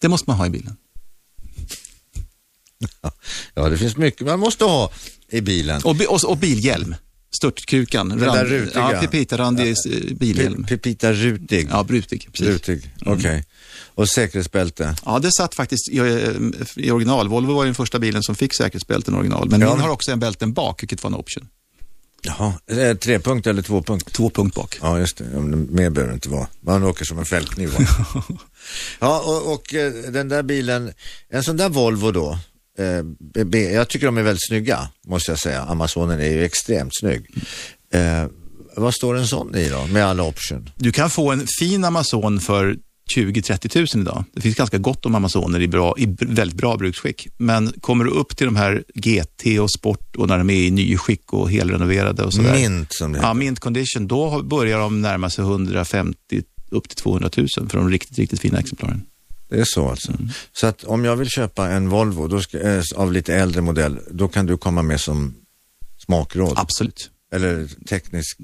Det 0.01 0.07
måste 0.07 0.29
man 0.29 0.37
ha 0.37 0.45
i 0.45 0.49
bilen. 0.49 0.75
Ja, 3.53 3.69
det 3.69 3.77
finns 3.77 3.97
mycket 3.97 4.27
man 4.27 4.39
måste 4.39 4.65
ha 4.65 4.91
i 5.29 5.41
bilen. 5.41 5.81
Och, 5.83 5.95
och, 6.07 6.23
och 6.23 6.37
bilhjälm. 6.37 6.95
Störtkukan. 7.31 8.09
Den 8.09 8.19
där 8.19 8.45
rutiga. 8.45 8.91
Ja, 8.93 9.01
pipita-randig 9.01 9.69
eh, 9.69 10.13
bilhjälm. 10.15 10.63
Pepita 10.63 11.13
Rutig. 11.13 11.67
Ja, 11.71 11.83
brutig. 11.83 12.27
Precis. 12.31 12.47
Rutig, 12.47 12.91
okej. 13.05 13.45
Och 13.95 14.09
säkerhetsbälte. 14.09 14.95
Ja, 15.05 15.19
det 15.19 15.31
satt 15.31 15.55
faktiskt 15.55 15.89
i, 15.89 15.95
i 16.75 16.91
original. 16.91 17.27
Volvo 17.27 17.53
var 17.53 17.65
den 17.65 17.75
första 17.75 17.99
bilen 17.99 18.23
som 18.23 18.35
fick 18.35 18.55
säkerhetsbälten 18.55 19.15
original. 19.15 19.49
Men 19.49 19.61
Ja, 19.61 19.73
min 19.73 19.81
har 19.81 19.89
också 19.89 20.11
en 20.11 20.19
bälten 20.19 20.53
bak, 20.53 20.83
vilket 20.83 21.03
var 21.03 21.09
en 21.09 21.15
option. 21.15 21.47
Jaha, 22.21 22.53
eh, 22.71 22.97
trepunkt 22.97 23.47
eller 23.47 23.61
tvåpunkt? 23.61 24.13
Två 24.13 24.29
punkt 24.29 24.55
bak. 24.55 24.77
Ja, 24.81 24.99
just 24.99 25.17
det. 25.17 25.25
Ja, 25.33 25.39
mer 25.39 25.89
behöver 25.89 26.07
det 26.07 26.13
inte 26.13 26.29
vara. 26.29 26.47
Man 26.61 26.83
åker 26.83 27.05
som 27.05 27.19
en 27.19 27.25
fällkniv. 27.25 27.69
va? 27.69 27.79
ja, 28.99 29.19
och, 29.25 29.53
och 29.53 29.73
eh, 29.73 29.91
den 29.91 30.29
där 30.29 30.43
bilen, 30.43 30.93
en 31.29 31.43
sån 31.43 31.57
där 31.57 31.69
Volvo 31.69 32.11
då, 32.11 32.39
eh, 32.79 33.53
jag 33.73 33.87
tycker 33.87 34.05
de 34.05 34.17
är 34.17 34.23
väldigt 34.23 34.47
snygga, 34.47 34.89
måste 35.07 35.31
jag 35.31 35.39
säga. 35.39 35.61
Amazonen 35.61 36.19
är 36.19 36.31
ju 36.31 36.43
extremt 36.43 36.91
snygg. 36.99 37.25
Eh, 37.93 38.25
vad 38.75 38.93
står 38.93 39.17
en 39.17 39.27
sån 39.27 39.55
i 39.55 39.69
då, 39.69 39.87
med 39.87 40.05
alla 40.05 40.23
option? 40.23 40.69
Du 40.75 40.91
kan 40.91 41.09
få 41.09 41.31
en 41.31 41.47
fin 41.59 41.85
Amazon 41.85 42.39
för 42.39 42.77
20-30 43.09 43.67
tusen 43.67 44.01
idag. 44.01 44.23
Det 44.33 44.41
finns 44.41 44.55
ganska 44.55 44.77
gott 44.77 45.05
om 45.05 45.15
Amazoner 45.15 45.61
i, 45.61 45.67
bra, 45.67 45.95
i 45.97 46.15
väldigt 46.19 46.57
bra 46.57 46.77
bruksskick. 46.77 47.27
Men 47.37 47.73
kommer 47.81 48.05
du 48.05 48.11
upp 48.11 48.37
till 48.37 48.45
de 48.45 48.55
här 48.55 48.83
GT 48.95 49.59
och 49.59 49.71
Sport 49.71 50.15
och 50.15 50.27
när 50.27 50.37
de 50.37 50.49
är 50.49 50.61
i 50.61 50.71
nyskick 50.71 51.33
och 51.33 51.51
helrenoverade 51.51 52.23
och 52.23 52.33
sådär. 52.33 52.53
Mint 52.53 52.93
som 52.93 53.11
det 53.11 53.19
Ja, 53.19 53.33
mint 53.33 53.59
condition. 53.59 54.07
Då 54.07 54.43
börjar 54.43 54.79
de 54.79 55.01
närma 55.01 55.29
sig 55.29 55.43
150 55.43 56.17
upp 56.69 56.89
till 56.89 56.97
200 56.97 57.29
000 57.37 57.47
för 57.69 57.77
de 57.77 57.89
riktigt, 57.89 58.17
riktigt 58.17 58.39
fina 58.39 58.59
exemplaren. 58.59 59.01
Det 59.49 59.59
är 59.59 59.65
så 59.65 59.89
alltså. 59.89 60.11
Mm. 60.11 60.29
Så 60.53 60.67
att 60.67 60.83
om 60.83 61.05
jag 61.05 61.15
vill 61.15 61.29
köpa 61.29 61.69
en 61.69 61.89
Volvo 61.89 62.27
då 62.27 62.41
ska, 62.41 62.59
eh, 62.59 62.81
av 62.95 63.13
lite 63.13 63.35
äldre 63.35 63.61
modell, 63.61 63.99
då 64.11 64.27
kan 64.27 64.45
du 64.45 64.57
komma 64.57 64.81
med 64.81 65.01
som 65.01 65.35
smakråd? 66.05 66.53
Absolut. 66.55 67.09
Eller 67.33 67.67
teknisk 67.87 68.37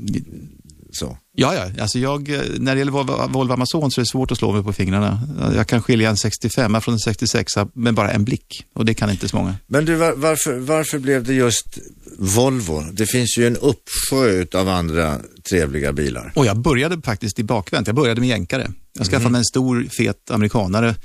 så? 0.96 1.18
Ja, 1.36 1.56
ja. 1.56 1.82
Alltså 1.82 2.00
jag, 2.00 2.30
eh, 2.30 2.42
när 2.58 2.76
det 2.76 2.80
gäller 2.80 2.92
Volvo, 2.92 3.28
Volvo 3.28 3.54
Amazon 3.54 3.92
så 3.92 4.02
är 4.02 4.04
det 4.04 4.10
svårt 4.10 4.32
att 4.32 4.38
slå 4.38 4.52
mig 4.52 4.64
på 4.64 4.74
fingrarna. 4.74 5.22
Jag 5.56 5.68
kan 5.68 5.82
skilja 5.82 6.10
en 6.10 6.18
65 6.18 6.82
från 6.82 6.94
en 6.94 7.00
66 7.00 7.54
med 7.74 7.94
bara 7.94 8.12
en 8.12 8.26
blick 8.26 8.66
och 8.74 8.86
det 8.86 8.94
kan 8.94 9.10
inte 9.10 9.28
så 9.28 9.38
många. 9.38 9.56
Men 9.68 9.86
du, 9.86 9.96
var, 9.96 10.14
varför, 10.14 10.60
varför 10.60 11.00
blev 11.00 11.24
det 11.24 11.34
just 11.34 11.80
Volvo? 12.18 12.84
Det 12.92 13.06
finns 13.06 13.38
ju 13.38 13.48
en 13.48 13.58
uppsjö 13.58 14.46
av 14.60 14.70
andra 14.70 15.20
trevliga 15.50 15.94
bilar. 15.94 16.32
Och 16.36 16.46
jag 16.46 16.58
började 16.58 17.02
faktiskt 17.02 17.40
i 17.40 17.44
bakvänt. 17.44 17.88
Jag 17.88 17.96
började 17.96 18.22
med 18.22 18.30
jänkare. 18.30 18.72
Jag 18.94 19.08
skaffade 19.08 19.30
mig 19.30 19.40
en 19.40 19.46
stor 19.46 19.88
fet 19.98 20.32
amerikanare 20.32 20.96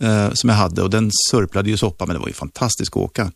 eh, 0.00 0.32
som 0.32 0.48
jag 0.48 0.56
hade 0.56 0.82
och 0.82 0.90
den 0.90 1.10
sörplade 1.30 1.70
ju 1.70 1.76
soppa 1.76 2.06
men 2.06 2.14
det 2.14 2.20
var 2.20 2.28
ju 2.28 2.34
fantastiskt 2.34 2.92
att 2.92 2.96
åka. 2.96 3.32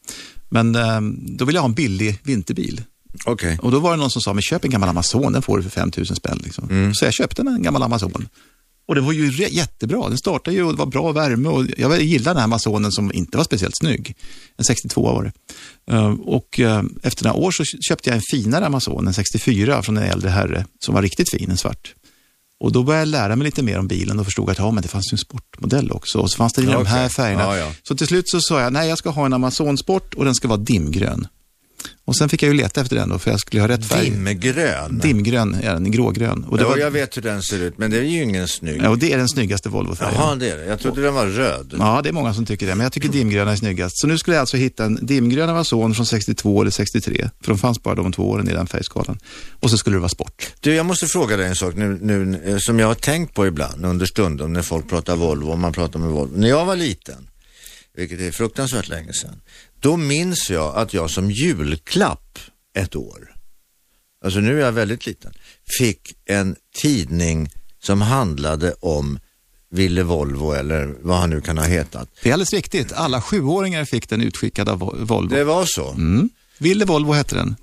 Men 0.48 0.74
eh, 0.74 1.00
då 1.38 1.44
ville 1.44 1.56
jag 1.56 1.62
ha 1.62 1.68
en 1.68 1.74
billig 1.74 2.18
vinterbil. 2.22 2.82
Okej. 3.24 3.58
Och 3.62 3.70
då 3.70 3.78
var 3.80 3.90
det 3.90 3.96
någon 3.96 4.10
som 4.10 4.22
sa, 4.22 4.32
men 4.32 4.42
köp 4.42 4.64
en 4.64 4.70
gammal 4.70 4.88
Amazon, 4.88 5.32
den 5.32 5.42
får 5.42 5.56
du 5.56 5.62
för 5.62 5.70
5 5.70 5.90
000 5.96 6.06
spänn. 6.06 6.40
Liksom. 6.44 6.92
Så 6.94 7.04
jag 7.04 7.14
köpte 7.14 7.42
en 7.42 7.62
gammal 7.62 7.82
Amazon. 7.82 8.28
Och 8.88 8.94
det 8.94 9.00
var 9.00 9.12
ju 9.12 9.46
jättebra. 9.50 10.08
Den 10.08 10.18
startade 10.18 10.56
ju 10.56 10.62
och 10.62 10.72
det 10.72 10.78
var 10.78 10.86
bra 10.86 11.12
värme. 11.12 11.48
Och 11.48 11.66
jag 11.76 12.02
gillade 12.02 12.30
den 12.30 12.36
här 12.36 12.44
Amazonen 12.44 12.92
som 12.92 13.12
inte 13.12 13.36
var 13.36 13.44
speciellt 13.44 13.76
snygg. 13.76 14.16
En 14.58 14.64
62 14.64 15.02
var 15.02 15.22
det. 15.24 15.32
Eh, 15.94 16.06
Och 16.12 16.60
eh, 16.60 16.82
efter 17.02 17.24
några 17.24 17.36
år 17.36 17.50
så 17.50 17.64
köpte 17.64 18.10
jag 18.10 18.16
en 18.16 18.22
finare 18.30 18.66
Amazon, 18.66 19.06
en 19.06 19.14
64 19.14 19.82
från 19.82 19.96
en 19.96 20.02
äldre 20.02 20.30
herre 20.30 20.66
som 20.84 20.94
var 20.94 21.02
riktigt 21.02 21.30
fin, 21.30 21.50
en 21.50 21.56
svart. 21.56 21.94
Och 22.60 22.72
då 22.72 22.82
började 22.82 23.00
jag 23.02 23.08
lära 23.08 23.36
mig 23.36 23.44
lite 23.44 23.62
mer 23.62 23.78
om 23.78 23.88
bilen 23.88 24.18
och 24.18 24.24
förstod 24.24 24.50
att 24.50 24.58
ja, 24.58 24.70
men 24.70 24.82
det 24.82 24.88
fanns 24.88 25.12
en 25.12 25.18
sportmodell 25.18 25.90
också. 25.92 26.18
Och 26.18 26.30
så 26.30 26.36
fanns 26.36 26.52
det 26.52 26.62
i 26.62 26.64
Ja, 26.64 26.72
de 26.72 26.86
här 26.86 27.08
färgerna. 27.08 27.42
Ja, 27.42 27.56
ja. 27.56 27.72
Så 27.82 27.96
till 27.96 28.06
slut 28.06 28.28
så 28.28 28.40
sa 28.40 28.60
jag, 28.60 28.72
nej 28.72 28.88
jag 28.88 28.98
ska 28.98 29.10
ha 29.10 29.26
en 29.26 29.32
Amazon 29.32 29.78
Sport 29.78 30.14
och 30.14 30.24
den 30.24 30.34
ska 30.34 30.48
vara 30.48 30.58
dimgrön. 30.58 31.26
Och 32.04 32.16
sen 32.16 32.28
fick 32.28 32.42
jag 32.42 32.48
ju 32.52 32.54
leta 32.56 32.80
efter 32.80 32.96
den 32.96 33.08
då, 33.08 33.18
för 33.18 33.30
jag 33.30 33.40
skulle 33.40 33.60
ha 33.62 33.68
rätt 33.68 33.84
färg. 33.86 34.10
Dimgrön. 34.10 34.98
Dimgrön 34.98 35.54
är 35.54 35.72
den, 35.74 35.90
grågrön. 35.90 36.44
Och 36.44 36.56
det, 36.58 36.62
Ja, 36.64 36.68
var, 36.68 36.76
jag 36.76 36.90
vet 36.90 37.16
hur 37.16 37.22
den 37.22 37.42
ser 37.42 37.58
ut, 37.62 37.78
men 37.78 37.90
det 37.90 37.98
är 37.98 38.02
ju 38.02 38.22
ingen 38.22 38.48
snygg. 38.48 38.80
ja, 38.82 38.88
och 38.88 38.98
det 38.98 39.12
är 39.12 39.18
den 39.18 39.28
snyggaste 39.28 39.68
Volvo-färgen. 39.68 40.14
Jaha, 40.18 40.34
det 40.34 40.50
är 40.50 40.56
det. 40.56 40.64
Jag 40.64 40.80
trodde 40.80 41.02
den 41.02 41.14
var 41.14 41.26
röd. 41.26 41.74
Ja, 41.78 42.00
det 42.02 42.08
är 42.08 42.12
många 42.12 42.34
som 42.34 42.46
tycker 42.46 42.66
det, 42.66 42.74
men 42.74 42.84
jag 42.84 42.92
tycker 42.92 43.08
dimgröna 43.08 43.52
är 43.52 43.56
snyggast. 43.56 44.00
Så 44.00 44.06
nu 44.06 44.18
skulle 44.18 44.36
jag 44.36 44.40
alltså 44.40 44.56
hitta 44.56 44.84
en 44.84 44.98
dimgrön 45.06 45.48
Amazon 45.50 45.94
från 45.94 46.06
62 46.06 46.60
eller 46.60 46.70
63, 46.70 47.30
för 47.40 47.52
de 47.52 47.58
fanns 47.58 47.82
bara 47.82 47.94
de 47.94 48.12
två 48.12 48.30
åren 48.30 48.48
i 48.48 48.52
den 48.52 48.66
färgskalan. 48.66 49.18
Och 49.60 49.70
så 49.70 49.78
skulle 49.78 49.96
det 49.96 50.00
vara 50.00 50.08
sport. 50.08 50.52
Du, 50.60 50.74
jag 50.74 50.86
måste 50.86 51.06
fråga 51.06 51.36
dig 51.36 51.46
en 51.46 51.56
sak 51.56 51.74
nu, 51.76 51.98
nu 52.02 52.42
eh, 52.46 52.56
som 52.58 52.78
jag 52.78 52.86
har 52.86 52.94
tänkt 52.94 53.34
på 53.34 53.46
ibland 53.46 53.86
under 53.86 54.06
stundom 54.06 54.52
när 54.52 54.62
folk 54.62 54.88
pratar 54.88 55.16
Volvo 55.16 55.50
och 55.50 55.58
man 55.58 55.72
pratar 55.72 55.98
med 55.98 56.08
Volvo. 56.10 56.36
När 56.36 56.48
jag 56.48 56.64
var 56.64 56.76
liten, 56.76 57.28
vilket 57.96 58.20
är 58.20 58.30
fruktansvärt 58.30 58.88
länge 58.88 59.12
sedan, 59.12 59.40
då 59.82 59.96
minns 59.96 60.50
jag 60.50 60.76
att 60.76 60.94
jag 60.94 61.10
som 61.10 61.30
julklapp 61.30 62.38
ett 62.78 62.96
år, 62.96 63.34
alltså 64.24 64.40
nu 64.40 64.60
är 64.60 64.64
jag 64.64 64.72
väldigt 64.72 65.06
liten, 65.06 65.32
fick 65.78 66.14
en 66.24 66.56
tidning 66.82 67.50
som 67.82 68.00
handlade 68.00 68.72
om 68.80 69.18
Ville 69.70 70.02
Volvo 70.02 70.52
eller 70.52 70.94
vad 71.00 71.16
han 71.18 71.30
nu 71.30 71.40
kan 71.40 71.58
ha 71.58 71.64
hetat. 71.64 72.08
Det 72.22 72.28
är 72.28 72.32
alldeles 72.32 72.52
riktigt. 72.52 72.92
Alla 72.92 73.22
sjuåringar 73.22 73.84
fick 73.84 74.08
den 74.08 74.20
utskickad 74.20 74.68
av 74.68 74.78
Vo- 74.80 75.04
Volvo. 75.04 75.34
Det 75.34 75.44
var 75.44 75.64
så. 75.66 75.90
Mm. 75.90 76.30
Ville 76.58 76.84
Volvo 76.84 77.12
hette 77.12 77.34
den. 77.34 77.56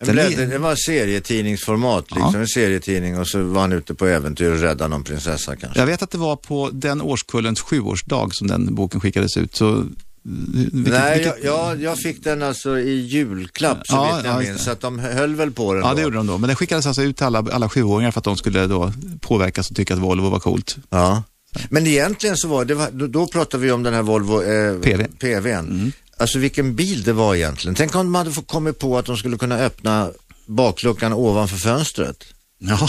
En 0.00 0.06
Den 0.16 0.18
är- 0.18 0.46
det 0.46 0.58
var 0.58 0.76
serietidningsformat, 0.76 2.10
liksom 2.10 2.30
Ja. 2.34 2.40
en 2.40 2.48
serietidning 2.48 3.18
och 3.18 3.28
så 3.28 3.42
var 3.42 3.60
han 3.60 3.72
ute 3.72 3.94
på 3.94 4.06
äventyr 4.06 4.50
och 4.50 4.58
räddade 4.60 4.88
någon 4.88 5.04
prinsessa 5.04 5.56
kanske. 5.56 5.78
Jag 5.80 5.86
vet 5.86 6.02
att 6.02 6.10
det 6.10 6.18
var 6.18 6.36
på 6.36 6.70
den 6.72 7.00
årskullens 7.02 7.60
sjuårsdag 7.60 8.28
som 8.32 8.46
den 8.46 8.74
boken 8.74 9.00
skickades 9.00 9.36
ut. 9.36 9.56
Så, 9.56 9.84
vilket, 10.24 10.92
Nej, 10.92 11.18
vilket, 11.18 11.44
jag, 11.44 11.82
jag, 11.82 11.98
fick 11.98 12.24
den 12.24 12.42
alltså 12.42 12.78
i 12.78 13.00
julklapp 13.00 13.86
så 13.86 13.94
Ja, 13.94 14.16
vitt 14.16 14.24
ja, 14.24 14.30
jag 14.32 14.40
just 14.40 14.50
minns. 14.50 14.64
Så 14.64 14.70
att 14.70 14.80
de 14.80 14.98
höll 14.98 15.34
väl 15.34 15.50
på 15.50 15.74
den 15.74 15.82
Ja, 15.82 15.88
då. 15.88 15.94
det 15.94 16.02
gjorde 16.02 16.16
de 16.16 16.26
då. 16.26 16.38
Men 16.38 16.48
den 16.48 16.56
skickades 16.56 16.86
alltså 16.86 17.02
ut 17.02 17.16
till 17.16 17.26
alla, 17.26 17.44
alla 17.52 17.68
sjuåringar 17.68 18.10
för 18.10 18.20
att 18.20 18.24
de 18.24 18.36
skulle 18.36 18.66
då 18.66 18.92
påverkas 19.20 19.70
och 19.70 19.76
tycka 19.76 19.94
att 19.94 20.00
Volvo 20.00 20.28
var 20.28 20.40
coolt. 20.40 20.76
Ja. 20.90 21.22
Men 21.70 21.86
egentligen 21.86 22.36
så 22.36 22.48
var 22.48 22.64
det, 22.64 22.74
var, 22.74 22.90
då, 23.08 23.26
pratade 23.26 23.62
vi 23.62 23.72
om 23.72 23.82
den 23.82 23.94
här 23.94 24.02
Volvo 24.02 24.42
eh, 24.42 24.78
PV. 24.80 25.06
PVn. 25.18 25.92
Alltså 26.16 26.38
vilken 26.38 26.76
bil 26.76 27.02
det 27.02 27.12
var 27.12 27.34
egentligen. 27.34 27.74
Tänk 27.74 27.94
om 27.94 28.06
de 28.06 28.14
hade 28.14 28.32
fått 28.32 28.48
kommit 28.48 28.78
på 28.78 28.98
att 28.98 29.06
de 29.06 29.16
skulle 29.16 29.38
kunna 29.38 29.58
öppna 29.58 30.10
bakluckan 30.46 31.12
ovanför 31.12 31.56
fönstret. 31.56 32.24
Ja. 32.58 32.88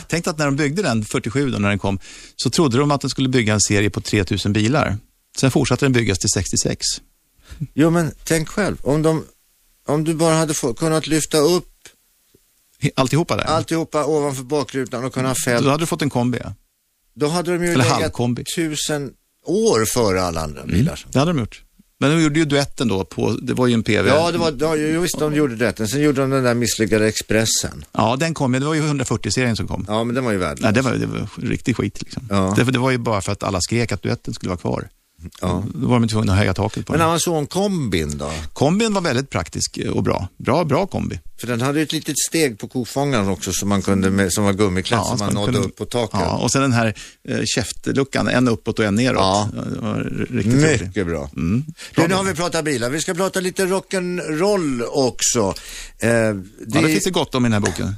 Tänk 0.08 0.26
att 0.26 0.38
när 0.38 0.44
de 0.44 0.56
byggde 0.56 0.82
den, 0.82 1.04
47 1.04 1.50
då 1.50 1.58
när 1.58 1.68
den 1.68 1.78
kom, 1.78 1.98
så 2.36 2.50
trodde 2.50 2.78
de 2.78 2.90
att 2.90 3.00
den 3.00 3.10
skulle 3.10 3.28
bygga 3.28 3.54
en 3.54 3.60
serie 3.60 3.90
på 3.90 4.00
3000 4.00 4.52
bilar. 4.52 4.96
Sen 5.40 5.50
fortsatte 5.50 5.84
den 5.84 5.92
byggas 5.92 6.18
till 6.18 6.30
66. 6.30 6.86
Jo 7.74 7.90
men 7.90 8.12
tänk 8.24 8.48
själv, 8.48 8.76
om, 8.82 9.02
de, 9.02 9.24
om 9.86 10.04
du 10.04 10.14
bara 10.14 10.34
hade 10.34 10.54
få, 10.54 10.74
kunnat 10.74 11.06
lyfta 11.06 11.38
upp 11.38 11.68
Alltihopa 12.94 13.36
där. 13.36 13.44
alltihopa 13.44 14.04
ovanför 14.04 14.42
bakrutan 14.42 15.04
och 15.04 15.14
kunnat 15.14 15.36
ha 15.46 15.60
Då 15.60 15.70
hade 15.70 15.82
du 15.82 15.86
fått 15.86 16.02
en 16.02 16.10
kombi. 16.10 16.38
ja. 16.44 16.54
då 17.14 17.28
hade 17.28 17.52
de 17.52 17.64
ju 17.64 17.72
Eller 17.72 17.84
legat 17.84 18.00
halvkombi. 18.00 18.44
tusen 18.56 19.12
år 19.44 19.84
före 19.84 20.22
alla 20.22 20.40
andra 20.40 20.64
bilar. 20.64 21.06
Det 21.12 21.18
hade 21.18 21.30
de 21.32 21.38
gjort. 21.38 21.62
Men 21.98 22.10
de 22.10 22.22
gjorde 22.22 22.38
ju 22.38 22.44
duetten 22.44 22.88
då, 22.88 23.04
på, 23.04 23.30
det 23.32 23.54
var 23.54 23.66
ju 23.66 23.74
en 23.74 23.82
PV. 23.82 24.08
Ja, 24.08 24.32
det 24.32 24.38
var, 24.38 24.56
ja, 24.76 25.00
visst 25.00 25.18
de 25.18 25.34
gjorde 25.34 25.54
rätten. 25.54 25.88
Sen 25.88 26.00
gjorde 26.02 26.20
de 26.20 26.30
den 26.30 26.44
där 26.44 26.54
misslyckade 26.54 27.08
Expressen. 27.08 27.84
Ja, 27.92 28.16
den 28.16 28.34
kom 28.34 28.54
ju. 28.54 28.60
Det 28.60 28.66
var 28.66 28.74
ju 28.74 28.82
140-serien 28.82 29.56
som 29.56 29.68
kom. 29.68 29.84
Ja, 29.88 30.04
men 30.04 30.14
den 30.14 30.24
var 30.24 30.32
ju 30.32 30.38
värdelös. 30.38 30.60
Nej, 30.62 30.72
det 30.72 30.82
var, 30.82 30.92
det 30.92 31.06
var 31.06 31.28
riktig 31.48 31.76
skit 31.76 32.02
liksom. 32.02 32.26
Ja. 32.30 32.54
Det, 32.56 32.64
det 32.64 32.78
var 32.78 32.90
ju 32.90 32.98
bara 32.98 33.20
för 33.20 33.32
att 33.32 33.42
alla 33.42 33.60
skrek 33.60 33.92
att 33.92 34.02
duetten 34.02 34.34
skulle 34.34 34.48
vara 34.50 34.58
kvar. 34.58 34.88
Ja. 35.40 35.64
Då 35.74 35.88
var 35.88 36.00
de 36.00 36.08
tvungna 36.08 36.32
att 36.32 36.38
höja 36.38 36.54
taket 36.54 36.86
på 36.86 36.92
Men 36.92 36.98
den. 37.00 37.08
Amazon-kombin 37.08 38.18
då? 38.18 38.32
Kombin 38.52 38.94
var 38.94 39.00
väldigt 39.00 39.30
praktisk 39.30 39.78
och 39.94 40.02
bra. 40.02 40.28
Bra, 40.36 40.64
bra 40.64 40.86
kombi. 40.86 41.20
För 41.40 41.46
den 41.46 41.60
hade 41.60 41.78
ju 41.78 41.82
ett 41.82 41.92
litet 41.92 42.18
steg 42.28 42.58
på 42.58 42.68
kofångaren 42.68 43.28
också 43.28 43.52
som 43.52 43.68
man 43.68 43.82
kunde 43.82 44.10
med, 44.10 44.32
som 44.32 44.44
var 44.44 44.52
gummiklätt 44.52 45.06
som 45.06 45.18
så 45.18 45.24
man 45.24 45.34
nådde 45.34 45.52
kunde- 45.52 45.68
upp 45.68 45.76
på 45.76 45.84
taket. 45.84 46.20
Ja, 46.20 46.36
och 46.38 46.50
sen 46.52 46.62
den 46.62 46.72
här 46.72 46.94
eh, 47.28 47.38
käftluckan, 47.44 48.28
en 48.28 48.48
uppåt 48.48 48.78
och 48.78 48.84
en 48.84 48.94
neråt. 48.94 49.18
Ja. 49.20 49.48
Riktigt 50.30 50.54
roligt. 50.54 50.82
Mycket 50.82 51.06
bra. 51.06 51.30
Mm. 51.36 51.64
Du, 51.96 52.08
nu 52.08 52.14
har 52.14 52.24
vi 52.24 52.34
pratat 52.34 52.64
bilar. 52.64 52.90
Vi 52.90 53.00
ska 53.00 53.14
prata 53.14 53.40
lite 53.40 53.66
rock'n'roll 53.66 54.82
också. 54.92 55.54
Eh, 55.98 56.08
det, 56.08 56.42
Ja, 56.66 56.80
det 56.80 56.88
finns 56.88 57.04
det 57.04 57.10
gott 57.10 57.34
om 57.34 57.44
i 57.44 57.48
den 57.48 57.52
här 57.52 57.60
boken. 57.60 57.94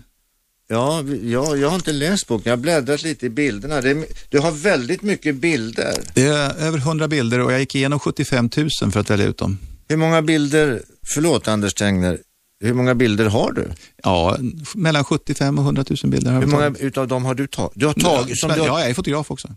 Ja, 0.68 1.02
ja, 1.22 1.56
jag 1.56 1.68
har 1.68 1.74
inte 1.74 1.92
läst 1.92 2.26
boken. 2.26 2.50
Jag 2.50 2.56
har 2.56 2.62
bläddrat 2.62 3.02
lite 3.02 3.26
i 3.26 3.30
bilderna. 3.30 3.74
Är, 3.76 4.04
du 4.28 4.38
har 4.38 4.50
väldigt 4.50 5.02
mycket 5.02 5.34
bilder. 5.36 5.94
Det 6.14 6.26
är 6.26 6.54
över 6.54 6.78
100 6.78 7.08
bilder 7.08 7.40
och 7.40 7.52
jag 7.52 7.60
gick 7.60 7.74
igenom 7.74 7.98
75 7.98 8.50
000 8.56 8.92
för 8.92 9.00
att 9.00 9.10
välja 9.10 9.26
ut 9.26 9.38
dem. 9.38 9.58
Hur 9.88 9.96
många 9.96 10.22
bilder, 10.22 10.82
förlåt 11.14 11.48
Anders 11.48 11.74
Tengner, 11.74 12.18
hur 12.60 12.74
många 12.74 12.94
bilder 12.94 13.26
har 13.26 13.52
du? 13.52 13.70
Ja, 14.02 14.38
mellan 14.74 15.04
75 15.04 15.58
och 15.58 15.64
100 15.64 15.84
000 16.02 16.10
bilder 16.10 16.32
har 16.32 16.40
Hur 16.40 16.46
många 16.46 16.64
tagit. 16.64 16.80
utav 16.82 17.08
dem 17.08 17.24
har 17.24 17.34
du 17.34 17.46
tagit? 17.46 17.72
Du 17.74 17.86
har 17.86 17.94
tagit? 17.94 18.38
Som 18.40 18.48
Men, 18.48 18.56
du 18.56 18.62
har... 18.62 18.68
Ja, 18.68 18.80
jag 18.80 18.90
är 18.90 18.94
fotograf 18.94 19.30
också. 19.30 19.48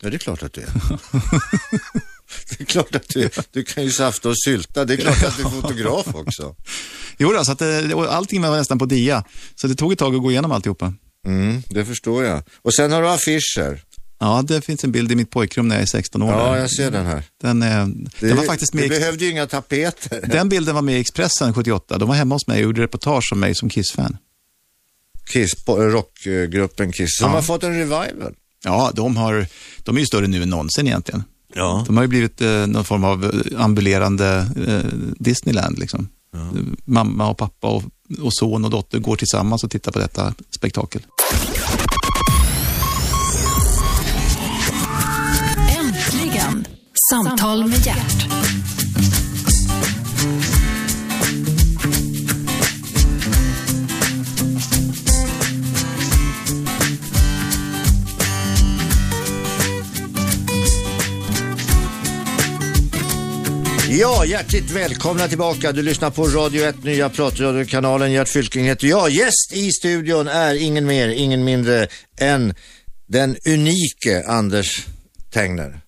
Ja, 0.00 0.10
det 0.10 0.16
är 0.16 0.18
klart 0.18 0.42
att 0.42 0.52
du 0.52 0.60
är. 0.60 0.68
det 2.48 2.60
är 2.60 2.64
klart 2.64 2.94
att 2.94 3.08
du. 3.08 3.30
Du 3.52 3.64
kan 3.64 3.84
ju 3.84 3.90
safta 3.90 4.28
och 4.28 4.38
sylta. 4.44 4.84
Det 4.84 4.94
är 4.94 4.96
klart 4.96 5.24
att 5.24 5.36
du 5.36 5.42
är 5.42 5.48
fotograf 5.48 6.14
också. 6.14 6.56
Jo, 7.18 7.32
då, 7.32 7.44
så 7.44 7.52
att 7.52 7.58
det, 7.58 7.94
och 7.94 8.14
allting 8.14 8.42
var 8.42 8.56
nästan 8.56 8.78
på 8.78 8.86
dia. 8.86 9.24
Så 9.54 9.66
det 9.66 9.74
tog 9.74 9.92
ett 9.92 9.98
tag 9.98 10.14
att 10.14 10.22
gå 10.22 10.30
igenom 10.30 10.52
alltihopa. 10.52 10.94
Mm, 11.26 11.62
det 11.68 11.84
förstår 11.84 12.24
jag. 12.24 12.42
Och 12.62 12.74
sen 12.74 12.92
har 12.92 13.02
du 13.02 13.08
affischer. 13.08 13.82
Ja, 14.20 14.42
det 14.48 14.60
finns 14.62 14.84
en 14.84 14.92
bild 14.92 15.12
i 15.12 15.16
mitt 15.16 15.30
pojkrum 15.30 15.68
när 15.68 15.74
jag 15.76 15.82
är 15.82 15.86
16 15.86 16.22
år. 16.22 16.32
Ja, 16.32 16.58
jag 16.58 16.70
ser 16.70 16.90
den 16.90 17.06
här. 17.06 17.22
Den, 17.42 17.62
är, 17.62 17.86
Det, 18.20 18.26
den 18.28 18.36
var 18.36 18.44
faktiskt 18.44 18.74
med 18.74 18.84
i, 18.84 18.88
behövde 18.88 19.24
ju 19.24 19.30
inga 19.30 19.46
tapeter. 19.46 20.24
Den 20.26 20.48
bilden 20.48 20.74
var 20.74 20.82
med 20.82 20.96
i 20.96 21.00
Expressen 21.00 21.54
78. 21.54 21.98
De 21.98 22.08
var 22.08 22.16
hemma 22.16 22.34
hos 22.34 22.46
mig 22.46 22.56
och 22.56 22.62
gjorde 22.62 22.82
reportage 22.82 23.32
om 23.32 23.40
mig 23.40 23.54
som 23.54 23.68
Kiss-fan. 23.68 24.16
Kiss, 25.32 25.50
rockgruppen 25.68 26.92
Kiss, 26.92 27.18
som 27.18 27.28
Ja. 27.30 27.34
har 27.34 27.42
fått 27.42 27.62
en 27.62 27.78
revival. 27.78 28.34
Ja, 28.64 28.90
de, 28.94 29.16
har, 29.16 29.46
de 29.82 29.96
är 29.96 30.00
ju 30.00 30.06
större 30.06 30.26
nu 30.26 30.42
än 30.42 30.50
någonsin 30.50 30.86
egentligen. 30.86 31.24
Ja. 31.54 31.84
De 31.86 31.96
har 31.96 32.04
ju 32.04 32.08
blivit 32.08 32.40
eh, 32.40 32.66
någon 32.66 32.84
form 32.84 33.04
av 33.04 33.24
eh, 33.24 33.64
ambulerande 33.64 34.46
eh, 34.66 34.98
Disneyland. 35.18 35.78
Liksom. 35.78 36.08
Mamma 36.84 37.28
och 37.28 37.38
pappa 37.38 37.68
och, 37.68 37.82
och 38.22 38.34
son 38.34 38.64
och 38.64 38.70
dotter 38.70 38.98
går 38.98 39.16
tillsammans 39.16 39.64
och 39.64 39.70
tittar 39.70 39.92
på 39.92 39.98
detta 39.98 40.34
spektakel. 40.50 41.02
Äntligen! 45.78 46.66
Samtal 47.10 47.66
med 47.66 47.86
hjärt. 47.86 48.28
Ja, 63.98 64.24
hjärtligt 64.24 64.70
välkomna 64.70 65.28
tillbaka. 65.28 65.72
Du 65.72 65.82
lyssnar 65.82 66.10
på 66.10 66.26
Radio 66.26 66.64
1, 66.64 66.84
nya 66.84 67.08
pratradiokanalen. 67.08 68.12
Gert 68.12 68.28
Fylking 68.28 68.64
heter 68.64 68.86
jag. 68.86 69.10
Gäst 69.10 69.52
i 69.52 69.70
studion 69.72 70.28
är 70.28 70.54
ingen 70.54 70.86
mer, 70.86 71.08
ingen 71.08 71.44
mindre 71.44 71.88
än 72.20 72.54
den 73.06 73.36
unike 73.48 74.24
Anders 74.26 74.86
Tengner. 75.32 75.80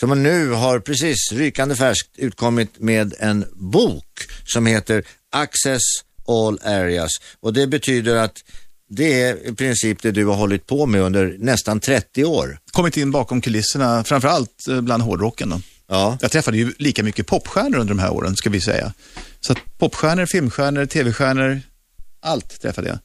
Som 0.00 0.22
nu 0.22 0.50
har 0.50 0.80
precis 0.80 1.32
rykande 1.32 1.76
färskt 1.76 2.10
utkommit 2.16 2.78
med 2.78 3.14
en 3.18 3.44
bok 3.54 4.06
som 4.44 4.66
heter 4.66 5.04
Access 5.32 5.82
All 6.28 6.58
Areas. 6.64 7.10
Och 7.40 7.52
det 7.52 7.66
betyder 7.66 8.16
att 8.16 8.36
det 8.88 9.22
är 9.22 9.48
i 9.48 9.54
princip 9.54 10.02
det 10.02 10.10
du 10.10 10.24
har 10.24 10.34
hållit 10.34 10.66
på 10.66 10.86
med 10.86 11.00
under 11.00 11.36
nästan 11.38 11.80
30 11.80 12.24
år. 12.24 12.58
Kommit 12.72 12.96
in 12.96 13.10
bakom 13.10 13.40
kulisserna, 13.40 14.04
framförallt 14.04 14.68
eh, 14.68 14.80
bland 14.80 15.02
hårdrocken. 15.02 15.48
Då. 15.48 15.60
Ja. 15.88 16.18
Jag 16.20 16.30
träffade 16.30 16.56
ju 16.56 16.72
lika 16.78 17.02
mycket 17.02 17.26
popstjärnor 17.26 17.78
under 17.78 17.94
de 17.94 17.98
här 17.98 18.10
åren, 18.12 18.36
ska 18.36 18.50
vi 18.50 18.60
säga. 18.60 18.92
Så 19.40 19.52
att 19.52 19.58
popstjärnor, 19.78 20.26
filmstjärnor, 20.26 20.86
tv-stjärnor, 20.86 21.60
allt 22.22 22.60
träffade 22.62 22.88
jag. 22.88 22.98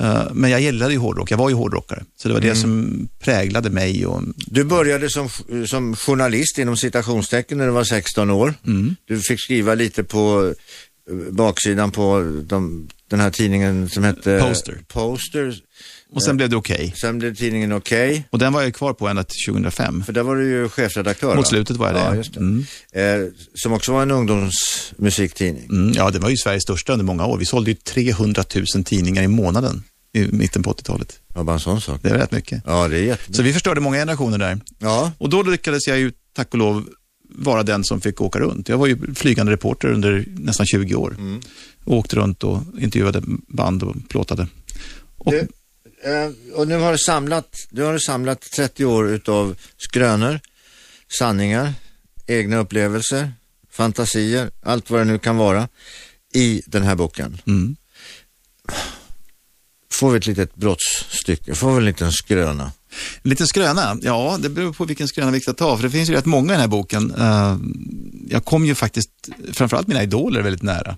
Eh, 0.00 0.28
Men 0.32 0.50
jag 0.50 0.60
gillade 0.60 0.92
ju 0.92 0.98
hårdrock, 0.98 1.30
jag 1.30 1.38
var 1.38 1.48
ju 1.48 1.54
hårdrockare. 1.54 2.04
Så 2.16 2.28
det 2.28 2.34
var 2.34 2.40
det 2.40 2.54
som 2.56 3.08
präglade 3.18 3.70
mig. 3.70 4.06
Och, 4.06 4.22
Du 4.36 4.64
började 4.64 5.10
som, 5.10 5.28
som 5.66 5.96
journalist 5.96 6.58
inom 6.58 6.76
citationstecken 6.76 7.58
när 7.58 7.66
du 7.66 7.72
var 7.72 7.84
16 7.84 8.30
år. 8.30 8.54
Du 9.04 9.20
fick 9.20 9.40
skriva 9.40 9.74
lite 9.74 10.04
på 10.04 10.54
eh, 11.10 11.16
baksidan 11.32 11.90
på 11.90 12.22
de, 12.46 12.88
den 13.10 13.20
här 13.20 13.30
tidningen 13.30 13.88
som 13.88 14.04
hette 14.04 14.38
Poster. 14.48 14.78
Poster. 14.88 15.60
Och 16.12 16.22
sen 16.22 16.36
blev 16.36 16.48
det 16.50 16.56
okej. 16.56 16.94
Sen 17.00 17.18
blev 17.18 17.34
tidningen 17.34 17.72
Okej, 17.72 18.26
Och 18.30 18.38
den 18.38 18.52
var 18.52 18.62
jag 18.62 18.74
kvar 18.74 18.92
på 18.92 19.08
ända 19.08 19.24
till 19.24 19.52
2005. 19.52 20.04
för 20.04 20.12
där 20.12 20.22
var 20.22 20.36
du 20.36 20.48
ju 20.48 20.68
chefredaktör. 20.68 21.36
Mot 21.36 21.46
slutet 21.48 21.76
var 21.76 21.86
jag 21.86 21.94
det. 21.96 22.00
Ja, 22.00 22.14
just 22.14 22.34
det. 22.34 22.40
Mm. 22.40 22.64
Eh, 22.92 23.28
som 23.54 23.72
också 23.72 23.92
var 23.92 24.02
en 24.02 24.10
ungdomsmusiktidning. 24.10 25.64
Mm, 25.70 25.92
ja, 25.92 26.10
det 26.10 26.18
var 26.18 26.30
ju 26.30 26.36
Sveriges 26.36 26.62
största 26.62 26.92
under 26.92 27.04
många 27.04 27.26
år. 27.26 27.38
Vi 27.38 27.44
sålde 27.46 27.70
ju 27.70 27.74
300 27.76 28.44
000 28.74 28.84
tidningar 28.84 29.22
i 29.22 29.28
månaden 29.28 29.82
i 30.12 30.26
mitten 30.32 30.62
på 30.62 30.72
80-talet. 30.72 31.20
Ja, 31.34 31.42
bara 31.42 31.52
en 31.54 31.60
sån 31.60 31.80
sak. 31.80 32.00
Det 32.02 32.08
är 32.08 32.14
rätt 32.14 32.32
mycket. 32.32 32.62
Ja, 32.66 32.88
det 32.88 32.98
är 32.98 33.02
jättebra. 33.02 33.34
Så 33.36 33.42
vi 33.42 33.52
förstörde 33.52 33.80
många 33.80 33.96
generationer 33.96 34.38
där. 34.38 34.60
Ja, 34.78 35.12
Och 35.18 35.28
då 35.30 35.42
lyckades 35.42 35.86
jag 35.86 35.98
ju, 35.98 36.12
tack 36.36 36.48
och 36.52 36.58
lov, 36.58 36.88
vara 37.28 37.62
den 37.62 37.84
som 37.84 38.00
fick 38.00 38.20
åka 38.20 38.38
runt. 38.38 38.68
Jag 38.68 38.78
var 38.78 38.86
ju 38.86 39.14
flygande 39.14 39.52
reporter 39.52 39.88
under 39.88 40.24
nästan 40.28 40.66
20 40.66 40.94
år. 40.94 41.14
Mm. 41.18 41.40
Och 41.84 41.96
åkte 41.96 42.16
runt 42.16 42.44
och 42.44 42.60
intervjuade 42.78 43.22
band 43.48 43.82
och 43.82 43.94
plåtade. 44.08 44.46
Och, 45.18 45.32
Du, 45.32 45.38
eh, 45.38 45.46
och 46.54 46.68
nu 46.68 46.78
har 46.78 46.92
du 46.92 46.98
samlat, 46.98 47.56
du 47.70 47.82
har 47.82 47.98
samlat 47.98 48.40
30 48.40 48.84
år 48.84 49.08
utav 49.08 49.56
skrönor, 49.76 50.40
sanningar, 51.18 51.72
egna 52.26 52.56
upplevelser, 52.56 53.32
fantasier, 53.70 54.50
allt 54.62 54.90
vad 54.90 55.00
det 55.00 55.04
nu 55.04 55.18
kan 55.18 55.36
vara 55.36 55.68
i 56.34 56.62
den 56.66 56.82
här 56.82 56.94
boken. 56.94 57.38
mm. 57.46 57.76
Får 59.92 60.10
vi 60.10 60.18
ett 60.18 60.26
litet 60.26 60.54
brottsstycke, 60.54 61.54
får 61.54 61.70
vi 61.70 61.76
en 61.76 61.84
liten 61.84 62.12
skröna. 62.12 62.72
En 63.22 63.30
liten 63.30 63.46
skröna? 63.46 63.98
Ja, 64.02 64.38
det 64.40 64.48
beror 64.48 64.72
på 64.72 64.84
vilken 64.84 65.08
skröna 65.08 65.30
vi 65.30 65.40
ska 65.40 65.52
ta. 65.52 65.76
För 65.76 65.82
det 65.84 65.90
finns 65.90 66.10
ju 66.10 66.14
rätt 66.14 66.26
många 66.26 66.52
i 66.52 66.54
den 66.54 66.60
här 66.60 66.68
boken. 66.68 67.14
Eh, 67.18 67.56
jag 68.28 68.44
kom 68.44 68.66
ju 68.66 68.74
faktiskt, 68.74 69.10
framförallt 69.52 69.86
mina 69.86 70.02
idoler, 70.02 70.42
väldigt 70.42 70.62
nära. 70.62 70.96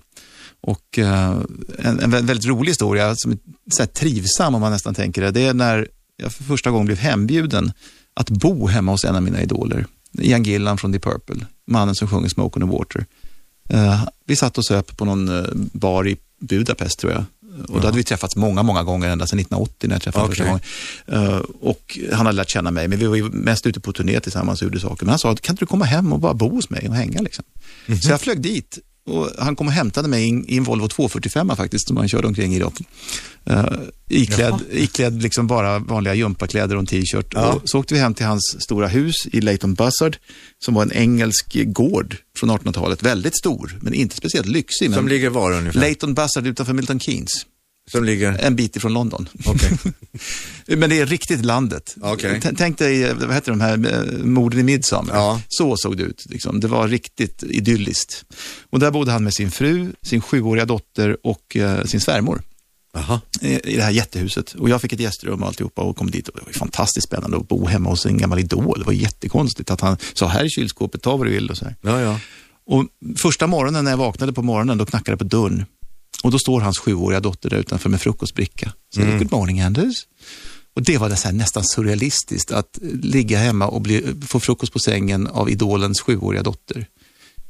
Och 0.61 0.99
eh, 0.99 1.29
en, 1.77 1.99
en 1.99 2.13
vä- 2.13 2.25
väldigt 2.25 2.45
rolig 2.45 2.69
historia, 2.69 3.15
som 3.15 3.31
är 3.79 3.85
trivsam 3.85 4.55
om 4.55 4.61
man 4.61 4.71
nästan 4.71 4.93
tänker 4.95 5.21
det, 5.21 5.31
det 5.31 5.41
är 5.41 5.53
när 5.53 5.87
jag 6.17 6.31
för 6.33 6.43
första 6.43 6.71
gången 6.71 6.85
blev 6.85 6.97
hembjuden 6.97 7.71
att 8.13 8.29
bo 8.29 8.67
hemma 8.67 8.91
hos 8.91 9.05
en 9.05 9.15
av 9.15 9.23
mina 9.23 9.41
idoler. 9.41 9.85
Ian 10.21 10.43
Gillan 10.43 10.77
från 10.77 10.91
Deep 10.91 11.03
Purple, 11.03 11.45
mannen 11.67 11.95
som 11.95 12.07
sjunger 12.07 12.29
Smoke 12.29 12.59
on 12.59 12.69
the 12.69 12.77
Water. 12.77 13.05
Eh, 13.69 14.03
vi 14.25 14.35
satt 14.35 14.57
och 14.57 14.65
söp 14.65 14.97
på 14.97 15.05
någon 15.05 15.37
eh, 15.39 15.45
bar 15.53 16.07
i 16.07 16.17
Budapest 16.41 16.99
tror 16.99 17.11
jag. 17.11 17.23
Och 17.67 17.81
då 17.81 17.87
hade 17.87 17.97
vi 17.97 18.03
träffats 18.03 18.35
många, 18.35 18.63
många 18.63 18.83
gånger, 18.83 19.09
ända 19.09 19.27
sedan 19.27 19.39
1980 19.39 19.87
när 19.87 19.95
jag 19.95 20.01
träffade 20.01 20.25
Okej. 20.25 20.35
första 20.35 20.45
gången. 20.45 21.43
Och 21.61 21.99
han 22.11 22.25
hade 22.25 22.35
lärt 22.35 22.49
känna 22.49 22.71
mig, 22.71 22.87
men 22.87 22.99
vi 22.99 23.05
var 23.05 23.15
ju 23.15 23.23
mest 23.29 23.67
ute 23.67 23.79
på 23.79 23.93
turné 23.93 24.19
tillsammans 24.19 24.61
och 24.61 24.65
gjorde 24.65 24.79
saker. 24.79 25.05
Men 25.05 25.09
han 25.09 25.19
sa, 25.19 25.35
kan 25.35 25.53
inte 25.53 25.61
du 25.61 25.65
komma 25.67 25.85
hem 25.85 26.13
och 26.13 26.19
bara 26.19 26.33
bo 26.33 26.49
hos 26.49 26.69
mig 26.69 26.89
och 26.89 26.95
hänga 26.95 27.21
liksom? 27.21 27.45
Så 28.03 28.09
jag 28.09 28.21
flög 28.21 28.41
dit 28.41 28.79
och 29.09 29.29
han 29.39 29.55
kom 29.55 29.67
och 29.67 29.73
hämtade 29.73 30.07
mig 30.07 30.43
i 30.47 30.57
en- 30.57 30.63
Volvo 30.63 30.87
245 30.87 31.55
faktiskt, 31.55 31.87
som 31.87 31.97
han 31.97 32.09
körde 32.09 32.27
omkring 32.27 32.55
i 32.55 32.59
då. 32.59 32.71
Uh, 33.49 33.65
iklädd, 34.09 34.61
iklädd 34.71 35.21
liksom 35.21 35.47
bara 35.47 35.79
vanliga 35.79 36.13
gympakläder 36.13 36.75
och 36.75 36.79
en 36.79 36.85
t-shirt. 36.85 37.31
Ja. 37.33 37.61
Så 37.65 37.79
åkte 37.79 37.93
vi 37.93 37.99
hem 37.99 38.13
till 38.13 38.25
hans 38.25 38.55
stora 38.59 38.87
hus 38.87 39.15
i 39.31 39.41
Leighton 39.41 39.73
Buzzard, 39.73 40.17
som 40.65 40.73
var 40.73 40.83
en 40.83 40.91
engelsk 40.91 41.57
gård 41.65 42.15
från 42.39 42.49
1800-talet. 42.51 43.03
Väldigt 43.03 43.37
stor, 43.37 43.79
men 43.81 43.93
inte 43.93 44.15
speciellt 44.15 44.47
lyxig. 44.47 44.93
Som 44.93 45.07
ligger 45.07 45.29
var 45.29 45.51
ungefär? 45.51 45.79
Leighton 45.79 46.13
Buzzard 46.13 46.47
utanför 46.47 46.73
Milton 46.73 46.99
Keynes, 46.99 47.45
Som 47.91 48.03
ligger... 48.03 48.37
en 48.39 48.55
bit 48.55 48.75
ifrån 48.75 48.93
London. 48.93 49.29
Okej. 49.45 49.71
Men 50.77 50.89
det 50.89 50.99
är 50.99 51.05
riktigt 51.05 51.45
landet. 51.45 51.95
T- 52.41 52.51
Tänk 52.57 52.77
dig, 52.77 53.03
eh, 53.03 53.15
vad 53.15 53.33
heter 53.33 53.51
de 53.51 53.61
här, 53.61 53.93
eh, 53.93 54.25
morden 54.25 54.59
i 54.59 54.63
Midsommar. 54.63 55.15
Ja. 55.15 55.41
Så 55.47 55.77
såg 55.77 55.97
det 55.97 56.03
ut. 56.03 56.25
Liksom. 56.29 56.59
Det 56.59 56.67
var 56.67 56.87
riktigt 56.87 57.43
idylliskt. 57.43 58.25
Och 58.69 58.79
där 58.79 58.91
bodde 58.91 59.11
han 59.11 59.23
med 59.23 59.33
sin 59.33 59.51
fru, 59.51 59.91
sin 60.01 60.21
sjuåriga 60.21 60.65
dotter 60.65 61.17
och 61.23 61.55
eh, 61.55 61.83
sin 61.83 62.01
svärmor 62.01 62.41
Jaha. 62.93 63.21
i 63.41 63.59
i 63.73 63.75
det 63.75 63.83
här 63.83 63.91
jättehuset. 63.91 64.53
Och 64.53 64.69
jag 64.69 64.81
fick 64.81 64.93
ett 64.93 64.99
gästrum 64.99 65.41
och 65.41 65.47
alltihopa 65.47 65.81
och 65.81 65.97
kom 65.97 66.11
dit. 66.11 66.27
Och 66.27 66.39
det 66.39 66.45
var 66.45 66.53
fantastiskt 66.53 67.07
spännande 67.07 67.37
att 67.37 67.47
bo 67.47 67.65
hemma 67.67 67.89
hos 67.89 68.05
en 68.05 68.17
gammal 68.17 68.39
idol. 68.39 68.79
Det 68.79 68.85
var 68.85 68.93
jättekonstigt 68.93 69.71
att 69.71 69.81
han 69.81 69.97
sa, 70.13 70.27
här 70.27 70.43
är 70.43 70.49
kylskåpet, 70.49 71.01
ta 71.01 71.17
vad 71.17 71.27
du 71.27 71.31
vill 71.31 71.49
och 71.49 71.57
så 71.57 71.65
här. 71.65 71.75
Ja, 71.81 72.01
ja. 72.01 72.19
Och 72.65 72.85
första 73.21 73.47
morgonen 73.47 73.83
när 73.83 73.91
jag 73.91 73.97
vaknade 73.97 74.33
på 74.33 74.41
morgonen, 74.41 74.77
då 74.77 74.85
knackade 74.85 75.13
det 75.13 75.17
på 75.17 75.23
dörren. 75.23 75.65
Och 76.23 76.31
då 76.31 76.39
står 76.39 76.61
hans 76.61 76.79
sjuåriga 76.79 77.19
dotter 77.19 77.49
där 77.49 77.57
utanför 77.57 77.89
med 77.89 78.01
frukostbricka. 78.01 78.73
Så 78.95 79.01
Mm. 79.01 79.17
good 79.17 79.31
morning 79.31 79.61
Anders. 79.61 79.95
Och 80.75 80.83
det 80.83 80.97
var 80.97 81.09
det 81.09 81.15
så 81.15 81.31
nästan 81.31 81.63
surrealistiskt 81.63 82.51
att 82.51 82.79
ligga 83.03 83.37
hemma 83.37 83.67
och 83.67 83.81
bli, 83.81 84.05
få 84.27 84.39
frukost 84.39 84.73
på 84.73 84.79
sängen 84.79 85.27
av 85.27 85.49
idolens 85.49 86.01
sjuåriga 86.01 86.43
dotter. 86.43 86.85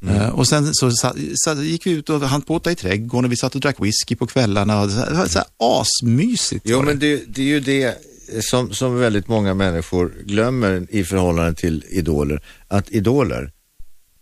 Eh, 0.09 0.29
och 0.29 0.47
sen 0.47 0.73
så, 0.73 0.91
sa- 0.91 1.15
så 1.35 1.53
gick 1.63 1.87
vi 1.87 1.91
ut 1.91 2.09
och 2.09 2.21
hann 2.21 2.41
påta 2.41 2.71
i 2.71 2.75
trädgården 2.75 3.25
och 3.25 3.31
vi 3.31 3.37
satt 3.37 3.55
och 3.55 3.61
drack 3.61 3.75
whisky 3.79 4.15
på 4.15 4.27
kvällarna. 4.27 4.81
Och 4.81 4.89
så 4.91 4.95
var 4.97 5.27
så 5.27 5.39
här 5.39 5.47
asmysigt. 5.57 6.65
Jo, 6.67 6.79
det. 6.79 6.85
men 6.85 6.99
det, 6.99 7.23
det 7.27 7.41
är 7.41 7.45
ju 7.45 7.59
det 7.59 7.97
som, 8.41 8.73
som 8.73 8.95
väldigt 8.95 9.27
många 9.27 9.53
människor 9.53 10.13
glömmer 10.25 10.87
i 10.89 11.03
förhållande 11.03 11.53
till 11.53 11.85
idoler. 11.89 12.41
Att 12.67 12.89
idoler 12.91 13.51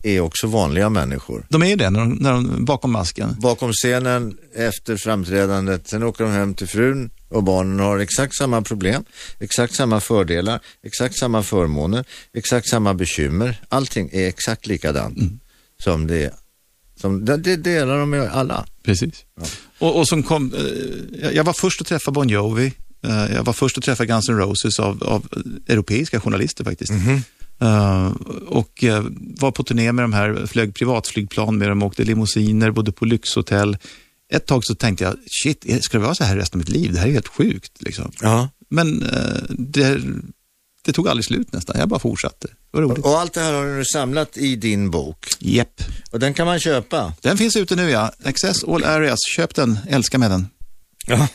är 0.03 0.19
också 0.19 0.47
vanliga 0.47 0.89
människor. 0.89 1.45
De 1.49 1.61
är 1.63 1.67
ju 1.67 1.75
det, 1.75 1.89
när 1.89 1.99
de, 1.99 2.09
när 2.13 2.31
de, 2.31 2.65
bakom 2.65 2.91
masken. 2.91 3.35
Bakom 3.39 3.71
scenen, 3.73 4.37
efter 4.55 4.97
framträdandet, 4.97 5.87
sen 5.87 6.03
åker 6.03 6.23
de 6.23 6.33
hem 6.33 6.53
till 6.53 6.67
frun 6.67 7.09
och 7.29 7.43
barnen 7.43 7.79
har 7.79 7.99
exakt 7.99 8.35
samma 8.37 8.61
problem, 8.61 9.03
exakt 9.39 9.75
samma 9.75 9.99
fördelar, 9.99 10.59
exakt 10.83 11.17
samma 11.19 11.43
förmåner, 11.43 12.05
exakt 12.33 12.69
samma 12.69 12.93
bekymmer. 12.93 13.61
Allting 13.69 14.09
är 14.13 14.27
exakt 14.27 14.67
likadant 14.67 15.17
som 15.83 16.07
det 16.07 16.33
som, 17.01 17.25
det, 17.25 17.37
det 17.37 17.55
delar 17.55 17.97
de 17.99 18.09
med 18.09 18.21
alla. 18.31 18.65
Precis. 18.83 19.25
Och, 19.79 19.99
och 19.99 20.07
som 20.07 20.23
kom, 20.23 20.53
eh, 20.53 21.29
jag- 21.31 21.43
var 21.43 21.53
först 21.53 21.81
att 21.81 21.87
träffa 21.87 22.11
Bon 22.11 22.29
Jovi. 22.29 22.73
Eh, 23.07 23.35
jag 23.35 23.43
var 23.43 23.53
först 23.53 23.77
att 23.77 23.83
träffa 23.83 24.05
Guns 24.05 24.29
N' 24.29 24.37
Roses 24.37 24.79
av, 24.79 25.03
av 25.03 25.27
europeiska 25.67 26.19
journalister 26.21 26.63
faktiskt. 26.63 26.91
Eh, 27.59 28.11
och 28.47 28.83
eh, 28.83 29.03
var 29.39 29.51
på 29.51 29.63
turné 29.63 29.91
med 29.91 30.03
de 30.03 30.13
här, 30.13 30.45
flög 30.45 30.75
privatflygplan 30.75 31.57
med 31.57 31.69
dem, 31.69 31.83
åkte 31.83 32.03
limousiner, 32.03 32.71
bodde 32.71 32.91
på 32.91 33.05
lyxhotell. 33.05 33.77
Ett 34.33 34.45
tag 34.45 34.65
så 34.65 34.75
tänkte 34.75 35.03
jag, 35.03 35.15
shit, 35.43 35.83
ska 35.83 35.97
det 35.97 36.03
vara 36.03 36.15
så 36.15 36.23
här 36.23 36.35
resten 36.35 36.57
av 36.57 36.59
mitt 36.59 36.69
liv? 36.69 36.93
Det 36.93 36.99
här 36.99 37.07
är 37.07 37.11
helt 37.11 37.27
sjukt. 37.27 37.81
Liksom. 37.81 38.11
Ja. 38.21 38.49
Men 38.69 39.03
eh, 39.03 39.43
det, 39.49 40.01
det 40.85 40.93
tog 40.93 41.07
aldrig 41.07 41.25
slut 41.25 41.53
nästan, 41.53 41.79
jag 41.79 41.89
bara 41.89 41.99
fortsatte. 41.99 42.47
Roligt. 42.73 43.05
Och 43.05 43.19
allt 43.19 43.33
det 43.33 43.41
här 43.41 43.53
har 43.53 43.77
du 43.77 43.85
samlat 43.85 44.37
i 44.37 44.55
din 44.55 44.91
bok. 44.91 45.27
Jepp. 45.39 45.81
Och 46.11 46.19
den 46.19 46.33
kan 46.33 46.45
man 46.45 46.59
köpa. 46.59 47.13
Den 47.21 47.37
finns 47.37 47.55
ute 47.55 47.75
nu 47.75 47.89
ja. 47.89 48.11
Access 48.23 48.63
All 48.63 48.83
Areas, 48.83 49.19
köp 49.35 49.55
den, 49.55 49.79
älska 49.89 50.17
med 50.17 50.31
den. 50.31 50.47
Ja. 51.07 51.27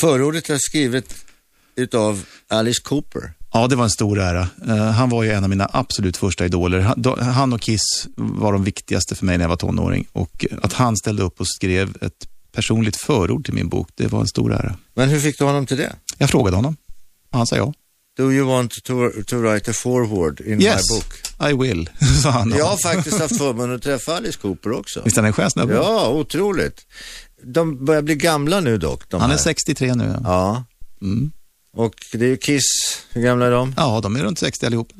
Förordet 0.00 0.50
är 0.50 0.58
skrivet 0.58 1.14
utav 1.76 2.24
Alice 2.48 2.82
Cooper. 2.82 3.32
Ja, 3.52 3.66
det 3.66 3.76
var 3.76 3.84
en 3.84 3.90
stor 3.90 4.18
ära. 4.20 4.48
Eh, 4.68 4.76
han 4.76 5.08
var 5.08 5.22
ju 5.22 5.30
en 5.30 5.44
av 5.44 5.50
mina 5.50 5.68
absolut 5.72 6.16
första 6.16 6.44
idoler. 6.44 6.80
Han, 7.20 7.52
och 7.52 7.60
Kiss 7.60 8.06
var 8.16 8.52
de 8.52 8.64
viktigaste 8.64 9.14
för 9.14 9.26
mig 9.26 9.38
när 9.38 9.44
jag 9.44 9.48
var 9.48 9.56
tonåring. 9.56 10.06
Och 10.12 10.46
att 10.62 10.72
han 10.72 10.96
ställde 10.96 11.22
upp 11.22 11.40
och 11.40 11.46
skrev 11.48 11.96
ett 12.00 12.28
personligt 12.52 12.96
förord 12.96 13.44
till 13.44 13.54
min 13.54 13.68
bok, 13.68 13.88
det 13.94 14.06
var 14.06 14.20
en 14.20 14.26
stor 14.26 14.52
ära. 14.52 14.76
Men 14.94 15.08
hur 15.08 15.20
fick 15.20 15.38
du 15.38 15.44
honom 15.44 15.66
till 15.66 15.76
det? 15.76 15.92
Jag 16.18 16.30
frågade 16.30 16.56
honom. 16.56 16.76
och 17.32 17.38
Han 17.38 17.46
sa 17.46 17.56
ja. 17.56 17.72
Do 18.16 18.32
you 18.32 18.46
want 18.46 18.72
to, 18.84 19.10
to 19.26 19.36
write 19.36 19.70
a 19.70 19.74
forward 19.74 20.40
in 20.40 20.62
Yes, 20.62 20.90
my 20.90 20.96
book? 20.96 21.50
I 21.50 21.68
will, 21.68 21.88
sa 22.22 22.30
han. 22.30 22.50
Jag 22.58 22.64
har 22.66 22.76
faktiskt 22.76 23.18
haft 23.18 23.38
förmånen 23.38 23.76
att 23.76 23.82
träffa 23.82 24.16
Alice 24.16 24.38
Cooper 24.38 24.72
också. 24.72 25.02
Visst 25.04 25.16
är 25.16 25.22
han 25.22 25.26
en 25.26 25.32
skön 25.32 25.50
snubbe? 25.50 25.74
Ja, 25.74 26.08
otroligt. 26.08 26.80
De 27.44 27.84
börjar 27.84 28.02
bli 28.02 28.14
gamla 28.14 28.60
nu 28.60 28.78
dock. 28.78 29.10
De 29.10 29.20
Han 29.20 29.30
är 29.30 29.34
här. 29.34 29.42
63 29.42 29.94
nu. 29.94 30.04
Ja. 30.04 30.20
Ja, 30.24 30.64
Mm. 31.02 31.30
Och 31.76 31.94
det 32.12 32.24
är 32.24 32.28
ju 32.28 32.36
Kiss. 32.36 32.62
Hur 33.12 33.22
gamla 33.22 33.46
är 33.46 33.50
de? 33.50 33.74
ja, 33.76 34.00
de 34.02 34.16
är 34.16 34.22
runt 34.22 34.38
60 34.38 34.66
allihop. 34.66 34.92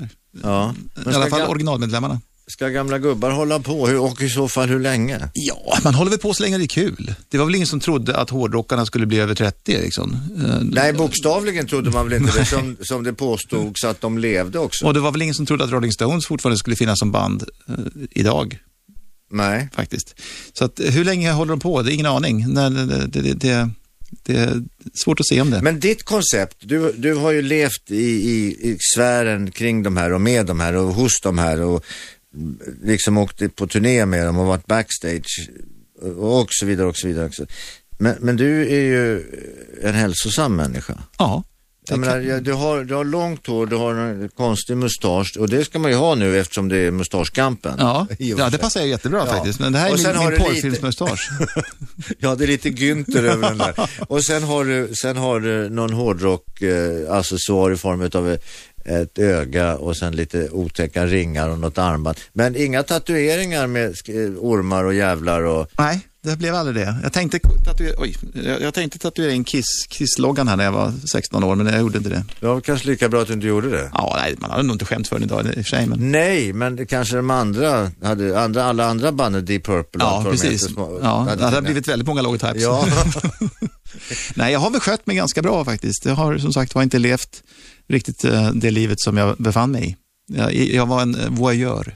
Ja. 0.42 0.74
I 1.06 1.14
alla 1.14 1.26
fall 1.26 1.42
originalmedlemmarna. 1.42 2.20
ska 2.46 2.68
gamla 2.68 2.98
gubbar 2.98 3.30
hålla 3.30 3.60
på? 3.60 3.86
Hur, 3.86 3.98
och 3.98 4.22
i 4.22 4.28
så 4.28 4.48
fall 4.48 4.68
hur 4.68 4.80
länge? 4.80 5.28
Ja, 5.32 5.78
man 5.84 5.94
håller 5.94 6.10
väl 6.10 6.18
på 6.20 6.34
så 6.34 6.42
länge 6.42 6.58
det 6.58 6.64
är 6.64 6.66
kul. 6.66 7.14
Det 7.28 7.38
var 7.38 7.44
väl 7.44 7.54
ingen 7.54 7.66
som 7.66 7.80
trodde 7.80 8.16
att 8.16 8.30
hårdrockarna 8.30 8.86
skulle 8.86 9.06
bli 9.06 9.18
över 9.18 9.34
30 9.34 9.78
liksom. 9.78 10.16
Eh, 10.46 10.58
Nej, 10.62 10.92
bokstavligen 10.92 11.66
trodde 11.66 11.90
man 11.90 12.08
väl 12.08 12.22
inte 12.22 12.38
det 12.38 12.44
som, 12.44 12.76
som 12.80 13.04
det 13.04 13.12
påstods 13.12 13.84
att 13.84 14.00
de 14.00 14.18
levde 14.18 14.58
också. 14.58 14.86
Och 14.86 14.94
det 14.94 15.00
var 15.00 15.12
väl 15.12 15.22
ingen 15.22 15.34
som 15.34 15.46
trodde 15.46 15.64
att 15.64 15.70
Rolling 15.70 15.92
Stones 15.92 16.26
fortfarande 16.26 16.58
skulle 16.58 16.76
finnas 16.76 16.98
som 16.98 17.12
band 17.12 17.44
eh, 17.68 17.74
idag. 18.10 18.58
Nej. 19.30 19.68
faktiskt. 19.74 20.14
Så 20.52 20.64
att, 20.64 20.80
hur 20.84 21.04
länge 21.04 21.32
håller 21.32 21.50
de 21.50 21.60
på? 21.60 21.82
Det 21.82 21.92
är 21.92 21.94
ingen 21.94 22.06
aning. 22.06 22.44
Nej, 22.48 22.70
det, 22.70 23.06
det, 23.06 23.34
det, 23.34 23.70
det, 24.22 24.36
är 24.36 24.62
svårt 24.94 25.20
att 25.20 25.26
se 25.26 25.40
om 25.40 25.50
det. 25.50 25.62
Men 25.62 25.80
ditt 25.80 26.02
koncept, 26.02 26.56
du, 26.60 26.92
du 26.92 27.14
har 27.14 27.30
ju 27.30 27.42
levt 27.42 27.90
i, 27.90 28.04
i, 28.30 28.70
i 28.70 28.78
sfären 28.94 29.50
kring 29.50 29.82
de 29.82 29.96
här 29.96 30.12
och 30.12 30.20
med 30.20 30.46
de 30.46 30.60
här 30.60 30.76
och 30.76 30.94
hos 30.94 31.20
de 31.22 31.38
här 31.38 31.60
och 31.60 31.84
liksom 32.82 33.18
åkt 33.18 33.56
på 33.56 33.66
turné 33.66 34.06
med 34.06 34.26
dem 34.26 34.38
och 34.38 34.46
varit 34.46 34.66
backstage 34.66 35.50
och 36.16 36.46
så 36.50 36.66
vidare 36.66 36.86
och 36.86 36.96
så 36.96 37.08
vidare. 37.08 37.26
Också. 37.26 37.46
Men, 37.98 38.16
men 38.20 38.36
du 38.36 38.62
är 38.62 38.80
ju 38.80 39.24
en 39.82 39.94
hälsosam 39.94 40.56
människa. 40.56 40.98
ja, 41.18 41.44
Jag 41.88 41.98
menar, 41.98 42.12
kan- 42.14 42.26
ja, 42.28 42.40
du, 42.40 42.52
har, 42.52 42.84
du 42.84 42.94
har 42.94 43.04
långt 43.04 43.46
hår, 43.46 43.66
du 43.66 43.76
har 43.76 43.94
en 43.94 44.28
konstig 44.28 44.76
mustasch 44.76 45.36
och 45.38 45.48
det 45.48 45.64
ska 45.64 45.78
man 45.78 45.90
ju 45.90 45.96
ha 45.96 46.14
nu 46.14 46.38
eftersom 46.40 46.68
det 46.68 46.76
är 46.78 46.90
mustaschkampen. 46.90 47.74
ja, 47.78 48.06
ja, 48.18 48.50
det 48.50 48.58
passar 48.58 48.80
ju 48.82 48.88
jättebra 48.88 49.18
Ja. 49.26 49.32
faktiskt. 49.32 49.60
Men 49.60 49.72
det 49.72 49.78
här 49.78 49.88
är 49.88 49.92
Och 49.92 50.00
sen 50.00 50.10
min, 50.10 50.16
har 50.16 50.24
min 50.30 50.32
lite- 50.38 50.44
porrfilmsmustasch. 50.44 51.30
Ja, 52.18 52.34
det 52.34 52.44
är 52.44 52.48
lite 52.48 52.68
Günther 52.70 53.22
över 53.24 53.48
den 53.48 53.58
där. 53.58 53.90
Och 54.08 54.24
sen 54.24 54.42
har 54.42 54.64
du, 54.64 54.94
sen 55.02 55.16
har 55.16 55.40
du 55.40 55.68
någon 55.68 55.92
hårdrock 55.92 56.62
eh, 56.62 56.68
i 57.72 57.76
form 57.76 58.10
av 58.14 58.36
ett 58.84 59.18
öga 59.18 59.76
och 59.76 59.96
sen 59.96 60.16
lite 60.16 60.48
otäcka 60.50 61.06
ringar 61.06 61.48
och 61.48 61.58
något 61.58 61.78
armband. 61.78 62.16
Men 62.32 62.56
inga 62.56 62.82
tatueringar 62.82 63.66
med 63.66 63.86
eh, 63.88 64.14
ormar 64.38 64.84
och 64.84 64.94
jävlar 64.94 65.42
och... 65.42 65.66
Nej, 65.78 66.00
det 66.24 66.36
blev 66.36 66.54
aldrig 66.54 66.76
det. 66.86 66.96
Jag 67.02 67.12
tänkte 67.12 67.38
tatuera, 67.64 67.94
oj, 67.98 68.16
jag, 68.60 68.74
tänkte 68.74 68.98
tatuera 68.98 69.32
in 69.32 69.44
Kiss, 69.44 69.86
Kiss-loggan 69.88 70.48
här 70.48 70.56
när 70.56 70.64
jag 70.64 70.72
var 70.72 70.92
16 71.12 71.44
år, 71.44 71.54
men 71.56 71.66
jag 71.66 71.80
gjorde 71.80 71.98
inte 71.98 72.10
det. 72.10 72.24
Det 72.40 72.46
var 72.46 72.60
kanske 72.60 72.86
lika 72.88 73.08
bra 73.08 73.20
att 73.22 73.26
du 73.26 73.32
inte 73.32 73.46
gjorde 73.46 73.70
det. 73.70 73.90
Ja, 73.94 74.16
nej, 74.20 74.34
man 74.38 74.50
hade 74.50 74.62
nog 74.62 74.74
inte 74.74 74.84
skämt 74.84 75.08
för 75.08 75.16
den 75.16 75.22
idag 75.24 75.46
i 75.46 75.50
och 75.50 75.54
för 75.54 75.62
sig. 75.62 75.86
Men... 75.86 76.10
Nej, 76.10 76.52
men 76.52 76.76
det 76.76 76.86
kanske 76.86 77.16
de 77.16 77.30
andra 77.30 77.90
hade, 78.02 78.40
andra, 78.40 78.64
alla 78.64 78.86
andra 78.86 79.12
banden, 79.12 79.44
Deep 79.44 79.64
Purple 79.66 80.04
och 80.04 80.10
Ja, 80.10 80.26
precis. 80.30 80.62
små- 80.62 80.98
Ja, 81.02 81.28
det 81.38 81.44
hade 81.44 81.62
blivit 81.62 81.88
väldigt 81.88 82.06
många 82.08 82.22
logotypes. 82.22 82.62
Ja, 82.62 82.86
Nej, 84.34 84.52
jag 84.52 84.60
har 84.60 84.70
väl 84.70 84.80
skött 84.80 85.06
mig 85.06 85.16
ganska 85.16 85.42
bra 85.42 85.64
faktiskt. 85.64 86.04
Jag 86.04 86.14
har 86.14 86.38
som 86.38 86.52
sagt 86.52 86.74
var 86.74 86.82
inte 86.82 86.98
levt 86.98 87.42
riktigt 87.88 88.24
eh, 88.24 88.50
det 88.54 88.70
livet 88.70 89.00
som 89.00 89.16
jag 89.16 89.36
befann 89.36 89.70
mig 89.70 89.84
i. 89.88 89.96
Jag, 90.36 90.54
jag 90.54 90.86
var 90.86 91.02
en 91.02 91.14
eh, 91.14 91.28
voyeur. 91.30 91.94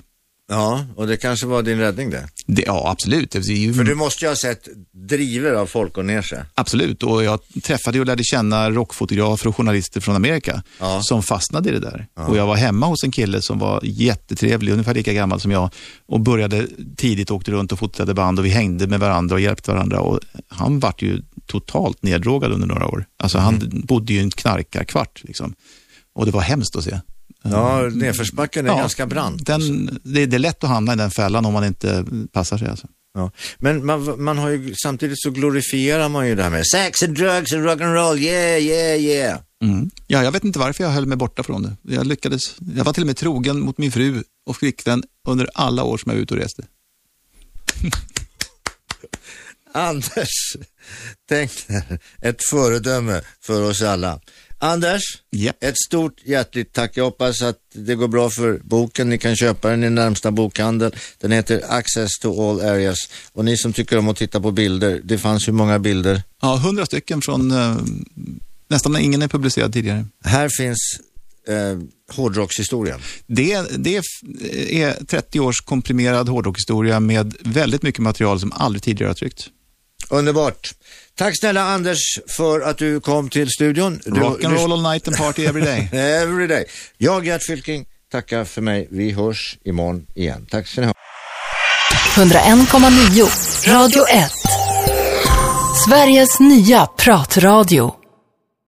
Ja, 0.49 0.87
och 0.97 1.07
det 1.07 1.17
kanske 1.17 1.47
var 1.47 1.63
din 1.63 1.79
räddning 1.79 2.11
det. 2.11 2.29
Det, 2.47 2.63
ja, 2.67 2.91
absolut. 2.91 3.31
Det 3.31 3.39
ju, 3.39 3.75
För 3.75 3.85
du 3.85 3.95
måste 3.95 4.25
ju 4.25 4.29
ha 4.29 4.37
sett 4.37 4.69
driver 4.93 5.53
av 5.53 5.67
folk 5.67 5.99
och 5.99 6.05
ner 6.05 6.23
sig. 6.23 6.43
Absolut, 6.55 7.03
och 7.03 7.25
jag 7.25 7.41
träffade 7.63 8.01
och 8.01 8.07
lärde 8.07 8.25
känna 8.25 8.71
rockfotografer 8.71 9.49
och 9.49 9.57
journalister 9.57 10.01
från 10.01 10.17
Amerika 10.17 10.63
Ja. 10.81 11.03
som 11.03 11.23
fastnade 11.23 11.69
i 11.69 11.73
det 11.73 11.81
där. 11.81 12.07
Och 12.15 12.37
jag 12.37 12.47
var 12.47 12.57
hemma 12.57 12.87
hos 12.87 13.05
en 13.05 13.11
kille 13.11 13.43
som 13.43 13.59
var 13.59 13.81
jättetrevlig, 13.85 14.73
ungefär 14.73 14.95
lika 14.95 15.13
gammal 15.13 15.41
som 15.41 15.51
jag 15.51 15.71
och 16.07 16.21
började 16.21 16.67
tidigt, 16.97 17.31
åkte 17.31 17.51
runt 17.51 17.73
och 17.73 17.79
fotade 17.79 18.15
band 18.15 18.39
och 18.39 18.45
vi 18.45 18.51
hängde 18.51 18.87
med 18.87 19.01
varandra 19.01 19.35
och 19.35 19.41
hjälpte 19.41 19.71
varandra. 19.71 20.01
Och 20.01 20.21
han 20.49 20.81
vart 20.81 21.03
ju 21.03 21.23
totalt 21.47 22.03
neddrogad 22.03 22.53
under 22.53 22.67
några 22.67 22.87
år. 22.87 23.05
Alltså 23.19 23.39
han 23.39 23.83
bodde 23.85 24.13
ju 24.13 24.19
i 24.19 24.23
en 24.23 24.31
knarkarkvart 24.31 25.21
liksom. 25.25 25.55
Och 26.15 26.27
det 26.27 26.33
var 26.33 26.41
hemskt 26.41 26.77
att 26.77 26.85
se. 26.85 27.01
Ja, 27.51 27.83
nedförsbacken 27.93 28.67
är 28.67 28.71
Ja, 28.71 28.77
ganska 28.77 29.07
brant. 29.07 29.47
Den, 29.47 29.99
det, 30.05 30.27
det 30.27 30.37
är 30.37 30.39
lätt 30.39 30.65
att 30.65 30.71
hamna 30.71 30.93
i 30.93 30.97
den 30.97 31.11
fällan 31.11 31.47
om 31.47 31.53
man 31.53 31.65
inte 31.65 32.05
passar 32.33 32.59
sig. 32.59 32.69
Alltså. 32.69 32.87
Ja. 33.15 33.31
Men 33.59 33.87
man, 33.87 34.23
man 34.23 34.39
har 34.39 34.51
ju, 34.51 34.75
samtidigt 34.75 35.23
så 35.23 35.31
glorifierar 35.31 36.09
man 36.09 36.29
ju 36.29 36.35
det 36.35 36.43
här 36.43 36.51
med 36.51 36.67
sex 36.67 37.03
and 37.03 37.15
drugs 37.15 37.53
and 37.53 37.65
rock 37.65 37.81
and 37.81 37.95
roll, 37.95 38.19
yeah, 38.19 38.63
yeah, 38.63 39.01
yeah. 39.01 39.39
Mm. 39.65 39.91
Ja, 40.07 40.25
jag 40.25 40.33
vet 40.33 40.45
inte 40.45 40.59
varför 40.59 40.85
jag 40.85 40.91
höll 40.91 41.07
mig 41.07 41.17
borta 41.17 41.43
från 41.43 41.63
det. 41.63 41.77
Jag 41.95 42.07
lyckades. 42.07 42.41
Jag 42.77 42.85
var 42.85 42.93
till 42.93 43.03
och 43.03 43.07
med 43.07 43.17
trogen 43.17 43.61
mot 43.61 43.79
min 43.79 43.93
fru 43.93 44.23
och 44.47 44.57
flickvän 44.57 45.03
under 45.29 45.49
alla 45.55 45.85
år 45.85 45.99
som 45.99 46.11
jag 46.11 46.17
var 46.17 46.23
ute 46.23 46.35
och 46.35 46.41
reste. 46.41 46.63
Anders, 49.73 50.57
tänk 51.29 51.69
dig, 51.69 51.99
ett 52.23 52.41
föredöme 52.51 53.21
för 53.41 53.63
oss 53.63 53.83
alla. 53.83 54.21
Anders, 54.59 55.03
Japp. 55.31 55.65
ett 55.65 55.75
stort 55.87 56.21
hjärtligt 56.25 56.73
tack. 56.73 56.97
Jag 56.97 57.05
hoppas 57.05 57.43
att 57.43 57.59
det 57.75 57.95
går 57.95 58.09
bra 58.09 58.31
för 58.31 58.61
boken. 58.65 59.09
Ni 59.09 59.19
kan 59.19 59.37
köpa 59.37 59.71
den 59.71 59.85
i 59.85 59.91
närmsta 59.91 60.31
bokhandel. 60.31 60.95
Den 61.21 61.33
heter 61.33 61.63
Access 61.69 62.11
to 62.21 62.51
all 62.51 62.61
areas. 62.61 62.99
Och 63.33 63.45
ni 63.45 63.57
som 63.57 63.73
tycker 63.73 63.99
om 63.99 64.09
att 64.09 64.17
titta 64.17 64.41
på 64.41 64.51
bilder, 64.51 65.01
det 65.05 65.19
fanns 65.19 65.49
ju 65.49 65.53
många 65.53 65.79
bilder. 65.79 66.23
Ja, 66.43 66.57
hundra 66.57 66.87
stycken 66.87 67.23
från 67.23 67.51
eh, 67.51 67.77
nästan 68.69 68.97
ingen 68.97 69.23
är 69.23 69.29
publicerad 69.29 69.73
tidigare. 69.73 70.07
Här 70.25 70.49
finns 70.59 71.01
eh, 71.49 71.79
hårdrockshistorien. 72.17 73.01
Det, 73.27 73.63
det 73.79 73.97
är 74.83 75.05
30 75.05 75.41
års 75.41 75.61
komprimerad 75.61 76.29
hårdrockhistoria 76.29 77.01
med 77.01 77.35
väldigt 77.41 77.83
mycket 77.83 78.01
material 78.01 78.41
som 78.41 78.53
aldrig 78.53 78.83
tidigare 78.83 79.11
har 79.11 79.15
tryckts. 79.15 79.49
Underbart. 80.11 80.75
Tack 81.19 81.39
snälla 81.41 81.63
Anders 81.63 81.99
för 82.37 82.61
att 82.61 82.79
du 82.79 83.01
kom 83.01 83.29
till 83.31 83.51
studion. 83.51 84.01
Du- 84.05 84.21
Rock 84.21 84.45
and 84.45 84.55
roll 84.55 84.73
all 84.73 84.83
night 84.93 85.09
and 85.09 85.17
party 85.17 85.45
every 85.47 85.63
day. 85.65 85.89
Every 86.23 86.47
day. 86.47 86.65
Jag, 86.99 87.27
Gert 87.27 87.43
Fylking, 87.47 87.85
tackar 88.13 88.45
för 88.45 88.61
mig. 88.63 88.89
Vi 88.91 89.11
hörs 89.13 89.59
imorgon 89.65 90.07
igen. 90.15 90.47
Tack 90.51 90.67
ska 90.69 90.81
ni 90.81 90.87
ha. 90.87 90.95
101,9 92.15 93.69
Radio 93.73 94.05
1. 94.09 94.31
Sveriges 95.89 96.41
nya 96.41 96.87
pratradio. 96.87 97.95